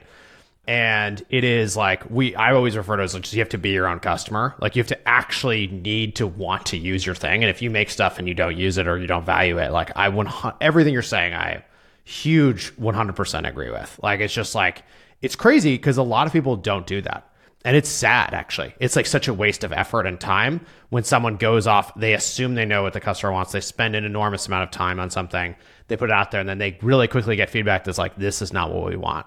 And 0.68 1.24
it 1.30 1.44
is 1.44 1.78
like 1.78 2.10
we. 2.10 2.34
I 2.36 2.54
always 2.54 2.76
refer 2.76 2.96
to 2.96 3.02
it 3.04 3.06
as 3.06 3.14
like 3.14 3.32
you 3.34 3.40
have 3.40 3.50
to 3.50 3.60
be 3.60 3.70
your 3.70 3.88
own 3.88 4.00
customer. 4.00 4.56
Like 4.60 4.76
you 4.76 4.80
have 4.80 4.88
to 4.88 5.08
actually 5.08 5.68
need 5.68 6.16
to 6.16 6.26
want 6.26 6.66
to 6.68 6.78
use 6.78 7.06
your 7.06 7.14
thing. 7.14 7.44
And 7.44 7.52
if 7.52 7.62
you 7.62 7.70
make 7.70 7.92
stuff 7.92 8.18
and 8.18 8.28
you 8.28 8.34
don't 8.34 8.58
use 8.58 8.80
it 8.80 8.88
or 8.88 8.98
you 8.98 9.06
don't 9.06 9.26
value 9.26 9.60
it, 9.60 9.72
like 9.72 9.92
I 9.96 10.10
want 10.10 10.32
everything 10.62 10.92
you're 10.94 11.04
saying, 11.04 11.36
I 11.36 11.64
huge 12.04 12.76
100% 12.78 13.48
agree 13.48 13.70
with. 13.70 14.00
Like 14.02 14.22
it's 14.22 14.34
just 14.34 14.56
like 14.56 14.82
it's 15.22 15.36
crazy 15.36 15.76
because 15.76 15.98
a 15.98 16.04
lot 16.04 16.26
of 16.26 16.34
people 16.34 16.56
don't 16.56 16.88
do 16.88 17.02
that. 17.02 17.30
And 17.66 17.76
it's 17.76 17.90
sad, 17.90 18.36
actually. 18.36 18.76
It's 18.80 18.96
like 18.96 19.08
such 19.08 19.28
a 19.28 19.34
waste 19.34 19.64
of 19.64 19.74
effort 19.74 20.06
and 20.06 20.20
time 20.20 20.64
when 20.90 21.04
someone 21.04 21.36
goes 21.36 21.66
off, 21.66 21.92
they 21.96 22.14
assume 22.14 22.54
they 22.54 22.64
know 22.64 22.84
what 22.84 22.94
the 22.94 23.00
customer 23.00 23.34
wants. 23.34 23.52
They 23.52 23.60
spend 23.60 23.96
an 23.96 24.06
enormous 24.06 24.46
amount 24.46 24.66
of 24.66 24.72
time 24.72 25.00
on 25.00 25.10
something, 25.10 25.56
they 25.88 25.98
put 25.98 26.12
it 26.12 26.14
out 26.14 26.30
there, 26.30 26.40
and 26.40 26.48
then 26.48 26.60
they 26.60 26.78
really 26.84 27.08
quickly 27.08 27.36
get 27.36 27.50
feedback 27.50 27.84
that's 27.84 27.98
like, 27.98 28.16
this 28.18 28.44
is 28.44 28.54
not 28.54 28.72
what 28.72 28.86
we 28.86 28.96
want. 28.96 29.26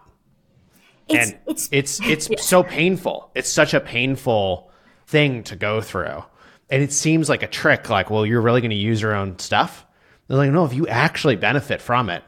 It's, 1.09 1.31
and 1.31 1.41
it's, 1.49 1.69
it's 1.73 2.01
it's 2.01 2.29
so 2.47 2.63
painful. 2.63 3.33
It's 3.35 3.49
such 3.49 3.75
a 3.75 3.81
painful 3.81 4.71
thing 5.09 5.43
to 5.45 5.57
go 5.57 5.81
through. 5.81 6.23
And 6.71 6.81
it 6.81 6.93
seems 6.93 7.29
like 7.29 7.43
a 7.43 7.49
trick, 7.49 7.91
like, 7.91 8.09
well, 8.09 8.25
you're 8.25 8.41
really 8.41 8.61
going 8.61 8.71
to 8.71 8.77
use 8.77 9.03
your 9.03 9.17
own 9.17 9.37
stuff. 9.41 9.85
They're 10.29 10.37
like, 10.37 10.53
no, 10.53 10.65
if 10.65 10.75
you 10.75 10.87
actually 10.87 11.35
benefit 11.35 11.83
from 11.83 12.09
it 12.09 12.23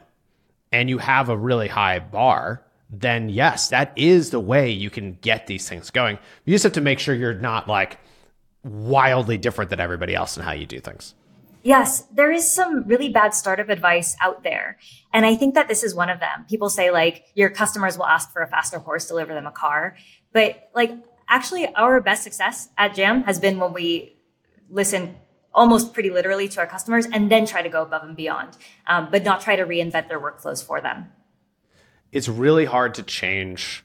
and 0.73 0.89
you 0.89 0.97
have 0.97 1.29
a 1.29 1.37
really 1.37 1.69
high 1.69 1.99
bar, 1.99 2.65
then 2.91 3.29
yes, 3.29 3.69
that 3.69 3.93
is 3.95 4.31
the 4.31 4.39
way 4.39 4.69
you 4.69 4.89
can 4.89 5.13
get 5.21 5.47
these 5.47 5.67
things 5.67 5.89
going. 5.89 6.19
You 6.45 6.53
just 6.53 6.63
have 6.63 6.73
to 6.73 6.81
make 6.81 6.99
sure 6.99 7.15
you're 7.15 7.33
not 7.33 7.67
like 7.67 7.99
wildly 8.63 9.37
different 9.37 9.69
than 9.69 9.79
everybody 9.79 10.13
else 10.13 10.37
in 10.37 10.43
how 10.43 10.51
you 10.51 10.65
do 10.65 10.79
things. 10.79 11.15
Yes, 11.63 12.01
there 12.13 12.31
is 12.31 12.51
some 12.51 12.87
really 12.87 13.09
bad 13.09 13.33
startup 13.33 13.69
advice 13.69 14.15
out 14.19 14.43
there. 14.43 14.77
And 15.13 15.25
I 15.25 15.35
think 15.35 15.53
that 15.53 15.67
this 15.67 15.83
is 15.83 15.93
one 15.93 16.09
of 16.09 16.19
them. 16.19 16.45
People 16.49 16.69
say 16.69 16.91
like 16.91 17.25
your 17.35 17.49
customers 17.49 17.97
will 17.97 18.07
ask 18.07 18.33
for 18.33 18.41
a 18.41 18.47
faster 18.47 18.79
horse, 18.79 19.07
deliver 19.07 19.33
them 19.33 19.45
a 19.45 19.51
car. 19.51 19.95
But 20.33 20.69
like 20.73 20.91
actually 21.29 21.67
our 21.75 22.01
best 22.01 22.23
success 22.23 22.69
at 22.77 22.95
Jam 22.95 23.23
has 23.23 23.39
been 23.39 23.59
when 23.59 23.73
we 23.73 24.17
listen 24.69 25.15
almost 25.53 25.93
pretty 25.93 26.09
literally 26.09 26.47
to 26.47 26.59
our 26.59 26.67
customers 26.67 27.05
and 27.05 27.29
then 27.29 27.45
try 27.45 27.61
to 27.61 27.69
go 27.69 27.83
above 27.83 28.03
and 28.03 28.15
beyond, 28.15 28.57
um, 28.87 29.09
but 29.11 29.23
not 29.23 29.41
try 29.41 29.55
to 29.55 29.65
reinvent 29.65 30.07
their 30.07 30.19
workflows 30.19 30.65
for 30.65 30.81
them. 30.81 31.11
It's 32.11 32.27
really 32.27 32.65
hard 32.65 32.93
to 32.95 33.03
change 33.03 33.83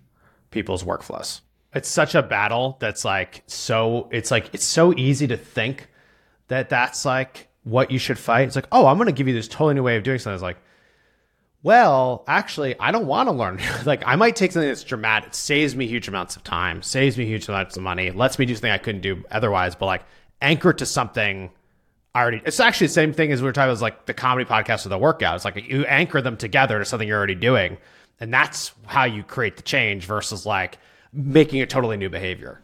people's 0.51 0.85
workflows. 0.85 1.41
It's 1.75 1.89
such 1.89 2.15
a 2.15 2.23
battle 2.23 2.77
that's 2.81 3.05
like 3.05 3.43
so, 3.47 4.09
it's 4.11 4.31
like, 4.31 4.51
it's 4.55 4.65
so 4.65 4.95
easy 4.97 5.27
to 5.27 5.37
think 5.37 5.89
that 6.49 6.69
that's 6.69 7.05
like 7.05 7.49
what 7.65 7.91
you 7.91 7.99
should 7.99 8.19
fight. 8.19 8.47
It's 8.47 8.57
like, 8.57 8.69
oh, 8.73 8.87
I'm 8.87 8.97
going 8.97 9.07
to 9.07 9.13
give 9.13 9.29
you 9.29 9.35
this 9.35 9.49
totally 9.49 9.75
new 9.75 9.83
way 9.83 9.97
of 9.97 10.03
doing 10.03 10.19
something. 10.19 10.35
It's 10.35 10.43
like, 10.43 10.59
well, 11.63 12.25
actually, 12.29 12.79
I 12.79 12.93
don't 12.93 13.07
want 13.07 13.29
to 13.29 13.33
learn. 13.33 13.61
like, 13.85 14.03
I 14.07 14.15
might 14.17 14.37
take 14.37 14.53
something 14.53 14.69
that's 14.69 14.85
dramatic, 14.85 15.35
saves 15.35 15.75
me 15.75 15.87
huge 15.87 16.07
amounts 16.07 16.37
of 16.37 16.45
time, 16.45 16.81
saves 16.83 17.19
me 17.19 17.27
huge 17.27 17.49
amounts 17.49 17.77
of 17.77 17.83
money, 17.83 18.11
lets 18.13 18.39
me 18.39 18.47
do 18.47 18.55
something 18.55 18.71
I 18.71 18.79
couldn't 18.79 19.01
do 19.01 19.25
otherwise, 19.31 19.75
but 19.75 19.87
like 19.87 20.05
anchor 20.41 20.73
to 20.73 20.87
something 20.87 21.51
I 22.15 22.23
already. 22.23 22.41
It's 22.47 22.61
actually 22.61 22.87
the 22.87 22.93
same 22.93 23.13
thing 23.13 23.33
as 23.33 23.43
we 23.43 23.47
were 23.47 23.53
talking 23.53 23.71
about, 23.71 23.83
like 23.83 24.07
the 24.07 24.15
comedy 24.15 24.49
podcast 24.49 24.87
or 24.87 24.91
the 24.91 24.99
workout. 24.99 25.37
It's 25.37 25.45
like 25.45 25.57
you 25.69 25.85
anchor 25.87 26.23
them 26.23 26.37
together 26.37 26.79
to 26.79 26.85
something 26.85 27.07
you're 27.09 27.19
already 27.19 27.35
doing, 27.35 27.79
and 28.21 28.33
that's 28.33 28.73
how 28.87 29.05
you 29.05 29.23
create 29.23 29.57
the 29.57 29.63
change 29.63 30.07
versus 30.07 30.47
like 30.47 30.79
making 31.13 31.61
a 31.61 31.67
totally 31.67 31.97
new 31.97 32.09
behavior. 32.09 32.61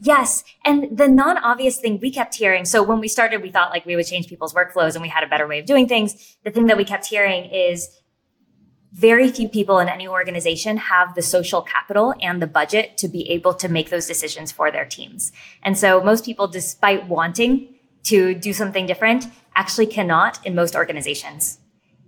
Yes. 0.00 0.44
And 0.64 0.96
the 0.96 1.08
non 1.08 1.38
obvious 1.38 1.78
thing 1.78 1.98
we 2.00 2.10
kept 2.10 2.34
hearing. 2.34 2.64
So 2.64 2.82
when 2.82 3.00
we 3.00 3.08
started, 3.08 3.42
we 3.42 3.50
thought 3.50 3.70
like 3.70 3.84
we 3.84 3.96
would 3.96 4.06
change 4.06 4.28
people's 4.28 4.54
workflows 4.54 4.94
and 4.94 5.02
we 5.02 5.08
had 5.08 5.24
a 5.24 5.26
better 5.26 5.46
way 5.46 5.58
of 5.58 5.66
doing 5.66 5.88
things. 5.88 6.36
The 6.44 6.50
thing 6.50 6.66
that 6.66 6.76
we 6.76 6.84
kept 6.84 7.06
hearing 7.06 7.50
is 7.50 7.88
very 8.92 9.30
few 9.30 9.48
people 9.48 9.78
in 9.80 9.88
any 9.88 10.08
organization 10.08 10.76
have 10.76 11.14
the 11.14 11.22
social 11.22 11.62
capital 11.62 12.14
and 12.22 12.40
the 12.40 12.46
budget 12.46 12.96
to 12.98 13.08
be 13.08 13.28
able 13.30 13.54
to 13.54 13.68
make 13.68 13.90
those 13.90 14.06
decisions 14.06 14.50
for 14.50 14.70
their 14.70 14.84
teams. 14.84 15.30
And 15.62 15.76
so 15.76 16.02
most 16.02 16.24
people, 16.24 16.46
despite 16.46 17.06
wanting 17.06 17.74
to 18.04 18.34
do 18.34 18.52
something 18.52 18.86
different, 18.86 19.26
actually 19.54 19.86
cannot 19.86 20.44
in 20.46 20.54
most 20.54 20.74
organizations. 20.74 21.58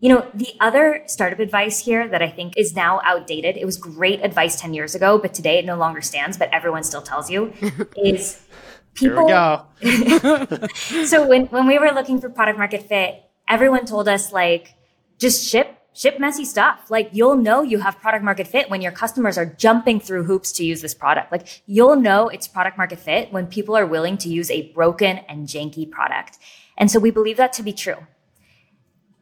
You 0.00 0.08
know, 0.08 0.30
the 0.32 0.48
other 0.60 1.02
startup 1.06 1.38
advice 1.40 1.78
here 1.78 2.08
that 2.08 2.22
I 2.22 2.30
think 2.30 2.54
is 2.56 2.74
now 2.74 3.00
outdated, 3.04 3.56
it 3.56 3.66
was 3.66 3.76
great 3.76 4.24
advice 4.24 4.58
10 4.58 4.72
years 4.72 4.94
ago, 4.94 5.18
but 5.18 5.34
today 5.34 5.58
it 5.58 5.66
no 5.66 5.76
longer 5.76 6.00
stands, 6.00 6.38
but 6.38 6.48
everyone 6.52 6.82
still 6.84 7.02
tells 7.02 7.30
you, 7.30 7.52
is 7.96 8.42
people. 8.94 9.26
Here 9.28 9.62
we 9.80 10.18
go. 10.18 10.66
so 11.04 11.28
when, 11.28 11.46
when 11.46 11.66
we 11.66 11.78
were 11.78 11.90
looking 11.92 12.20
for 12.20 12.30
product 12.30 12.58
market 12.58 12.88
fit, 12.88 13.22
everyone 13.48 13.84
told 13.84 14.08
us 14.08 14.32
like, 14.32 14.74
just 15.18 15.46
ship 15.46 15.76
ship 15.92 16.18
messy 16.18 16.44
stuff. 16.44 16.90
Like 16.90 17.10
you'll 17.12 17.36
know 17.36 17.62
you 17.62 17.78
have 17.80 18.00
product 18.00 18.24
market 18.24 18.46
fit 18.46 18.70
when 18.70 18.80
your 18.80 18.92
customers 18.92 19.36
are 19.36 19.46
jumping 19.46 20.00
through 20.00 20.24
hoops 20.24 20.52
to 20.52 20.64
use 20.64 20.80
this 20.80 20.94
product. 20.94 21.32
Like 21.32 21.62
you'll 21.66 21.96
know 21.96 22.28
it's 22.28 22.48
product 22.48 22.78
market 22.78 22.98
fit 22.98 23.32
when 23.32 23.46
people 23.46 23.76
are 23.76 23.86
willing 23.86 24.16
to 24.18 24.28
use 24.28 24.50
a 24.50 24.72
broken 24.72 25.18
and 25.28 25.46
janky 25.46 25.90
product. 25.90 26.38
And 26.78 26.90
so 26.90 26.98
we 26.98 27.10
believe 27.10 27.36
that 27.36 27.52
to 27.54 27.62
be 27.62 27.72
true. 27.72 27.96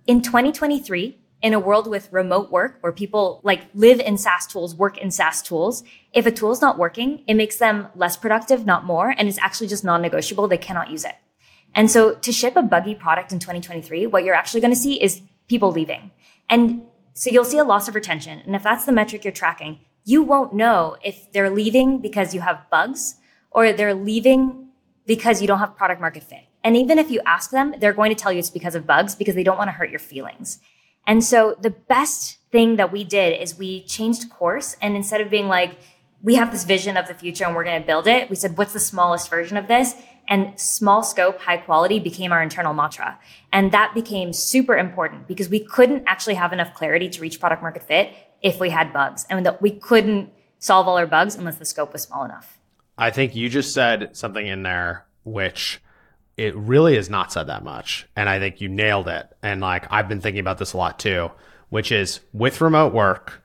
In 0.08 0.22
2023, 0.22 1.18
in 1.42 1.52
a 1.52 1.60
world 1.60 1.86
with 1.86 2.10
remote 2.10 2.50
work 2.50 2.78
where 2.80 2.94
people 2.94 3.42
like 3.44 3.66
live 3.74 4.00
in 4.00 4.16
SaaS 4.16 4.46
tools, 4.46 4.74
work 4.74 4.96
in 4.96 5.10
SaaS 5.10 5.42
tools, 5.42 5.84
if 6.14 6.24
a 6.24 6.32
tool 6.32 6.50
is 6.50 6.62
not 6.62 6.78
working, 6.78 7.22
it 7.26 7.34
makes 7.34 7.58
them 7.58 7.88
less 7.94 8.16
productive, 8.16 8.64
not 8.64 8.86
more. 8.86 9.14
And 9.18 9.28
it's 9.28 9.36
actually 9.36 9.66
just 9.66 9.84
non-negotiable. 9.84 10.48
They 10.48 10.56
cannot 10.56 10.90
use 10.90 11.04
it. 11.04 11.14
And 11.74 11.90
so 11.90 12.14
to 12.14 12.32
ship 12.32 12.56
a 12.56 12.62
buggy 12.62 12.94
product 12.94 13.32
in 13.32 13.38
2023, 13.38 14.06
what 14.06 14.24
you're 14.24 14.34
actually 14.34 14.62
going 14.62 14.72
to 14.72 14.80
see 14.80 14.94
is 14.94 15.20
people 15.46 15.72
leaving. 15.72 16.10
And 16.48 16.84
so 17.12 17.28
you'll 17.28 17.44
see 17.44 17.58
a 17.58 17.64
loss 17.64 17.86
of 17.86 17.94
retention. 17.94 18.40
And 18.46 18.56
if 18.56 18.62
that's 18.62 18.86
the 18.86 18.92
metric 18.92 19.26
you're 19.26 19.32
tracking, 19.32 19.80
you 20.06 20.22
won't 20.22 20.54
know 20.54 20.96
if 21.04 21.30
they're 21.32 21.50
leaving 21.50 22.00
because 22.00 22.32
you 22.32 22.40
have 22.40 22.64
bugs 22.70 23.16
or 23.50 23.74
they're 23.74 23.92
leaving 23.92 24.70
because 25.04 25.42
you 25.42 25.46
don't 25.46 25.58
have 25.58 25.76
product 25.76 26.00
market 26.00 26.22
fit. 26.22 26.47
And 26.64 26.76
even 26.76 26.98
if 26.98 27.10
you 27.10 27.20
ask 27.24 27.50
them, 27.50 27.74
they're 27.78 27.92
going 27.92 28.10
to 28.10 28.20
tell 28.20 28.32
you 28.32 28.38
it's 28.38 28.50
because 28.50 28.74
of 28.74 28.86
bugs 28.86 29.14
because 29.14 29.34
they 29.34 29.44
don't 29.44 29.58
want 29.58 29.68
to 29.68 29.72
hurt 29.72 29.90
your 29.90 29.98
feelings. 29.98 30.60
And 31.06 31.24
so 31.24 31.56
the 31.60 31.70
best 31.70 32.38
thing 32.50 32.76
that 32.76 32.92
we 32.92 33.04
did 33.04 33.40
is 33.40 33.56
we 33.56 33.84
changed 33.84 34.28
course. 34.30 34.76
And 34.82 34.96
instead 34.96 35.20
of 35.20 35.30
being 35.30 35.48
like, 35.48 35.78
we 36.22 36.34
have 36.34 36.50
this 36.50 36.64
vision 36.64 36.96
of 36.96 37.06
the 37.06 37.14
future 37.14 37.44
and 37.44 37.54
we're 37.54 37.64
going 37.64 37.80
to 37.80 37.86
build 37.86 38.06
it, 38.06 38.28
we 38.28 38.36
said, 38.36 38.58
what's 38.58 38.72
the 38.72 38.80
smallest 38.80 39.30
version 39.30 39.56
of 39.56 39.68
this? 39.68 39.94
and 40.28 40.58
small 40.60 41.02
scope, 41.02 41.40
high 41.40 41.56
quality 41.56 41.98
became 41.98 42.32
our 42.32 42.42
internal 42.42 42.74
mantra. 42.74 43.18
And 43.52 43.72
that 43.72 43.94
became 43.94 44.32
super 44.32 44.76
important 44.76 45.26
because 45.26 45.48
we 45.48 45.60
couldn't 45.60 46.04
actually 46.06 46.34
have 46.34 46.52
enough 46.52 46.74
clarity 46.74 47.08
to 47.08 47.20
reach 47.20 47.40
product 47.40 47.62
market 47.62 47.82
fit 47.82 48.12
if 48.42 48.60
we 48.60 48.70
had 48.70 48.92
bugs 48.92 49.26
and 49.30 49.48
we 49.60 49.70
couldn't 49.70 50.30
solve 50.58 50.86
all 50.86 50.98
our 50.98 51.06
bugs 51.06 51.34
unless 51.34 51.56
the 51.56 51.64
scope 51.64 51.92
was 51.92 52.02
small 52.02 52.24
enough. 52.24 52.58
I 52.96 53.10
think 53.10 53.34
you 53.34 53.48
just 53.48 53.72
said 53.72 54.16
something 54.16 54.46
in 54.46 54.62
there 54.62 55.06
which 55.24 55.80
it 56.38 56.54
really 56.56 56.96
is 56.96 57.10
not 57.10 57.32
said 57.32 57.48
that 57.48 57.64
much. 57.64 58.06
And 58.16 58.28
I 58.28 58.38
think 58.38 58.60
you 58.60 58.68
nailed 58.68 59.08
it. 59.08 59.28
And 59.42 59.60
like 59.60 59.86
I've 59.90 60.08
been 60.08 60.20
thinking 60.20 60.40
about 60.40 60.58
this 60.58 60.72
a 60.72 60.76
lot 60.76 60.98
too, 60.98 61.30
which 61.68 61.92
is 61.92 62.20
with 62.32 62.60
remote 62.60 62.94
work, 62.94 63.42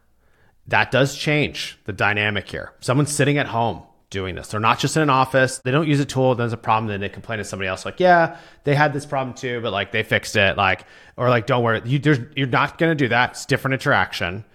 that 0.67 0.91
does 0.91 1.17
change 1.17 1.77
the 1.85 1.91
dynamic 1.91 2.49
here. 2.49 2.71
Someone's 2.79 3.11
sitting 3.11 3.37
at 3.37 3.47
home 3.47 3.81
doing 4.11 4.35
this. 4.35 4.49
They're 4.49 4.59
not 4.59 4.79
just 4.79 4.95
in 4.95 5.01
an 5.01 5.09
office. 5.09 5.57
They 5.57 5.71
don't 5.71 5.87
use 5.87 5.99
a 5.99 6.05
tool. 6.05 6.35
There's 6.35 6.53
a 6.53 6.57
problem. 6.57 6.87
Then 6.87 7.01
they 7.01 7.09
complain 7.09 7.39
to 7.39 7.43
somebody 7.43 7.67
else 7.67 7.83
like, 7.83 7.99
yeah, 7.99 8.37
they 8.63 8.75
had 8.75 8.93
this 8.93 9.07
problem 9.07 9.35
too, 9.35 9.59
but 9.61 9.73
like 9.73 9.91
they 9.91 10.03
fixed 10.03 10.35
it. 10.35 10.55
Like, 10.55 10.85
or 11.17 11.29
like, 11.29 11.47
don't 11.47 11.63
worry. 11.63 11.81
You, 11.83 11.99
you're 12.35 12.47
not 12.47 12.77
going 12.77 12.91
to 12.91 12.95
do 12.95 13.09
that. 13.09 13.31
It's 13.31 13.45
different 13.47 13.73
interaction. 13.73 14.45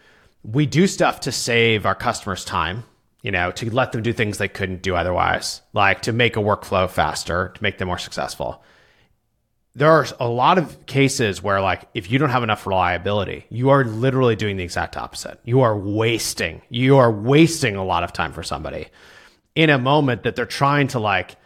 We 0.44 0.64
do 0.64 0.86
stuff 0.86 1.20
to 1.20 1.32
save 1.32 1.84
our 1.84 1.96
customers 1.96 2.44
time, 2.44 2.84
you 3.28 3.32
know, 3.32 3.50
to 3.50 3.68
let 3.70 3.92
them 3.92 4.00
do 4.00 4.10
things 4.10 4.38
they 4.38 4.48
couldn't 4.48 4.80
do 4.80 4.96
otherwise, 4.96 5.60
like 5.74 6.00
to 6.00 6.14
make 6.14 6.38
a 6.38 6.40
workflow 6.40 6.88
faster, 6.88 7.52
to 7.54 7.62
make 7.62 7.76
them 7.76 7.88
more 7.88 7.98
successful. 7.98 8.64
There 9.74 9.90
are 9.90 10.06
a 10.18 10.26
lot 10.26 10.56
of 10.56 10.86
cases 10.86 11.42
where, 11.42 11.60
like, 11.60 11.86
if 11.92 12.10
you 12.10 12.18
don't 12.18 12.30
have 12.30 12.42
enough 12.42 12.66
reliability, 12.66 13.44
you 13.50 13.68
are 13.68 13.84
literally 13.84 14.34
doing 14.34 14.56
the 14.56 14.64
exact 14.64 14.96
opposite. 14.96 15.38
You 15.44 15.60
are 15.60 15.76
wasting, 15.76 16.62
you 16.70 16.96
are 16.96 17.12
wasting 17.12 17.76
a 17.76 17.84
lot 17.84 18.02
of 18.02 18.14
time 18.14 18.32
for 18.32 18.42
somebody 18.42 18.88
in 19.54 19.68
a 19.68 19.76
moment 19.76 20.22
that 20.22 20.34
they're 20.34 20.46
trying 20.46 20.88
to 20.88 20.98
like 20.98 21.36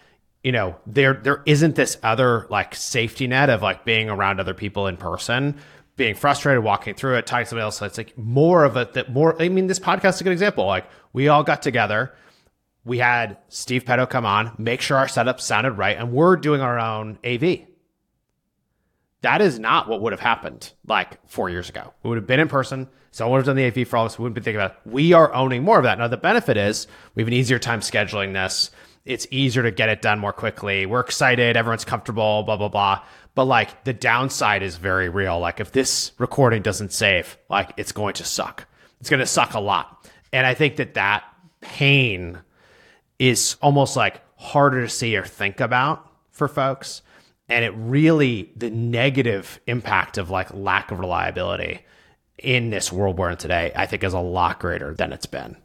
you 0.44 0.52
know 0.52 0.76
there 0.86 1.14
there 1.14 1.42
isn't 1.46 1.74
this 1.74 1.98
other 2.04 2.46
like 2.48 2.76
safety 2.76 3.26
net 3.26 3.50
of 3.50 3.60
like 3.60 3.84
being 3.84 4.08
around 4.08 4.38
other 4.38 4.54
people 4.54 4.86
in 4.86 4.96
person 4.96 5.56
being 5.96 6.14
frustrated 6.14 6.64
walking 6.64 6.94
through 6.94 7.16
it 7.16 7.26
talking 7.26 7.44
to 7.44 7.50
somebody 7.50 7.64
else 7.64 7.78
So 7.78 7.86
it's 7.86 7.98
like 7.98 8.16
more 8.16 8.64
of 8.64 8.76
a 8.76 8.88
that 8.94 9.12
more 9.12 9.40
i 9.40 9.48
mean 9.48 9.66
this 9.66 9.78
podcast 9.78 10.14
is 10.14 10.20
a 10.22 10.24
good 10.24 10.32
example 10.32 10.66
like 10.66 10.86
we 11.12 11.28
all 11.28 11.42
got 11.42 11.62
together 11.62 12.14
we 12.84 12.98
had 12.98 13.38
steve 13.48 13.84
petto 13.84 14.06
come 14.06 14.26
on 14.26 14.54
make 14.58 14.80
sure 14.80 14.96
our 14.96 15.08
setup 15.08 15.40
sounded 15.40 15.72
right 15.72 15.96
and 15.96 16.12
we're 16.12 16.36
doing 16.36 16.60
our 16.60 16.78
own 16.78 17.18
av 17.24 17.44
that 19.20 19.40
is 19.40 19.58
not 19.58 19.88
what 19.88 20.00
would 20.00 20.12
have 20.12 20.20
happened 20.20 20.72
like 20.86 21.18
four 21.28 21.50
years 21.50 21.68
ago 21.68 21.92
we 22.02 22.08
would 22.08 22.16
have 22.16 22.26
been 22.26 22.40
in 22.40 22.48
person 22.48 22.88
Someone 23.12 23.32
would 23.32 23.46
have 23.46 23.54
done 23.54 23.56
the 23.56 23.82
AV 23.82 23.86
for 23.86 23.98
all 23.98 24.06
of 24.06 24.12
us. 24.12 24.18
We 24.18 24.22
wouldn't 24.22 24.36
be 24.36 24.40
thinking 24.40 24.58
about 24.58 24.72
it. 24.72 24.90
We 24.90 25.12
are 25.12 25.32
owning 25.34 25.62
more 25.62 25.76
of 25.76 25.84
that. 25.84 25.98
Now, 25.98 26.08
the 26.08 26.16
benefit 26.16 26.56
is 26.56 26.86
we 27.14 27.22
have 27.22 27.28
an 27.28 27.34
easier 27.34 27.58
time 27.58 27.80
scheduling 27.80 28.32
this. 28.32 28.70
It's 29.04 29.26
easier 29.30 29.64
to 29.64 29.70
get 29.70 29.88
it 29.88 30.00
done 30.00 30.18
more 30.18 30.32
quickly. 30.32 30.86
We're 30.86 31.00
excited. 31.00 31.56
Everyone's 31.56 31.84
comfortable, 31.84 32.42
blah, 32.44 32.56
blah, 32.56 32.68
blah. 32.68 33.02
But 33.34 33.46
like 33.46 33.84
the 33.84 33.92
downside 33.92 34.62
is 34.62 34.76
very 34.76 35.08
real. 35.08 35.38
Like 35.40 35.58
if 35.58 35.72
this 35.72 36.12
recording 36.18 36.62
doesn't 36.62 36.92
save, 36.92 37.36
like 37.48 37.72
it's 37.76 37.92
going 37.92 38.14
to 38.14 38.24
suck. 38.24 38.66
It's 39.00 39.10
going 39.10 39.20
to 39.20 39.26
suck 39.26 39.54
a 39.54 39.60
lot. 39.60 40.08
And 40.32 40.46
I 40.46 40.54
think 40.54 40.76
that 40.76 40.94
that 40.94 41.24
pain 41.60 42.38
is 43.18 43.56
almost 43.60 43.96
like 43.96 44.20
harder 44.36 44.82
to 44.82 44.88
see 44.88 45.16
or 45.16 45.24
think 45.24 45.60
about 45.60 46.08
for 46.30 46.48
folks. 46.48 47.02
And 47.48 47.64
it 47.64 47.74
really, 47.76 48.50
the 48.56 48.70
negative 48.70 49.60
impact 49.66 50.16
of 50.16 50.30
like 50.30 50.54
lack 50.54 50.90
of 50.90 51.00
reliability 51.00 51.84
in 52.38 52.70
this 52.70 52.92
world 52.92 53.18
we're 53.18 53.30
in 53.30 53.36
today, 53.36 53.72
I 53.74 53.86
think 53.86 54.04
is 54.04 54.14
a 54.14 54.20
lot 54.20 54.58
greater 54.58 54.94
than 54.94 55.12
it's 55.12 55.26
been. 55.26 55.56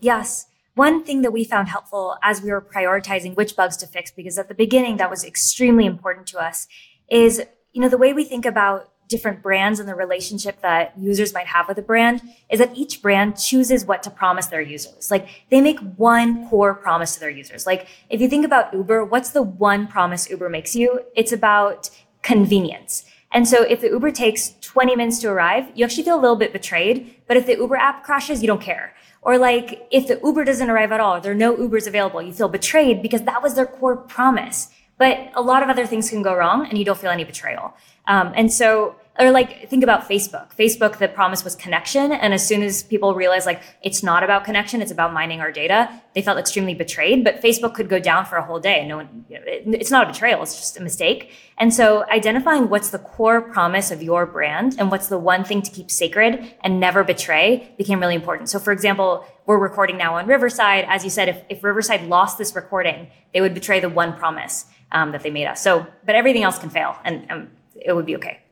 Yes. 0.00 0.47
One 0.78 1.02
thing 1.02 1.22
that 1.22 1.32
we 1.32 1.42
found 1.42 1.66
helpful 1.66 2.16
as 2.22 2.40
we 2.40 2.52
were 2.52 2.60
prioritizing 2.62 3.34
which 3.34 3.56
bugs 3.56 3.76
to 3.78 3.86
fix, 3.88 4.12
because 4.12 4.38
at 4.38 4.46
the 4.46 4.54
beginning 4.54 4.98
that 4.98 5.10
was 5.10 5.24
extremely 5.24 5.86
important 5.86 6.28
to 6.28 6.38
us, 6.38 6.68
is, 7.10 7.42
you 7.72 7.82
know, 7.82 7.88
the 7.88 7.98
way 7.98 8.12
we 8.12 8.22
think 8.22 8.46
about 8.46 8.92
different 9.08 9.42
brands 9.42 9.80
and 9.80 9.88
the 9.88 9.94
relationship 9.96 10.60
that 10.60 10.96
users 10.96 11.34
might 11.34 11.48
have 11.48 11.66
with 11.66 11.78
a 11.78 11.82
brand 11.82 12.22
is 12.48 12.60
that 12.60 12.76
each 12.76 13.02
brand 13.02 13.36
chooses 13.36 13.86
what 13.86 14.04
to 14.04 14.10
promise 14.10 14.46
their 14.46 14.60
users. 14.60 15.10
Like 15.10 15.28
they 15.50 15.60
make 15.60 15.80
one 15.96 16.48
core 16.48 16.74
promise 16.74 17.14
to 17.14 17.20
their 17.20 17.28
users. 17.28 17.66
Like 17.66 17.88
if 18.08 18.20
you 18.20 18.28
think 18.28 18.44
about 18.44 18.72
Uber, 18.72 19.04
what's 19.04 19.30
the 19.30 19.42
one 19.42 19.88
promise 19.88 20.30
Uber 20.30 20.48
makes 20.48 20.76
you? 20.76 21.00
It's 21.16 21.32
about 21.32 21.90
convenience. 22.22 23.04
And 23.32 23.48
so 23.48 23.62
if 23.62 23.80
the 23.80 23.88
Uber 23.88 24.12
takes 24.12 24.54
20 24.60 24.94
minutes 24.94 25.18
to 25.22 25.28
arrive, 25.28 25.72
you 25.74 25.84
actually 25.84 26.04
feel 26.04 26.20
a 26.20 26.22
little 26.22 26.36
bit 26.36 26.52
betrayed. 26.52 27.16
But 27.26 27.36
if 27.36 27.46
the 27.46 27.56
Uber 27.56 27.74
app 27.74 28.04
crashes, 28.04 28.42
you 28.42 28.46
don't 28.46 28.62
care. 28.62 28.94
Or 29.28 29.36
like 29.36 29.86
if 29.90 30.06
the 30.06 30.18
Uber 30.24 30.42
doesn't 30.44 30.70
arrive 30.70 30.90
at 30.90 31.00
all, 31.00 31.20
there 31.20 31.32
are 31.32 31.42
no 31.46 31.54
Ubers 31.54 31.86
available, 31.86 32.22
you 32.22 32.32
feel 32.32 32.48
betrayed 32.48 33.02
because 33.02 33.24
that 33.24 33.42
was 33.42 33.56
their 33.56 33.66
core 33.66 33.94
promise. 33.94 34.70
But 34.96 35.30
a 35.34 35.42
lot 35.42 35.62
of 35.62 35.68
other 35.68 35.84
things 35.84 36.08
can 36.08 36.22
go 36.22 36.34
wrong 36.34 36.66
and 36.66 36.78
you 36.78 36.84
don't 36.86 36.98
feel 36.98 37.10
any 37.10 37.24
betrayal. 37.24 37.74
Um, 38.06 38.32
and 38.34 38.50
so 38.50 38.96
or 39.18 39.32
like 39.32 39.68
think 39.68 39.82
about 39.82 40.08
Facebook. 40.08 40.54
Facebook, 40.56 40.98
the 40.98 41.08
promise 41.08 41.42
was 41.42 41.56
connection. 41.56 42.12
And 42.12 42.32
as 42.32 42.46
soon 42.46 42.62
as 42.62 42.84
people 42.84 43.14
realized 43.14 43.46
like 43.46 43.62
it's 43.82 44.02
not 44.02 44.22
about 44.22 44.44
connection, 44.44 44.80
it's 44.80 44.92
about 44.92 45.12
mining 45.12 45.40
our 45.40 45.50
data, 45.50 45.90
they 46.14 46.22
felt 46.22 46.38
extremely 46.38 46.74
betrayed. 46.74 47.24
But 47.24 47.42
Facebook 47.42 47.74
could 47.74 47.88
go 47.88 47.98
down 47.98 48.26
for 48.26 48.36
a 48.36 48.42
whole 48.42 48.60
day. 48.60 48.86
No 48.86 48.98
one, 48.98 49.24
you 49.28 49.38
know, 49.38 49.44
it, 49.44 49.64
it's 49.66 49.90
not 49.90 50.04
a 50.04 50.12
betrayal. 50.12 50.40
It's 50.42 50.54
just 50.54 50.76
a 50.76 50.82
mistake. 50.82 51.32
And 51.58 51.74
so 51.74 52.08
identifying 52.08 52.68
what's 52.68 52.90
the 52.90 53.00
core 53.00 53.42
promise 53.42 53.90
of 53.90 54.02
your 54.02 54.24
brand 54.24 54.76
and 54.78 54.88
what's 54.88 55.08
the 55.08 55.18
one 55.18 55.42
thing 55.42 55.62
to 55.62 55.70
keep 55.70 55.90
sacred 55.90 56.54
and 56.60 56.78
never 56.78 57.02
betray 57.02 57.74
became 57.76 57.98
really 57.98 58.14
important. 58.14 58.48
So 58.48 58.60
for 58.60 58.72
example, 58.72 59.26
we're 59.46 59.58
recording 59.58 59.96
now 59.96 60.14
on 60.14 60.26
Riverside. 60.28 60.84
As 60.88 61.02
you 61.02 61.10
said, 61.10 61.28
if, 61.28 61.42
if 61.48 61.64
Riverside 61.64 62.06
lost 62.06 62.38
this 62.38 62.54
recording, 62.54 63.08
they 63.34 63.40
would 63.40 63.54
betray 63.54 63.80
the 63.80 63.88
one 63.88 64.16
promise 64.16 64.66
um, 64.92 65.10
that 65.10 65.24
they 65.24 65.30
made 65.30 65.46
us. 65.46 65.60
So, 65.60 65.86
but 66.06 66.14
everything 66.14 66.44
else 66.44 66.58
can 66.58 66.70
fail 66.70 66.96
and 67.04 67.28
um, 67.32 67.48
it 67.74 67.92
would 67.92 68.06
be 68.06 68.14
okay. 68.16 68.42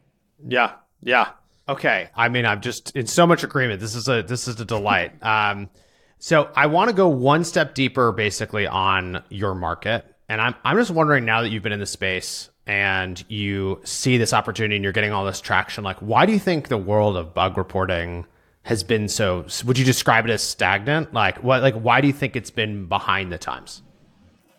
Yeah. 0.44 0.72
Yeah. 1.02 1.30
Okay. 1.68 2.10
I 2.14 2.28
mean, 2.28 2.46
I'm 2.46 2.60
just 2.60 2.94
in 2.96 3.06
so 3.06 3.26
much 3.26 3.42
agreement. 3.44 3.80
This 3.80 3.94
is 3.94 4.08
a 4.08 4.22
this 4.22 4.48
is 4.48 4.60
a 4.60 4.64
delight. 4.64 5.12
Um, 5.22 5.70
so 6.18 6.50
I 6.56 6.66
want 6.66 6.88
to 6.88 6.96
go 6.96 7.08
one 7.08 7.44
step 7.44 7.74
deeper, 7.74 8.10
basically, 8.10 8.66
on 8.66 9.22
your 9.28 9.54
market, 9.54 10.04
and 10.28 10.40
I'm 10.40 10.54
I'm 10.64 10.76
just 10.76 10.90
wondering 10.90 11.26
now 11.26 11.42
that 11.42 11.50
you've 11.50 11.62
been 11.62 11.72
in 11.72 11.80
the 11.80 11.86
space 11.86 12.48
and 12.66 13.22
you 13.28 13.80
see 13.84 14.16
this 14.16 14.32
opportunity 14.32 14.76
and 14.76 14.82
you're 14.82 14.92
getting 14.92 15.12
all 15.12 15.24
this 15.24 15.40
traction, 15.40 15.84
like, 15.84 15.98
why 15.98 16.26
do 16.26 16.32
you 16.32 16.38
think 16.38 16.68
the 16.68 16.78
world 16.78 17.16
of 17.16 17.32
bug 17.34 17.56
reporting 17.56 18.26
has 18.62 18.82
been 18.82 19.08
so? 19.08 19.44
Would 19.66 19.78
you 19.78 19.84
describe 19.84 20.24
it 20.24 20.30
as 20.30 20.42
stagnant? 20.42 21.12
Like, 21.12 21.42
what? 21.44 21.62
Like, 21.62 21.74
why 21.74 22.00
do 22.00 22.06
you 22.06 22.14
think 22.14 22.34
it's 22.34 22.50
been 22.50 22.86
behind 22.86 23.30
the 23.30 23.38
times? 23.38 23.82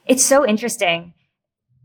It's 0.06 0.24
so 0.24 0.48
interesting 0.48 1.14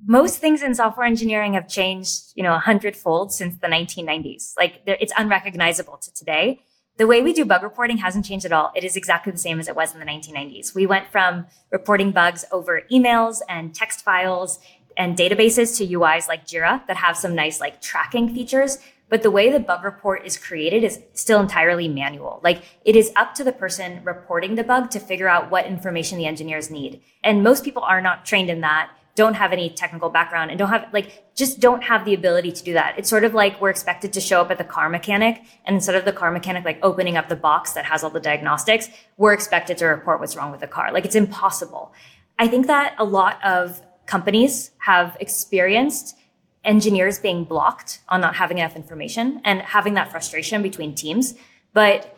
most 0.05 0.39
things 0.39 0.63
in 0.63 0.75
software 0.75 1.07
engineering 1.07 1.55
have 1.55 1.69
changed, 1.69 2.33
you 2.35 2.43
know, 2.43 2.55
a 2.55 2.59
hundredfold 2.59 3.33
since 3.33 3.57
the 3.57 3.69
1990s. 3.69 4.55
Like 4.57 4.83
it's 4.87 5.13
unrecognizable 5.17 5.97
to 5.99 6.13
today. 6.13 6.61
The 6.99 7.07
way 7.07 7.23
we 7.23 7.33
do 7.33 7.45
bug 7.45 7.63
reporting 7.63 7.99
hasn't 7.99 8.27
changed 8.27 8.45
at 8.45 8.53
all. 8.53 8.71
It 8.75 8.85
is 8.85 8.97
exactly 8.97 9.33
the 9.33 9.39
same 9.39 9.59
as 9.59 9.69
it 9.69 9.77
was 9.77 9.95
in 9.95 10.01
the 10.01 10.07
1990s. 10.07 10.75
We 10.75 10.87
went 10.87 11.09
from 11.11 11.47
reporting 11.71 12.11
bugs 12.11 12.45
over 12.53 12.83
emails 12.93 13.39
and 13.49 13.75
text 13.75 14.05
files 14.05 14.59
and 14.97 15.17
databases 15.17 15.77
to 15.79 15.87
UIs 15.87 16.29
like 16.29 16.47
Jira 16.47 16.87
that 16.87 16.97
have 16.97 17.17
some 17.17 17.35
nice 17.35 17.61
like 17.61 17.81
tracking 17.81 18.35
features. 18.35 18.79
But 19.09 19.23
the 19.23 19.31
way 19.31 19.51
the 19.51 19.61
bug 19.61 19.85
report 19.85 20.25
is 20.25 20.39
created 20.39 20.85
is 20.85 21.01
still 21.13 21.41
entirely 21.41 21.89
manual. 21.89 22.41
Like 22.43 22.63
it 22.85 22.97
is 22.97 23.13
up 23.15 23.35
to 23.37 23.45
the 23.45 23.53
person 23.53 24.03
reporting 24.05 24.55
the 24.55 24.65
bug 24.65 24.91
to 24.91 25.01
figure 25.01 25.29
out 25.29 25.51
what 25.51 25.67
information 25.67 26.19
the 26.19 26.27
engineers 26.27 26.71
need. 26.71 27.03
And 27.23 27.43
most 27.43 27.65
people 27.65 27.83
are 27.83 28.01
not 28.01 28.25
trained 28.25 28.51
in 28.51 28.63
that 28.63 28.91
don't 29.15 29.35
have 29.35 29.53
any 29.53 29.69
technical 29.69 30.09
background 30.09 30.51
and 30.51 30.59
don't 30.59 30.71
have 30.71 30.89
like 30.93 31.25
just 31.35 31.61
don't 31.61 31.83
have 31.83 32.05
the 32.05 32.15
ability 32.15 32.51
to 32.53 32.65
do 32.65 32.73
that. 32.73 32.99
It's 32.99 33.09
sort 33.11 33.25
of 33.25 33.35
like 33.35 33.61
we're 33.61 33.71
expected 33.71 34.13
to 34.15 34.21
show 34.21 34.41
up 34.41 34.51
at 34.51 34.59
the 34.59 34.65
car 34.65 34.89
mechanic 34.89 35.43
and 35.65 35.75
instead 35.75 35.95
of 35.95 36.05
the 36.05 36.13
car 36.13 36.31
mechanic 36.31 36.65
like 36.65 36.79
opening 36.83 37.17
up 37.17 37.29
the 37.29 37.37
box 37.37 37.73
that 37.75 37.85
has 37.85 38.03
all 38.03 38.11
the 38.11 38.21
diagnostics, 38.21 38.89
we're 39.19 39.35
expected 39.35 39.77
to 39.79 39.87
report 39.87 40.21
what's 40.21 40.37
wrong 40.37 40.51
with 40.51 40.61
the 40.61 40.67
car. 40.67 40.93
Like 40.93 41.05
it's 41.05 41.15
impossible. 41.15 41.93
I 42.39 42.49
think 42.49 42.67
that 42.69 42.95
a 42.99 43.05
lot 43.05 43.43
of 43.45 43.83
companies 44.07 44.71
have 44.79 45.17
experienced 45.21 46.17
engineers 46.65 47.19
being 47.19 47.45
blocked 47.45 48.01
on 48.09 48.21
not 48.21 48.37
having 48.37 48.59
enough 48.59 48.77
information 48.77 49.41
and 49.45 49.61
having 49.61 49.95
that 49.95 50.11
frustration 50.11 50.63
between 50.63 50.95
teams. 50.95 51.35
But 51.73 52.17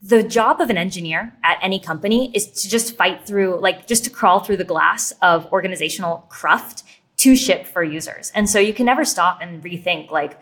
the 0.00 0.22
job 0.22 0.60
of 0.60 0.70
an 0.70 0.78
engineer 0.78 1.34
at 1.42 1.58
any 1.62 1.80
company 1.80 2.30
is 2.34 2.46
to 2.62 2.68
just 2.68 2.96
fight 2.96 3.26
through, 3.26 3.60
like 3.60 3.86
just 3.86 4.04
to 4.04 4.10
crawl 4.10 4.40
through 4.40 4.58
the 4.58 4.64
glass 4.64 5.12
of 5.22 5.50
organizational 5.52 6.26
cruft 6.28 6.84
to 7.18 7.34
ship 7.34 7.66
for 7.66 7.82
users. 7.82 8.30
And 8.34 8.48
so 8.48 8.58
you 8.58 8.72
can 8.72 8.86
never 8.86 9.04
stop 9.04 9.40
and 9.40 9.62
rethink 9.62 10.10
like, 10.10 10.40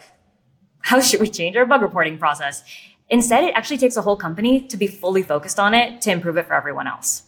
how 0.80 1.00
should 1.00 1.20
we 1.20 1.28
change 1.28 1.57
our 1.57 1.66
bug 1.66 1.82
reporting 1.82 2.18
process? 2.18 2.62
Instead, 3.09 3.44
it 3.44 3.54
actually 3.54 3.78
takes 3.78 3.96
a 3.96 4.02
whole 4.02 4.16
company 4.16 4.61
to 4.61 4.76
be 4.76 4.86
fully 4.86 5.22
focused 5.22 5.59
on 5.59 5.74
it 5.74 6.00
to 6.02 6.11
improve 6.11 6.36
it 6.36 6.46
for 6.46 6.54
everyone 6.54 6.86
else. 6.86 7.22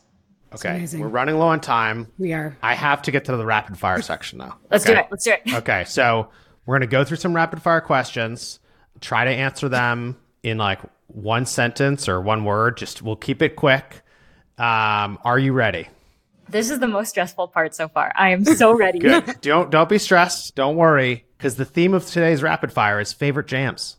Okay. 0.54 0.86
We're 0.94 1.08
running 1.08 1.36
low 1.36 1.48
on 1.48 1.60
time. 1.60 2.10
We 2.18 2.32
are. 2.32 2.56
I 2.62 2.74
have 2.74 3.02
to 3.02 3.10
get 3.10 3.26
to 3.26 3.36
the 3.36 3.44
rapid 3.44 3.78
fire 3.78 4.00
section 4.02 4.38
now. 4.38 4.58
Let's 4.70 4.84
okay? 4.84 4.94
do 4.94 5.00
it. 5.00 5.06
Let's 5.10 5.24
do 5.24 5.32
it. 5.32 5.40
okay. 5.54 5.84
So 5.84 6.28
we're 6.66 6.78
going 6.78 6.88
to 6.88 6.92
go 6.92 7.04
through 7.04 7.18
some 7.18 7.34
rapid 7.34 7.62
fire 7.62 7.80
questions, 7.80 8.60
try 9.00 9.24
to 9.24 9.30
answer 9.30 9.68
them 9.68 10.16
in 10.42 10.58
like 10.58 10.80
one 11.08 11.46
sentence 11.46 12.08
or 12.08 12.20
one 12.20 12.44
word. 12.44 12.76
Just 12.76 13.02
we'll 13.02 13.16
keep 13.16 13.42
it 13.42 13.56
quick. 13.56 14.02
Um, 14.56 15.18
are 15.24 15.38
you 15.38 15.52
ready? 15.52 15.88
This 16.48 16.70
is 16.70 16.78
the 16.78 16.88
most 16.88 17.10
stressful 17.10 17.48
part 17.48 17.74
so 17.74 17.88
far. 17.88 18.12
I 18.16 18.30
am 18.30 18.44
so 18.44 18.72
ready. 18.76 18.98
Good. 19.00 19.40
Don't 19.40 19.70
don't 19.70 19.88
be 19.88 19.98
stressed. 19.98 20.54
Don't 20.54 20.76
worry, 20.76 21.24
because 21.36 21.56
the 21.56 21.64
theme 21.64 21.94
of 21.94 22.06
today's 22.06 22.42
rapid 22.42 22.72
fire 22.72 23.00
is 23.00 23.12
favorite 23.12 23.46
jams. 23.48 23.96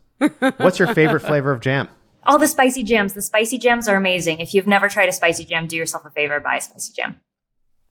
What's 0.56 0.78
your 0.78 0.92
favorite 0.94 1.20
flavor 1.20 1.52
of 1.52 1.60
jam? 1.60 1.88
All 2.24 2.38
the 2.38 2.48
spicy 2.48 2.82
jams. 2.82 3.14
The 3.14 3.22
spicy 3.22 3.56
jams 3.58 3.88
are 3.88 3.96
amazing. 3.96 4.40
If 4.40 4.52
you've 4.52 4.66
never 4.66 4.88
tried 4.88 5.08
a 5.08 5.12
spicy 5.12 5.44
jam, 5.44 5.66
do 5.66 5.76
yourself 5.76 6.04
a 6.04 6.10
favor, 6.10 6.38
buy 6.40 6.56
a 6.56 6.60
spicy 6.60 6.92
jam. 6.92 7.20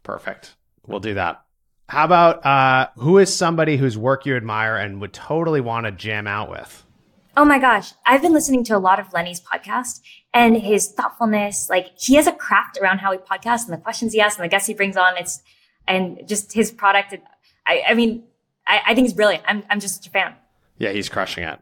Perfect. 0.04 0.56
We'll 0.86 1.00
do 1.00 1.16
that. 1.16 1.42
How 1.88 2.06
about 2.06 2.46
uh, 2.46 2.90
who 2.98 3.18
is 3.18 3.36
somebody 3.36 3.78
whose 3.78 3.98
work 3.98 4.28
you 4.28 4.36
admire 4.36 4.76
and 4.76 5.02
would 5.02 5.14
totally 5.14 5.62
want 5.62 5.88
to 5.88 5.92
jam 5.92 6.28
out 6.28 6.52
with? 6.52 6.86
Oh 7.38 7.46
my 7.46 7.60
gosh. 7.60 7.94
I've 8.06 8.22
been 8.22 8.34
listening 8.34 8.64
to 8.66 8.76
a 8.76 8.80
lot 8.80 9.00
of 9.00 9.14
Lenny's 9.14 9.40
podcast 9.40 10.02
and 10.34 10.58
his 10.58 10.92
thoughtfulness. 10.92 11.70
Like 11.70 11.98
he 11.98 12.16
has 12.16 12.28
a 12.28 12.32
craft 12.32 12.78
around 12.82 13.00
how 13.00 13.12
he 13.12 13.18
podcasts 13.18 13.66
and 13.66 13.74
the 13.74 13.82
questions 13.82 14.14
he 14.14 14.22
asks 14.22 14.38
and 14.38 14.46
the 14.46 14.50
guests 14.50 14.68
he 14.68 14.74
brings 14.74 14.98
on. 14.98 15.18
It's, 15.18 15.42
and 15.88 16.28
just 16.28 16.54
his 16.54 16.72
product. 16.72 17.16
I, 17.66 17.84
I 17.88 17.94
mean, 17.94 18.24
I, 18.68 18.82
I 18.88 18.96
think 18.96 19.06
he's 19.06 19.14
brilliant. 19.14 19.44
I'm, 19.48 19.64
I'm 19.70 19.80
just 19.80 20.06
a 20.06 20.10
fan. 20.10 20.36
Yeah, 20.78 20.92
he's 20.92 21.10
crushing 21.10 21.44
it. 21.44 21.60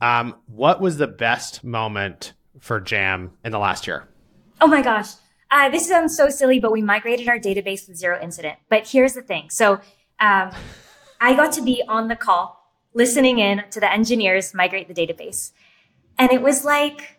Um, 0.00 0.36
what 0.46 0.80
was 0.80 0.96
the 0.96 1.06
best 1.06 1.62
moment 1.62 2.32
for 2.58 2.80
Jam 2.80 3.32
in 3.44 3.52
the 3.52 3.58
last 3.58 3.86
year? 3.86 4.08
Oh 4.60 4.66
my 4.66 4.82
gosh. 4.82 5.08
Uh, 5.50 5.68
this 5.68 5.88
sounds 5.88 6.16
so 6.16 6.30
silly, 6.30 6.60
but 6.60 6.72
we 6.72 6.80
migrated 6.80 7.28
our 7.28 7.38
database 7.38 7.88
with 7.88 7.96
zero 7.96 8.18
incident. 8.22 8.58
But 8.68 8.88
here's 8.88 9.14
the 9.14 9.22
thing. 9.22 9.50
So, 9.50 9.80
um, 10.20 10.52
I 11.20 11.34
got 11.34 11.52
to 11.54 11.62
be 11.62 11.82
on 11.86 12.08
the 12.08 12.16
call 12.16 12.59
listening 12.94 13.38
in 13.38 13.62
to 13.70 13.80
the 13.80 13.92
engineers 13.92 14.54
migrate 14.54 14.88
the 14.88 14.94
database. 14.94 15.52
And 16.18 16.30
it 16.32 16.42
was 16.42 16.64
like 16.64 17.18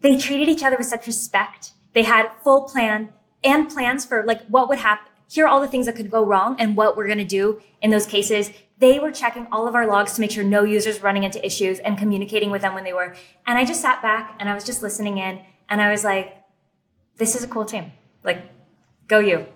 they 0.00 0.16
treated 0.16 0.48
each 0.48 0.62
other 0.62 0.76
with 0.76 0.86
such 0.86 1.06
respect. 1.06 1.72
They 1.94 2.02
had 2.02 2.30
full 2.42 2.62
plan 2.62 3.12
and 3.42 3.68
plans 3.68 4.04
for 4.04 4.24
like 4.24 4.46
what 4.46 4.68
would 4.68 4.78
happen. 4.78 5.12
Here 5.28 5.44
are 5.44 5.48
all 5.48 5.60
the 5.60 5.68
things 5.68 5.86
that 5.86 5.96
could 5.96 6.10
go 6.10 6.24
wrong 6.24 6.56
and 6.58 6.76
what 6.76 6.96
we're 6.96 7.06
going 7.06 7.18
to 7.18 7.24
do 7.24 7.60
in 7.82 7.90
those 7.90 8.06
cases. 8.06 8.50
They 8.78 8.98
were 8.98 9.10
checking 9.10 9.46
all 9.50 9.66
of 9.66 9.74
our 9.74 9.86
logs 9.86 10.12
to 10.14 10.20
make 10.20 10.30
sure 10.30 10.44
no 10.44 10.62
users 10.62 11.02
running 11.02 11.24
into 11.24 11.44
issues 11.44 11.78
and 11.80 11.98
communicating 11.98 12.50
with 12.50 12.62
them 12.62 12.74
when 12.74 12.84
they 12.84 12.92
were. 12.92 13.16
And 13.46 13.58
I 13.58 13.64
just 13.64 13.80
sat 13.80 14.02
back 14.02 14.36
and 14.38 14.48
I 14.48 14.54
was 14.54 14.64
just 14.64 14.82
listening 14.82 15.18
in 15.18 15.40
and 15.68 15.80
I 15.80 15.90
was 15.90 16.04
like, 16.04 16.36
this 17.16 17.34
is 17.34 17.42
a 17.42 17.48
cool 17.48 17.64
team. 17.64 17.92
Like, 18.22 18.42
go 19.08 19.18
you. 19.18 19.46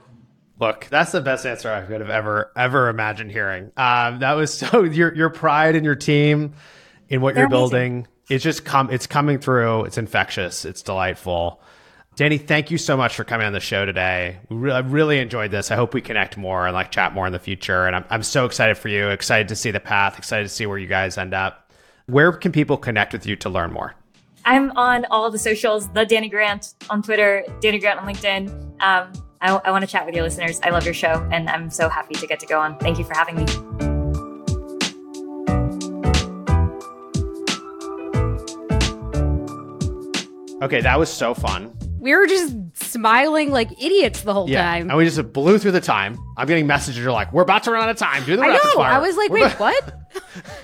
Look, 0.60 0.88
that's 0.90 1.10
the 1.10 1.22
best 1.22 1.46
answer 1.46 1.72
I 1.72 1.80
could 1.82 2.00
have 2.00 2.10
ever 2.10 2.52
ever 2.54 2.88
imagined 2.88 3.32
hearing. 3.32 3.72
Um, 3.76 4.20
that 4.20 4.34
was 4.34 4.52
so 4.58 4.84
your 4.84 5.14
your 5.14 5.30
pride 5.30 5.74
in 5.74 5.84
your 5.84 5.96
team, 5.96 6.52
in 7.08 7.22
what 7.22 7.34
They're 7.34 7.44
you're 7.44 7.50
building. 7.50 7.92
Amazing. 7.92 8.08
It's 8.28 8.44
just 8.44 8.64
come. 8.64 8.90
It's 8.90 9.06
coming 9.06 9.38
through. 9.38 9.84
It's 9.84 9.98
infectious. 9.98 10.64
It's 10.64 10.82
delightful. 10.82 11.60
Dani, 12.16 12.44
thank 12.44 12.70
you 12.70 12.76
so 12.76 12.96
much 12.96 13.16
for 13.16 13.24
coming 13.24 13.46
on 13.46 13.52
the 13.52 13.60
show 13.60 13.86
today. 13.86 14.38
I 14.50 14.80
really 14.80 15.20
enjoyed 15.20 15.50
this. 15.50 15.70
I 15.70 15.76
hope 15.76 15.94
we 15.94 16.02
connect 16.02 16.36
more 16.36 16.66
and 16.66 16.74
like 16.74 16.90
chat 16.90 17.14
more 17.14 17.26
in 17.26 17.32
the 17.32 17.38
future. 17.38 17.86
And 17.86 17.96
I'm 17.96 18.04
I'm 18.10 18.22
so 18.22 18.44
excited 18.44 18.76
for 18.76 18.88
you. 18.88 19.08
Excited 19.08 19.48
to 19.48 19.56
see 19.56 19.70
the 19.70 19.80
path. 19.80 20.18
Excited 20.18 20.44
to 20.44 20.48
see 20.50 20.66
where 20.66 20.78
you 20.78 20.86
guys 20.86 21.16
end 21.16 21.34
up. 21.34 21.72
Where 22.06 22.32
can 22.32 22.52
people 22.52 22.76
connect 22.76 23.12
with 23.12 23.26
you 23.26 23.36
to 23.36 23.48
learn 23.48 23.72
more? 23.72 23.94
I'm 24.44 24.70
on 24.76 25.06
all 25.10 25.30
the 25.30 25.38
socials. 25.38 25.88
The 25.92 26.04
Dani 26.04 26.30
Grant 26.30 26.74
on 26.90 27.02
Twitter, 27.02 27.44
Dani 27.60 27.80
Grant 27.80 28.00
on 28.00 28.06
LinkedIn. 28.06 28.82
Um, 28.82 29.12
I, 29.42 29.52
I 29.64 29.70
want 29.70 29.82
to 29.82 29.90
chat 29.90 30.04
with 30.04 30.14
your 30.14 30.22
listeners. 30.22 30.60
I 30.62 30.70
love 30.70 30.84
your 30.84 30.94
show, 30.94 31.26
and 31.32 31.48
I'm 31.48 31.70
so 31.70 31.88
happy 31.88 32.14
to 32.14 32.26
get 32.26 32.40
to 32.40 32.46
go 32.46 32.60
on. 32.60 32.76
Thank 32.78 32.98
you 32.98 33.04
for 33.04 33.14
having 33.14 33.36
me. 33.36 33.46
Okay, 40.62 40.82
that 40.82 40.98
was 40.98 41.10
so 41.10 41.32
fun. 41.32 41.74
We 42.00 42.14
were 42.14 42.26
just 42.26 42.54
smiling 42.74 43.50
like 43.50 43.72
idiots 43.82 44.22
the 44.22 44.34
whole 44.34 44.48
yeah. 44.48 44.62
time. 44.62 44.90
And 44.90 44.98
we 44.98 45.06
just 45.06 45.32
blew 45.32 45.58
through 45.58 45.72
the 45.72 45.80
time. 45.80 46.18
I'm 46.36 46.46
getting 46.46 46.66
messages 46.66 47.04
are 47.04 47.12
like, 47.12 47.32
we're 47.32 47.42
about 47.42 47.62
to 47.64 47.70
run 47.70 47.82
out 47.82 47.88
of 47.88 47.96
time. 47.96 48.24
Do 48.24 48.36
the 48.36 48.42
I 48.42 48.52
know. 48.52 48.58
Fire. 48.74 48.92
I 48.92 48.98
was 48.98 49.16
like, 49.16 49.30
we're 49.30 49.44
wait, 49.44 49.52
what? 49.58 49.92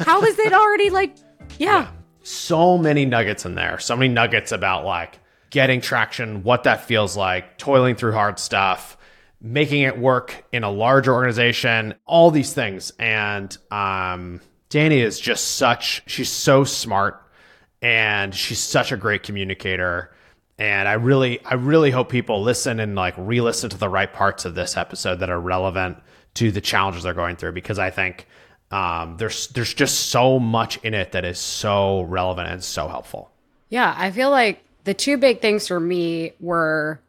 How 0.01 0.23
is 0.23 0.39
it 0.39 0.53
already 0.53 0.91
like, 0.91 1.17
yeah. 1.59 1.67
yeah. 1.67 1.89
So 2.23 2.77
many 2.77 3.07
nuggets 3.07 3.47
in 3.47 3.55
there. 3.55 3.79
So 3.79 3.97
many 3.97 4.13
nuggets 4.13 4.53
about 4.53 4.85
like 4.85 5.19
getting 5.51 5.81
traction, 5.81 6.43
what 6.43 6.65
that 6.65 6.85
feels 6.85 7.17
like, 7.17 7.59
toiling 7.59 7.95
through 7.95 8.13
hard 8.13 8.39
stuff, 8.39 8.97
making 9.41 9.83
it 9.83 9.99
work 9.99 10.45
in 10.53 10.65
a 10.65 10.71
larger 10.71 11.13
organization, 11.13 11.95
all 12.07 12.31
these 12.31 12.53
things. 12.53 12.93
And 12.99 13.57
um, 13.71 14.41
Dani 14.71 14.99
is 14.99 15.21
just 15.21 15.57
such 15.57 16.03
she's 16.07 16.31
so 16.31 16.65
smart 16.65 17.23
and 17.83 18.35
she's 18.35 18.59
such 18.59 18.93
a 18.93 18.97
great 18.97 19.23
communicator 19.23 20.11
and 20.59 20.89
I 20.89 20.95
really 20.95 21.45
I 21.45 21.55
really 21.55 21.91
hope 21.91 22.09
people 22.09 22.43
listen 22.43 22.81
and 22.81 22.95
like 22.95 23.15
re-listen 23.17 23.71
to 23.71 23.79
the 23.79 23.89
right 23.89 24.13
parts 24.13 24.45
of 24.45 24.55
this 24.55 24.77
episode 24.77 25.21
that 25.21 25.31
are 25.31 25.41
relevant 25.41 25.99
to 26.35 26.51
the 26.51 26.61
challenges 26.61 27.03
they're 27.03 27.15
going 27.15 27.37
through 27.37 27.53
because 27.53 27.79
I 27.79 27.91
think 27.91 28.27
um, 28.71 29.17
there's 29.19 29.49
there's 29.49 29.75
just 29.75 30.09
so 30.09 30.39
much 30.39 30.79
in 30.79 30.95
it 30.95 31.13
that 31.13 31.25
is 31.25 31.39
so 31.39 32.03
relevant 32.03 32.49
and 32.49 32.65
so 32.65 32.89
helpful. 32.89 33.31
Yeah, 33.69 33.95
I 33.97 34.11
feel 34.11 34.31
like 34.31 34.63
the 34.87 34.95
two 34.95 35.17
big 35.17 35.43
things 35.43 35.67
for 35.67 35.81
me 35.81 36.33
were 36.39 37.01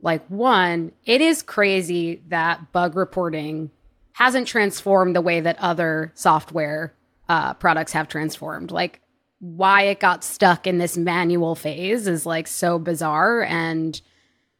like 0.00 0.24
one, 0.28 0.92
it 1.06 1.22
is 1.22 1.42
crazy 1.42 2.22
that 2.28 2.70
bug 2.70 2.96
reporting 2.96 3.70
hasn't 4.12 4.46
transformed 4.46 5.16
the 5.16 5.22
way 5.22 5.40
that 5.40 5.58
other 5.58 6.12
software 6.14 6.92
uh, 7.28 7.54
products 7.54 7.92
have 7.92 8.08
transformed. 8.08 8.70
Like 8.70 9.00
why 9.40 9.84
it 9.84 10.00
got 10.00 10.22
stuck 10.22 10.66
in 10.66 10.76
this 10.76 10.98
manual 10.98 11.54
phase 11.54 12.06
is 12.06 12.26
like 12.26 12.46
so 12.46 12.78
bizarre. 12.78 13.42
And 13.42 13.98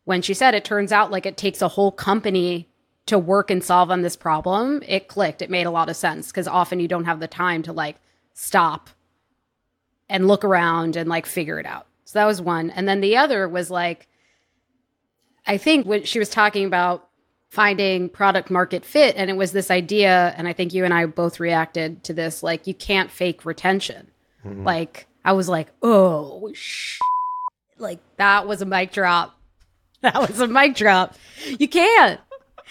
when 0.04 0.22
she 0.22 0.32
said 0.32 0.54
it 0.54 0.64
turns 0.64 0.90
out 0.90 1.10
like 1.10 1.26
it 1.26 1.36
takes 1.36 1.60
a 1.60 1.68
whole 1.68 1.92
company 1.92 2.66
to 3.06 3.18
work 3.18 3.50
and 3.50 3.62
solve 3.62 3.90
on 3.90 4.00
this 4.00 4.16
problem, 4.16 4.82
it 4.86 5.06
clicked. 5.06 5.42
It 5.42 5.50
made 5.50 5.66
a 5.66 5.70
lot 5.70 5.90
of 5.90 5.96
sense 5.96 6.28
because 6.28 6.48
often 6.48 6.80
you 6.80 6.88
don't 6.88 7.04
have 7.04 7.20
the 7.20 7.28
time 7.28 7.62
to 7.64 7.74
like 7.74 7.96
stop 8.32 8.88
and 10.08 10.26
look 10.26 10.44
around 10.44 10.96
and 10.96 11.10
like 11.10 11.26
figure 11.26 11.60
it 11.60 11.66
out. 11.66 11.84
So 12.08 12.18
that 12.20 12.24
was 12.24 12.40
one. 12.40 12.70
And 12.70 12.88
then 12.88 13.02
the 13.02 13.18
other 13.18 13.46
was 13.46 13.70
like, 13.70 14.08
I 15.46 15.58
think 15.58 15.84
when 15.84 16.04
she 16.04 16.18
was 16.18 16.30
talking 16.30 16.64
about 16.64 17.06
finding 17.50 18.08
product 18.08 18.50
market 18.50 18.82
fit, 18.82 19.14
and 19.14 19.28
it 19.28 19.36
was 19.36 19.52
this 19.52 19.70
idea, 19.70 20.34
and 20.38 20.48
I 20.48 20.54
think 20.54 20.72
you 20.72 20.86
and 20.86 20.94
I 20.94 21.04
both 21.04 21.38
reacted 21.38 22.02
to 22.04 22.14
this 22.14 22.42
like, 22.42 22.66
you 22.66 22.72
can't 22.72 23.10
fake 23.10 23.44
retention. 23.44 24.10
Mm-hmm. 24.42 24.64
Like, 24.64 25.06
I 25.22 25.32
was 25.32 25.50
like, 25.50 25.68
oh, 25.82 26.50
sh-. 26.54 26.98
like 27.76 28.00
that 28.16 28.48
was 28.48 28.62
a 28.62 28.66
mic 28.66 28.90
drop. 28.90 29.34
That 30.00 30.14
was 30.14 30.40
a 30.40 30.46
mic 30.46 30.76
drop. 30.76 31.14
You 31.58 31.68
can't. 31.68 32.20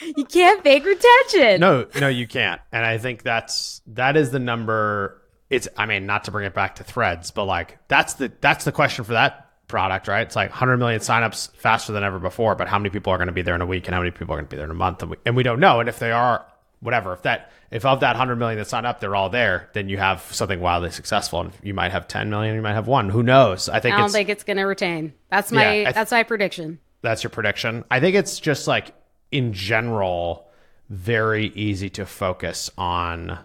You 0.02 0.26
can't 0.26 0.64
fake 0.64 0.84
retention. 0.84 1.60
No, 1.60 1.86
no, 2.00 2.08
you 2.08 2.26
can't. 2.26 2.60
And 2.72 2.84
I 2.84 2.98
think 2.98 3.22
that's 3.22 3.82
that 3.88 4.18
is 4.18 4.32
the 4.32 4.40
number 4.40 5.22
it's 5.50 5.68
I 5.78 5.86
mean, 5.86 6.06
not 6.06 6.26
to 6.26 6.32
bring 6.32 6.45
it 6.45 6.54
back 6.54 6.76
to 6.76 6.84
threads, 6.84 7.32
but 7.32 7.45
like 7.45 7.78
that's 7.88 8.16
the 8.16 8.32
that's 8.41 8.66
the 8.66 8.72
question 8.72 9.06
for 9.06 9.14
that 9.14 9.48
product, 9.68 10.08
right? 10.08 10.22
It's 10.22 10.36
like 10.36 10.50
100 10.50 10.78
million 10.78 11.00
signups 11.00 11.54
faster 11.56 11.91
than 11.91 12.04
ever 12.04 12.20
before, 12.20 12.56
but 12.56 12.68
how 12.68 12.80
many 12.80 12.89
people 12.89 13.12
are 13.14 13.18
going 13.18 13.28
to 13.28 13.34
be 13.34 13.41
there 13.41 13.56
in 13.56 13.62
a 13.62 13.66
week 13.66 13.88
and 13.88 13.93
how 13.93 14.02
many 14.02 14.12
people 14.12 14.34
are 14.34 14.38
going 14.38 14.45
to 14.45 14.50
be 14.50 14.56
there 14.56 14.66
in 14.66 14.72
a 14.72 14.76
month? 14.76 15.02
And 15.02 15.12
we, 15.12 15.18
and 15.26 15.36
we 15.36 15.43
don't 15.43 15.60
know. 15.60 15.80
And 15.80 15.89
if 15.89 16.00
they 16.00 16.12
are, 16.12 16.45
whatever, 16.80 17.14
if 17.14 17.24
that, 17.24 17.52
if 17.70 17.86
of 17.86 18.00
that 18.00 18.12
100 18.12 18.38
million 18.38 18.58
that 18.60 18.68
sign 18.68 18.86
up, 18.86 19.00
they're 19.00 19.16
all 19.16 19.30
there, 19.30 19.70
then 19.74 19.89
you 19.89 19.98
have 19.98 20.22
something 20.32 20.62
wildly 20.62 20.91
successful. 20.91 21.41
And 21.41 21.52
you 21.64 21.74
might 21.74 21.91
have 21.91 22.08
10 22.08 22.30
million, 22.30 22.56
you 22.56 22.62
might 22.62 22.76
have 22.76 22.88
one. 22.88 23.10
Who 23.10 23.24
knows? 23.24 23.68
I 23.68 23.80
think 23.80 23.95
I 23.95 24.00
don't 24.00 24.12
think 24.12 24.30
it's 24.30 24.43
going 24.43 24.58
to 24.58 24.64
retain. 24.64 25.14
That's 25.30 25.52
my, 25.52 25.64
yeah, 25.64 25.84
th- 25.84 25.95
that's 25.95 26.12
my 26.12 26.24
prediction. 26.24 26.80
That's 27.02 27.24
your 27.24 27.30
prediction. 27.30 27.84
I 27.91 28.00
think 28.00 28.16
it's 28.16 28.39
just 28.39 28.68
like 28.68 28.93
in 29.32 29.54
general, 29.54 30.48
very 30.89 31.48
easy 31.48 31.89
to 31.91 32.06
focus 32.06 32.72
on 32.78 33.38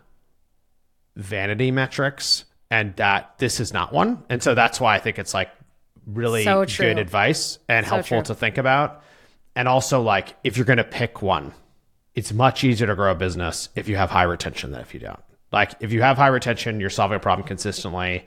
vanity 1.16 1.70
metrics 1.70 2.44
and 2.70 2.96
that 2.96 3.34
this 3.38 3.60
is 3.60 3.72
not 3.72 3.92
one. 3.92 4.22
And 4.28 4.42
so 4.42 4.54
that's 4.54 4.80
why 4.80 4.94
I 4.94 4.98
think 4.98 5.18
it's 5.18 5.34
like 5.34 5.50
really 6.06 6.44
so 6.44 6.64
good 6.64 6.98
advice 6.98 7.58
and 7.68 7.84
so 7.84 7.94
helpful 7.94 8.18
true. 8.22 8.34
to 8.34 8.34
think 8.34 8.58
about. 8.58 9.02
And 9.54 9.68
also, 9.68 10.00
like, 10.00 10.34
if 10.44 10.56
you're 10.56 10.64
going 10.64 10.78
to 10.78 10.84
pick 10.84 11.20
one, 11.20 11.52
it's 12.14 12.32
much 12.32 12.64
easier 12.64 12.86
to 12.86 12.94
grow 12.94 13.12
a 13.12 13.14
business 13.14 13.68
if 13.76 13.88
you 13.88 13.96
have 13.96 14.10
high 14.10 14.22
retention 14.22 14.72
than 14.72 14.80
if 14.80 14.94
you 14.94 15.00
don't. 15.00 15.20
Like, 15.52 15.74
if 15.80 15.92
you 15.92 16.00
have 16.00 16.16
high 16.16 16.28
retention, 16.28 16.80
you're 16.80 16.90
solving 16.90 17.16
a 17.16 17.20
problem 17.20 17.46
consistently. 17.46 18.26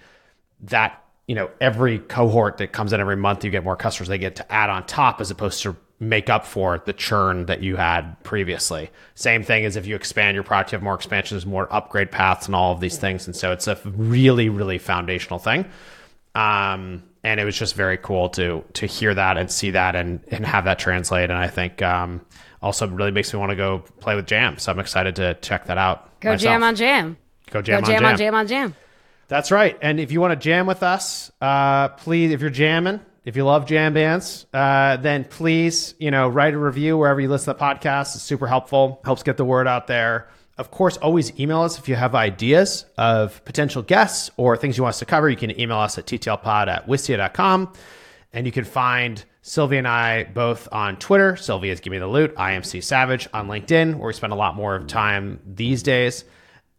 That, 0.62 1.04
you 1.28 1.34
know, 1.34 1.50
every 1.60 1.98
cohort 1.98 2.58
that 2.58 2.72
comes 2.72 2.94
in 2.94 3.02
every 3.02 3.16
month, 3.16 3.44
you 3.44 3.50
get 3.50 3.64
more 3.64 3.76
customers 3.76 4.08
they 4.08 4.20
get 4.20 4.36
to 4.36 4.52
add 4.52 4.70
on 4.70 4.86
top 4.86 5.20
as 5.22 5.32
opposed 5.32 5.64
to 5.64 5.76
make 6.00 6.30
up 6.30 6.46
for 6.46 6.82
the 6.86 6.94
churn 6.94 7.46
that 7.46 7.62
you 7.62 7.78
had 7.78 8.22
previously. 8.24 8.90
Same 9.16 9.44
thing 9.44 9.66
as 9.66 9.76
if 9.76 9.88
you 9.88 9.96
expand 9.96 10.36
your 10.36 10.44
product, 10.44 10.72
you 10.72 10.76
have 10.76 10.84
more 10.84 10.96
expansions, 10.96 11.46
more 11.46 11.72
upgrade 11.74 12.12
paths, 12.12 12.48
and 12.48 12.56
all 12.56 12.74
of 12.74 12.80
these 12.80 12.98
things. 12.98 13.28
And 13.28 13.36
so 13.36 13.52
it's 13.52 13.68
a 13.68 13.80
really, 13.86 14.50
really 14.50 14.78
foundational 14.78 15.40
thing. 15.40 15.66
Um, 16.34 17.04
and 17.24 17.40
it 17.40 17.46
was 17.46 17.58
just 17.58 17.76
very 17.76 17.98
cool 17.98 18.30
to 18.30 18.64
to 18.74 18.86
hear 18.86 19.14
that 19.14 19.38
and 19.38 19.50
see 19.50 19.72
that 19.72 19.96
and 19.96 20.20
and 20.30 20.46
have 20.46 20.66
that 20.66 20.80
translate. 20.80 21.30
And 21.30 21.40
I 21.40 21.48
think 21.48 21.82
um, 21.82 22.22
also 22.62 22.88
really 22.88 23.12
makes 23.12 23.34
me 23.34 23.40
want 23.40 23.52
to 23.52 23.56
go 23.56 23.80
play 24.00 24.16
with 24.16 24.28
Jam. 24.28 24.58
So 24.58 24.72
I'm 24.72 24.80
excited 24.80 25.16
to 25.16 25.34
check 25.36 25.66
that 25.66 25.78
out. 25.78 26.20
Go 26.20 26.32
myself. 26.32 26.42
jam 26.42 26.64
on 26.64 26.76
Jam. 26.76 27.18
Go 27.52 27.62
jam, 27.62 27.82
go 27.82 27.86
on, 27.86 27.92
jam, 27.92 28.02
jam 28.02 28.12
on 28.12 28.18
jam 28.18 28.36
on 28.36 28.48
jam. 28.48 28.76
That's 29.28 29.52
right. 29.52 29.78
And 29.82 30.00
if 30.00 30.12
you 30.12 30.22
want 30.22 30.32
to 30.34 30.44
jam 30.44 30.68
with 30.68 30.84
us, 30.84 31.32
uh, 31.42 31.90
please, 31.90 32.32
if 32.32 32.42
you're 32.42 32.50
jamming, 32.50 33.00
if 33.26 33.36
you 33.36 33.44
love 33.44 33.66
jam 33.66 33.94
bands, 33.94 34.46
uh, 34.54 34.98
then 34.98 35.24
please, 35.24 35.96
you 35.98 36.12
know, 36.12 36.30
write 36.30 36.54
a 36.54 36.60
review 36.60 36.96
wherever 36.96 37.20
you 37.20 37.28
listen 37.28 37.52
to 37.54 37.58
the 37.58 37.66
podcast. 37.66 38.14
It's 38.16 38.22
super 38.22 38.46
helpful. 38.46 39.02
Helps 39.04 39.24
get 39.24 39.36
the 39.36 39.44
word 39.44 39.68
out 39.68 39.88
there. 39.88 40.30
Of 40.58 40.70
course, 40.72 40.96
always 40.98 41.38
email 41.38 41.62
us 41.62 41.80
if 41.80 41.90
you 41.90 41.96
have 41.96 42.14
ideas 42.14 42.86
of 42.98 43.44
potential 43.44 43.82
guests 43.82 44.30
or 44.38 44.56
things 44.56 44.78
you 44.78 44.84
want 44.84 44.94
us 44.94 45.00
to 45.00 45.06
cover. 45.06 45.28
You 45.28 45.36
can 45.36 45.60
email 45.60 45.80
us 45.80 45.98
at 45.98 46.06
ttlpod 46.06 46.68
at 46.68 46.88
wistia.com. 46.88 47.74
And 48.32 48.46
you 48.46 48.52
can 48.52 48.64
find 48.64 49.24
Sylvia 49.42 49.80
and 49.80 49.88
I 49.88 50.26
both 50.26 50.70
on 50.72 50.98
Twitter. 50.98 51.36
Sylvia 51.36 51.74
is 51.74 51.80
Give 51.80 51.92
Me 51.92 51.98
the 51.98 52.08
Loot. 52.08 52.34
I 52.38 52.52
am 52.52 52.64
C 52.64 52.80
Savage 52.80 53.28
on 53.34 53.48
LinkedIn, 53.48 53.96
where 53.96 54.08
we 54.08 54.14
spend 54.14 54.34
a 54.34 54.36
lot 54.36 54.56
more 54.56 54.76
of 54.76 54.88
time 54.88 55.40
these 55.46 55.84
days. 55.84 56.26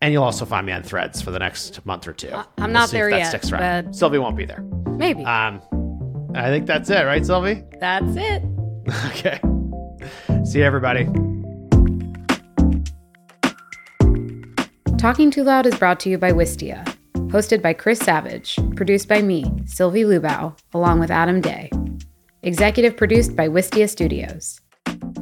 And 0.01 0.13
you'll 0.13 0.25
also 0.25 0.45
find 0.45 0.65
me 0.67 0.73
on 0.73 0.83
threads 0.83 1.21
for 1.21 1.31
the 1.31 1.39
next 1.39 1.85
month 1.85 2.07
or 2.07 2.13
two. 2.13 2.31
I'm 2.33 2.47
we'll 2.59 2.69
not 2.69 2.91
there 2.91 3.11
yet. 3.11 3.51
But... 3.51 3.97
Sylvia 3.97 4.21
won't 4.21 4.37
be 4.37 4.45
there. 4.45 4.61
Maybe. 4.87 5.25
Um, 5.25 5.63
I 6.37 6.49
think 6.49 6.67
that's 6.67 6.91
it, 6.91 7.07
right, 7.07 7.25
Sylvie? 7.25 7.65
That's 7.81 8.15
it. 8.15 8.43
okay. 9.07 9.41
See 10.45 10.59
you, 10.59 10.65
everybody. 10.65 11.09
Talking 14.99 15.31
Too 15.31 15.45
Loud 15.45 15.67
is 15.67 15.79
brought 15.79 15.99
to 16.01 16.11
you 16.11 16.19
by 16.19 16.33
Wistia, 16.33 16.85
hosted 17.31 17.63
by 17.63 17.73
Chris 17.73 18.01
Savage, 18.01 18.59
produced 18.75 19.09
by 19.09 19.23
me, 19.23 19.51
Sylvie 19.65 20.05
Lubau, 20.05 20.59
along 20.75 21.01
with 21.01 21.11
Adam 21.11 21.41
Day. 21.41 21.71
Executive 22.43 22.97
produced 22.99 23.35
by 23.35 23.49
Wistia 23.49 23.89
Studios. 23.89 24.61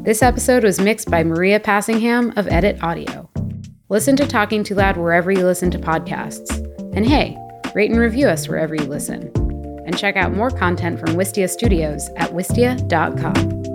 This 0.01 0.21
episode 0.21 0.65
was 0.65 0.81
mixed 0.81 1.11
by 1.11 1.23
Maria 1.23 1.61
Passingham 1.61 2.33
of 2.37 2.49
Edit 2.49 2.83
Audio. 2.83 3.31
Listen 3.89 4.17
to 4.17 4.27
Talking 4.27 4.65
Too 4.65 4.75
Loud 4.75 4.97
wherever 4.97 5.31
you 5.31 5.45
listen 5.45 5.71
to 5.71 5.79
podcasts. 5.79 6.51
And 6.97 7.07
hey, 7.07 7.39
rate 7.73 7.91
and 7.91 8.01
review 8.01 8.27
us 8.27 8.49
wherever 8.49 8.75
you 8.75 8.85
listen. 8.85 9.33
And 9.85 9.97
check 9.97 10.17
out 10.17 10.33
more 10.33 10.51
content 10.51 10.99
from 10.99 11.11
Wistia 11.11 11.49
Studios 11.49 12.11
at 12.17 12.31
wistia.com. 12.31 13.74